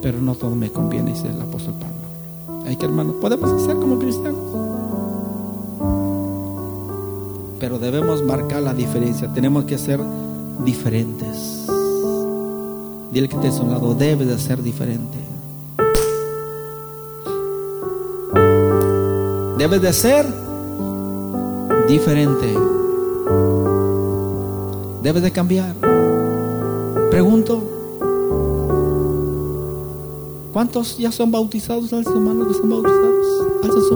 pero 0.00 0.20
no 0.20 0.36
todo 0.36 0.54
me 0.54 0.70
conviene, 0.70 1.10
dice 1.10 1.26
el 1.26 1.42
apóstol 1.42 1.74
Pablo. 1.74 2.64
Hay 2.64 2.76
que, 2.76 2.86
hermanos, 2.86 3.16
podemos 3.20 3.60
ser 3.62 3.76
como 3.76 3.98
cristianos, 3.98 4.38
pero 7.58 7.80
debemos 7.80 8.22
marcar 8.22 8.62
la 8.62 8.74
diferencia. 8.74 9.26
Tenemos 9.34 9.64
que 9.64 9.76
ser 9.76 9.98
diferentes. 10.64 11.66
Dile 13.12 13.28
que 13.28 13.36
te 13.38 13.48
a 13.48 13.60
un 13.60 13.72
lado, 13.72 13.94
debes 13.94 14.28
de 14.28 14.38
ser 14.38 14.62
diferente. 14.62 15.18
Debes 19.58 19.82
de 19.82 19.92
ser 19.92 20.41
diferente. 21.92 22.54
Debes 25.02 25.22
de 25.22 25.30
cambiar. 25.30 25.74
Pregunto, 27.10 27.62
¿cuántos 30.54 30.96
ya 30.96 31.12
son 31.12 31.30
bautizados? 31.30 31.92
Alza 31.92 32.10
su 32.10 32.20
mano 32.20 32.48
que 32.48 32.54
son 32.54 32.70
bautizados. 32.70 33.26
Alza 33.62 33.80
su. 33.88 33.94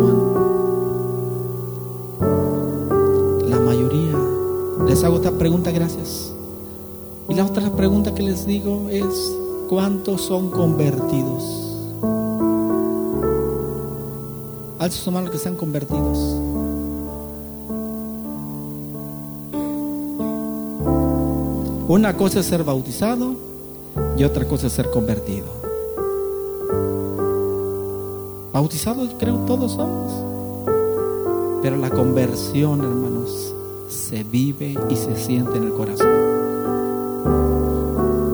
La 3.48 3.60
mayoría. 3.60 4.18
Les 4.86 5.02
hago 5.02 5.16
esta 5.16 5.32
pregunta, 5.32 5.70
gracias. 5.70 6.34
Y 7.30 7.34
la 7.34 7.46
otra 7.46 7.70
pregunta 7.70 8.14
que 8.14 8.22
les 8.22 8.46
digo 8.46 8.88
es, 8.90 9.34
¿cuántos 9.70 10.20
son 10.20 10.50
convertidos? 10.50 11.72
Alza 14.78 14.98
su 14.98 15.30
que 15.30 15.38
sean 15.38 15.56
convertidos. 15.56 16.45
Una 21.88 22.16
cosa 22.16 22.40
es 22.40 22.46
ser 22.46 22.64
bautizado 22.64 23.36
y 24.18 24.24
otra 24.24 24.44
cosa 24.48 24.66
es 24.66 24.72
ser 24.72 24.90
convertido. 24.90 25.46
Bautizados 28.52 29.10
creo 29.16 29.36
todos 29.46 29.70
somos. 29.72 30.12
Pero 31.62 31.76
la 31.76 31.90
conversión, 31.90 32.80
hermanos, 32.80 33.54
se 33.88 34.24
vive 34.24 34.74
y 34.90 34.96
se 34.96 35.16
siente 35.16 35.58
en 35.58 35.62
el 35.62 35.72
corazón. 35.74 36.08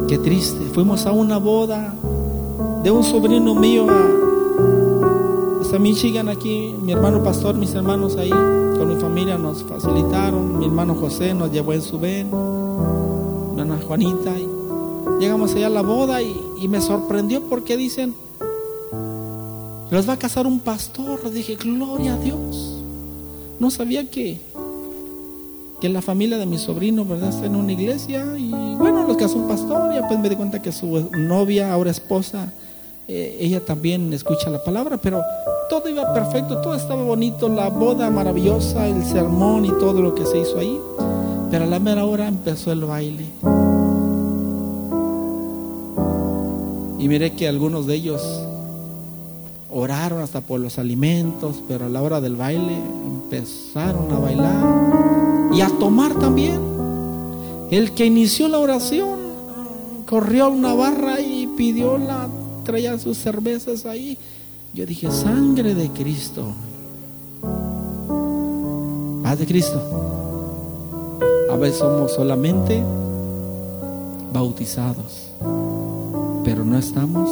Qué 0.08 0.16
triste. 0.16 0.64
Fuimos 0.72 1.04
a 1.04 1.12
una 1.12 1.36
boda 1.36 1.94
de 2.82 2.90
un 2.90 3.04
sobrino 3.04 3.54
mío 3.54 3.86
a, 3.90 5.60
hasta 5.60 5.78
Michigan 5.78 6.30
aquí, 6.30 6.74
mi 6.82 6.92
hermano 6.92 7.22
pastor, 7.22 7.54
mis 7.54 7.74
hermanos 7.74 8.16
ahí, 8.16 8.30
con 8.30 8.88
mi 8.88 8.96
familia 8.96 9.36
nos 9.36 9.62
facilitaron, 9.62 10.58
mi 10.58 10.64
hermano 10.64 10.94
José 10.94 11.34
nos 11.34 11.52
llevó 11.52 11.74
en 11.74 11.82
su 11.82 12.00
ven 12.00 12.30
Y 14.00 14.48
llegamos 15.20 15.54
allá 15.54 15.66
a 15.66 15.70
la 15.70 15.82
boda 15.82 16.22
y, 16.22 16.68
me 16.68 16.80
sorprendió 16.80 17.42
porque 17.42 17.76
dicen, 17.76 18.14
los 19.90 20.08
va 20.08 20.14
a 20.14 20.18
casar 20.18 20.46
un 20.46 20.60
pastor. 20.60 21.30
Dije, 21.30 21.56
gloria 21.56 22.14
a 22.14 22.16
Dios. 22.16 22.78
No 23.60 23.70
sabía 23.70 24.08
que, 24.10 24.40
que 25.80 25.88
la 25.90 26.00
familia 26.00 26.38
de 26.38 26.46
mi 26.46 26.56
sobrino, 26.56 27.04
¿verdad? 27.04 27.28
Está 27.28 27.46
en 27.46 27.56
una 27.56 27.72
iglesia 27.72 28.24
y 28.38 28.50
bueno, 28.50 29.06
los 29.06 29.16
casó 29.18 29.36
un 29.36 29.48
pastor. 29.48 29.92
Y 29.92 29.96
después 29.96 30.18
me 30.20 30.30
di 30.30 30.36
cuenta 30.36 30.62
que 30.62 30.72
su 30.72 31.10
novia, 31.12 31.72
ahora 31.72 31.90
esposa, 31.90 32.50
eh, 33.08 33.36
ella 33.40 33.62
también 33.62 34.10
escucha 34.14 34.48
la 34.48 34.64
palabra, 34.64 34.96
pero 34.96 35.20
todo 35.68 35.88
iba 35.88 36.14
perfecto, 36.14 36.62
todo 36.62 36.74
estaba 36.74 37.02
bonito, 37.02 37.48
la 37.48 37.68
boda 37.68 38.08
maravillosa, 38.08 38.86
el 38.86 39.04
sermón 39.04 39.66
y 39.66 39.70
todo 39.72 40.00
lo 40.00 40.14
que 40.14 40.24
se 40.24 40.38
hizo 40.38 40.58
ahí. 40.58 40.80
Pero 41.50 41.64
a 41.64 41.66
la 41.66 41.78
mera 41.78 42.06
hora 42.06 42.28
empezó 42.28 42.72
el 42.72 42.86
baile. 42.86 43.26
Y 47.02 47.08
miré 47.08 47.32
que 47.32 47.48
algunos 47.48 47.86
de 47.88 47.96
ellos 47.96 48.22
oraron 49.68 50.20
hasta 50.20 50.40
por 50.40 50.60
los 50.60 50.78
alimentos, 50.78 51.56
pero 51.66 51.86
a 51.86 51.88
la 51.88 52.00
hora 52.00 52.20
del 52.20 52.36
baile 52.36 52.76
empezaron 53.04 54.12
a 54.12 54.20
bailar 54.20 55.52
y 55.52 55.60
a 55.62 55.68
tomar 55.80 56.14
también. 56.14 56.60
El 57.72 57.90
que 57.92 58.06
inició 58.06 58.46
la 58.46 58.58
oración 58.58 59.18
corrió 60.06 60.44
a 60.44 60.48
una 60.48 60.74
barra 60.74 61.20
y 61.20 61.48
pidió 61.56 61.98
la, 61.98 62.28
traía 62.64 62.96
sus 62.98 63.18
cervezas 63.18 63.84
ahí. 63.84 64.16
Yo 64.72 64.86
dije, 64.86 65.10
sangre 65.10 65.74
de 65.74 65.88
Cristo. 65.88 66.52
Paz 69.24 69.38
de 69.40 69.46
Cristo. 69.46 69.82
A 71.50 71.56
veces 71.56 71.78
somos 71.78 72.12
solamente 72.12 72.80
bautizados, 74.32 75.32
pero 76.44 76.64
no 76.64 76.78
estamos 76.78 77.28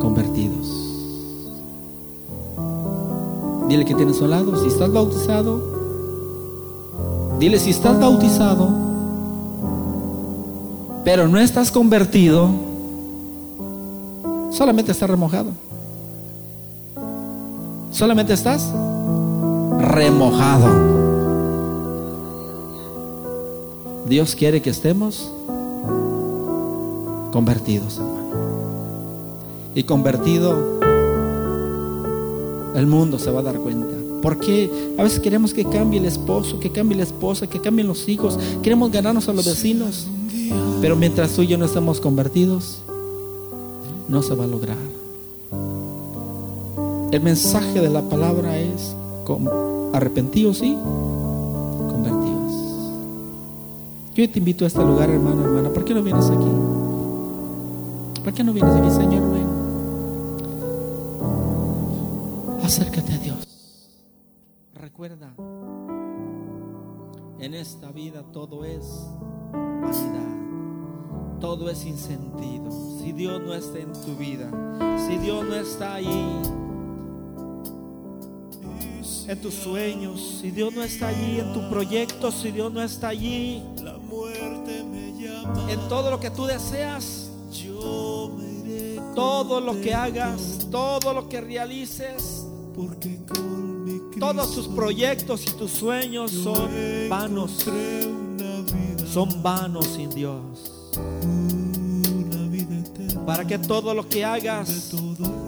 convertidos. 0.00 0.78
Dile 3.68 3.84
que 3.84 3.94
tienes 3.94 4.16
a 4.16 4.18
su 4.20 4.26
lado, 4.26 4.56
si 4.56 4.68
estás 4.68 4.90
bautizado, 4.92 5.60
dile 7.38 7.58
si 7.58 7.70
estás 7.70 8.00
bautizado, 8.00 8.70
pero 11.04 11.28
no 11.28 11.38
estás 11.38 11.70
convertido, 11.70 12.48
solamente 14.50 14.92
estás 14.92 15.10
remojado. 15.10 15.50
Solamente 17.90 18.32
estás 18.32 18.72
remojado. 19.78 20.68
Dios 24.06 24.34
quiere 24.34 24.62
que 24.62 24.70
estemos 24.70 25.32
convertidos, 27.38 27.98
hermano. 27.98 28.30
Y 29.72 29.84
convertido, 29.84 30.80
el 32.74 32.84
mundo 32.88 33.20
se 33.20 33.30
va 33.30 33.38
a 33.38 33.42
dar 33.44 33.58
cuenta. 33.60 33.86
Porque 34.20 34.68
a 34.98 35.04
veces 35.04 35.20
queremos 35.20 35.54
que 35.54 35.64
cambie 35.64 36.00
el 36.00 36.06
esposo, 36.06 36.58
que 36.58 36.70
cambie 36.70 36.96
la 36.96 37.04
esposa, 37.04 37.46
que 37.46 37.60
cambien 37.60 37.86
los 37.86 38.08
hijos. 38.08 38.36
Queremos 38.60 38.90
ganarnos 38.90 39.28
a 39.28 39.32
los 39.32 39.46
vecinos. 39.46 40.08
Pero 40.80 40.96
mientras 40.96 41.30
tú 41.30 41.42
y 41.42 41.46
yo 41.46 41.56
no 41.56 41.66
estemos 41.66 42.00
convertidos, 42.00 42.80
no 44.08 44.20
se 44.20 44.34
va 44.34 44.42
a 44.42 44.48
lograr. 44.48 44.76
El 47.12 47.20
mensaje 47.20 47.80
de 47.80 47.88
la 47.88 48.02
palabra 48.02 48.58
es 48.58 48.96
arrepentidos 49.92 50.60
y 50.60 50.76
Yo 54.18 54.28
te 54.28 54.40
invito 54.40 54.64
a 54.64 54.66
este 54.66 54.80
lugar, 54.80 55.08
hermano, 55.10 55.44
hermana. 55.44 55.70
¿Por 55.70 55.84
qué 55.84 55.94
no 55.94 56.02
vienes 56.02 56.28
aquí? 56.28 56.77
¿Por 58.28 58.36
qué 58.36 58.44
no 58.44 58.52
vienes 58.52 58.74
aquí, 58.74 58.90
Señor? 58.90 59.22
Ven. 59.32 59.48
Acércate 62.62 63.14
a 63.14 63.16
Dios. 63.16 63.38
Recuerda, 64.74 65.32
en 67.38 67.54
esta 67.54 67.90
vida 67.90 68.22
todo 68.30 68.66
es 68.66 68.84
vanidad. 69.62 70.28
Todo 71.40 71.70
es 71.70 71.78
sin 71.78 71.96
sentido. 71.96 72.70
Si 73.00 73.12
Dios 73.12 73.40
no 73.40 73.54
está 73.54 73.78
en 73.78 73.94
tu 73.94 74.14
vida, 74.16 74.50
si 75.08 75.16
Dios 75.16 75.46
no 75.46 75.54
está 75.54 75.94
ahí, 75.94 76.42
en 79.26 79.40
tus 79.40 79.54
sueños, 79.54 80.38
si 80.42 80.50
Dios 80.50 80.74
no 80.74 80.82
está 80.82 81.08
allí 81.08 81.40
en 81.40 81.54
tu 81.54 81.66
proyecto, 81.70 82.30
si 82.30 82.50
Dios 82.50 82.70
no 82.70 82.82
está 82.82 83.08
allí 83.08 83.62
en 85.70 85.88
todo 85.88 86.10
lo 86.10 86.20
que 86.20 86.30
tú 86.30 86.44
deseas, 86.44 87.17
todo 89.18 89.60
lo 89.60 89.80
que 89.80 89.92
hagas, 89.92 90.68
todo 90.70 91.12
lo 91.12 91.28
que 91.28 91.40
realices, 91.40 92.46
todos 94.20 94.54
tus 94.54 94.68
proyectos 94.68 95.44
y 95.44 95.50
tus 95.56 95.72
sueños 95.72 96.30
son 96.30 96.70
vanos, 97.08 97.66
son 99.12 99.42
vanos 99.42 99.86
sin 99.88 100.10
Dios. 100.10 100.84
Para 103.26 103.44
que 103.44 103.58
todo 103.58 103.92
lo 103.92 104.08
que 104.08 104.24
hagas 104.24 104.94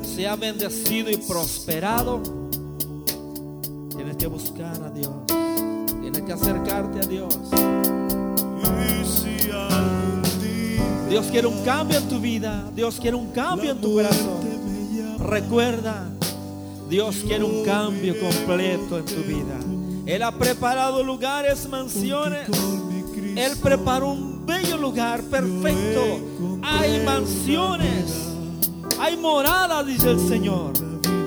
sea 0.03 0.35
bendecido 0.35 1.09
y 1.09 1.19
prosperado, 1.19 2.21
tienes 3.95 4.17
que 4.17 4.27
buscar 4.27 4.83
a 4.83 4.91
Dios, 4.91 5.15
tienes 6.01 6.23
que 6.23 6.33
acercarte 6.33 6.99
a 6.99 7.07
Dios. 7.07 7.39
Dios 11.11 11.27
quiere 11.27 11.49
un 11.49 11.65
cambio 11.65 11.99
en 11.99 12.09
tu 12.09 12.21
vida, 12.21 12.71
Dios 12.73 13.01
quiere 13.01 13.17
un 13.17 13.33
cambio 13.33 13.73
en 13.73 13.81
tu 13.81 13.95
corazón. 13.95 14.39
Recuerda, 15.19 16.09
Dios 16.89 17.17
quiere 17.27 17.43
un 17.43 17.65
cambio 17.65 18.15
completo 18.21 18.97
en 18.97 19.05
tu 19.05 19.23
vida. 19.25 19.59
Él 20.07 20.23
ha 20.23 20.31
preparado 20.31 21.03
lugares, 21.03 21.69
mansiones. 21.69 22.49
Él 23.35 23.57
preparó 23.61 24.11
un 24.11 24.47
bello 24.47 24.77
lugar 24.77 25.21
perfecto. 25.23 26.01
Hay 26.63 27.05
mansiones. 27.05 28.29
Hay 29.01 29.17
moradas, 29.17 29.85
dice 29.85 30.13
el 30.13 30.21
Señor. 30.29 30.75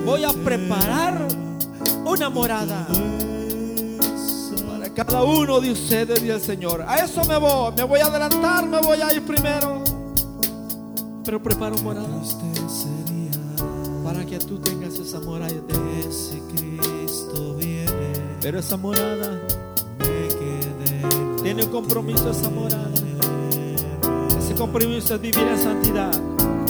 Voy 0.06 0.24
a 0.24 0.32
preparar 0.32 1.28
una 2.06 2.30
morada 2.30 2.86
cada 4.94 5.24
uno 5.24 5.60
de 5.60 5.72
ustedes, 5.72 6.22
dice 6.22 6.34
el 6.34 6.40
Señor. 6.40 6.84
A 6.86 6.96
eso 7.04 7.24
me 7.24 7.36
voy. 7.36 7.72
Me 7.76 7.84
voy 7.84 8.00
a 8.00 8.06
adelantar, 8.06 8.66
me 8.66 8.80
voy 8.80 9.00
a 9.00 9.12
ir 9.12 9.22
primero. 9.22 9.82
Pero 11.24 11.42
preparo 11.42 11.76
morada 11.78 12.06
para 14.04 14.24
que 14.26 14.38
tú 14.38 14.58
tengas 14.58 14.94
esa 14.98 15.18
morada 15.20 15.50
de 15.50 16.00
ese 16.00 16.38
Cristo 16.54 17.54
viene. 17.54 18.12
Pero 18.40 18.58
esa 18.58 18.76
morada 18.76 19.40
tiene 21.42 21.64
un 21.64 21.70
compromiso 21.70 22.30
esa 22.30 22.50
morada. 22.50 22.90
Ese 24.38 24.54
compromiso 24.54 25.14
es 25.14 25.20
vivir 25.20 25.42
en 25.42 25.58
santidad. 25.58 26.12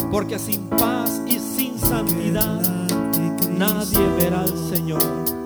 Porque 0.09 0.39
sin 0.39 0.67
paz 0.69 1.21
y 1.27 1.39
sin 1.39 1.77
santidad 1.77 2.61
nadie 3.57 3.99
verá 4.17 4.41
al 4.41 4.57
Señor. 4.73 5.44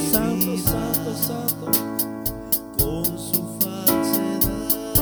Santo, 0.00 0.56
santo, 0.58 1.14
santo. 1.14 1.66
con 2.78 3.04
su 3.18 3.42
falsedad. 3.60 4.96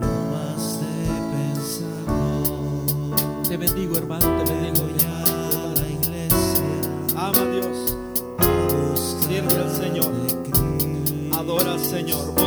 No 0.00 0.12
más 0.32 0.80
de 0.80 0.96
pensarlo, 1.34 3.14
Te 3.48 3.56
bendigo, 3.56 3.96
hermano, 3.96 4.26
te 4.44 4.52
bendigo. 4.52 4.86
voy 4.86 5.04
a 5.04 5.74
la 5.80 5.88
iglesia 5.88 6.64
Ama 7.16 7.40
a 7.40 7.50
Dios, 7.50 7.96
sirve 9.26 9.56
al 9.56 9.70
Señor, 9.76 10.12
adora 11.36 11.72
al 11.72 11.80
Señor. 11.80 12.43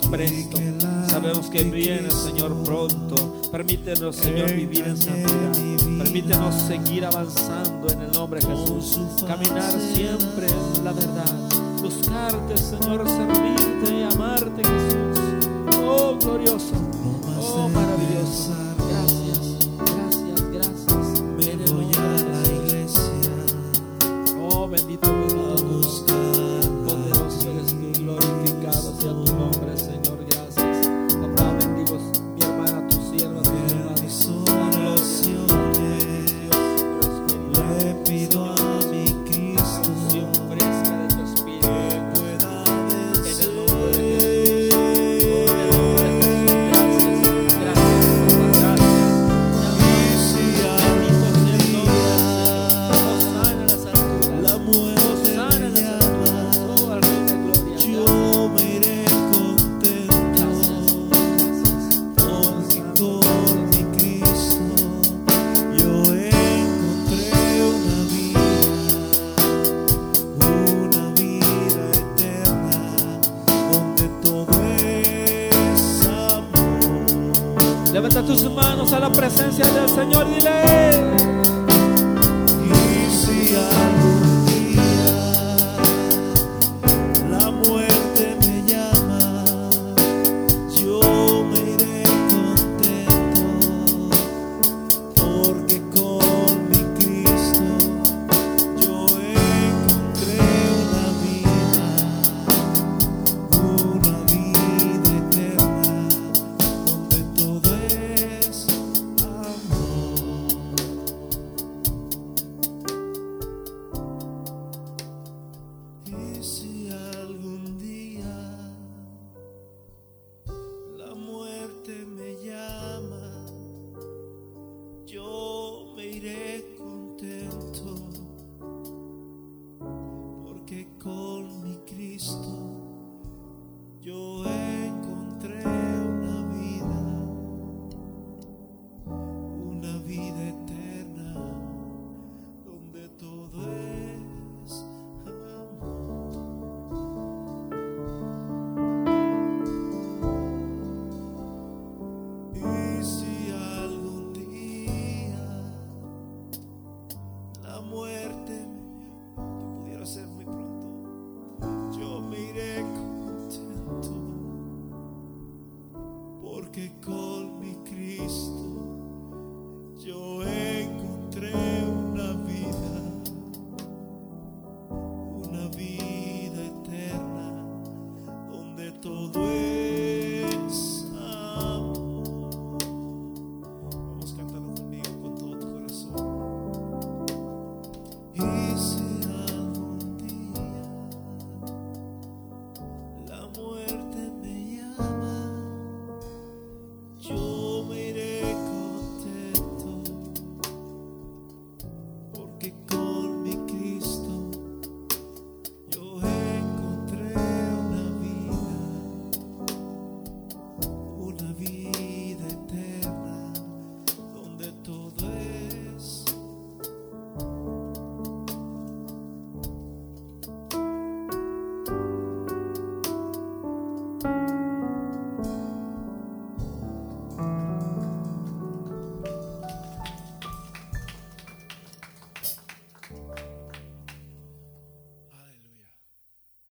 Presto, 0.00 0.58
sabemos 1.08 1.48
que 1.50 1.64
vienes, 1.64 2.14
Señor, 2.14 2.54
pronto. 2.64 3.40
Permítenos, 3.50 4.16
Señor, 4.16 4.52
vivir 4.52 4.86
en 4.86 4.96
santidad. 4.96 5.98
Permítenos 5.98 6.54
seguir 6.54 7.04
avanzando 7.04 7.90
en 7.92 8.02
el 8.02 8.12
nombre 8.12 8.40
de 8.40 8.46
Jesús. 8.46 9.24
Caminar 9.26 9.72
siempre 9.72 10.46
en 10.46 10.84
la 10.84 10.92
verdad. 10.92 11.50
Buscarte, 11.82 12.56
Señor, 12.56 13.08
servirte 13.08 13.92
y 13.92 14.02
amar 14.02 14.38
alabarte, 14.38 14.62
Jesús. 14.62 15.78
Oh, 15.82 16.16
glorioso. 16.20 16.89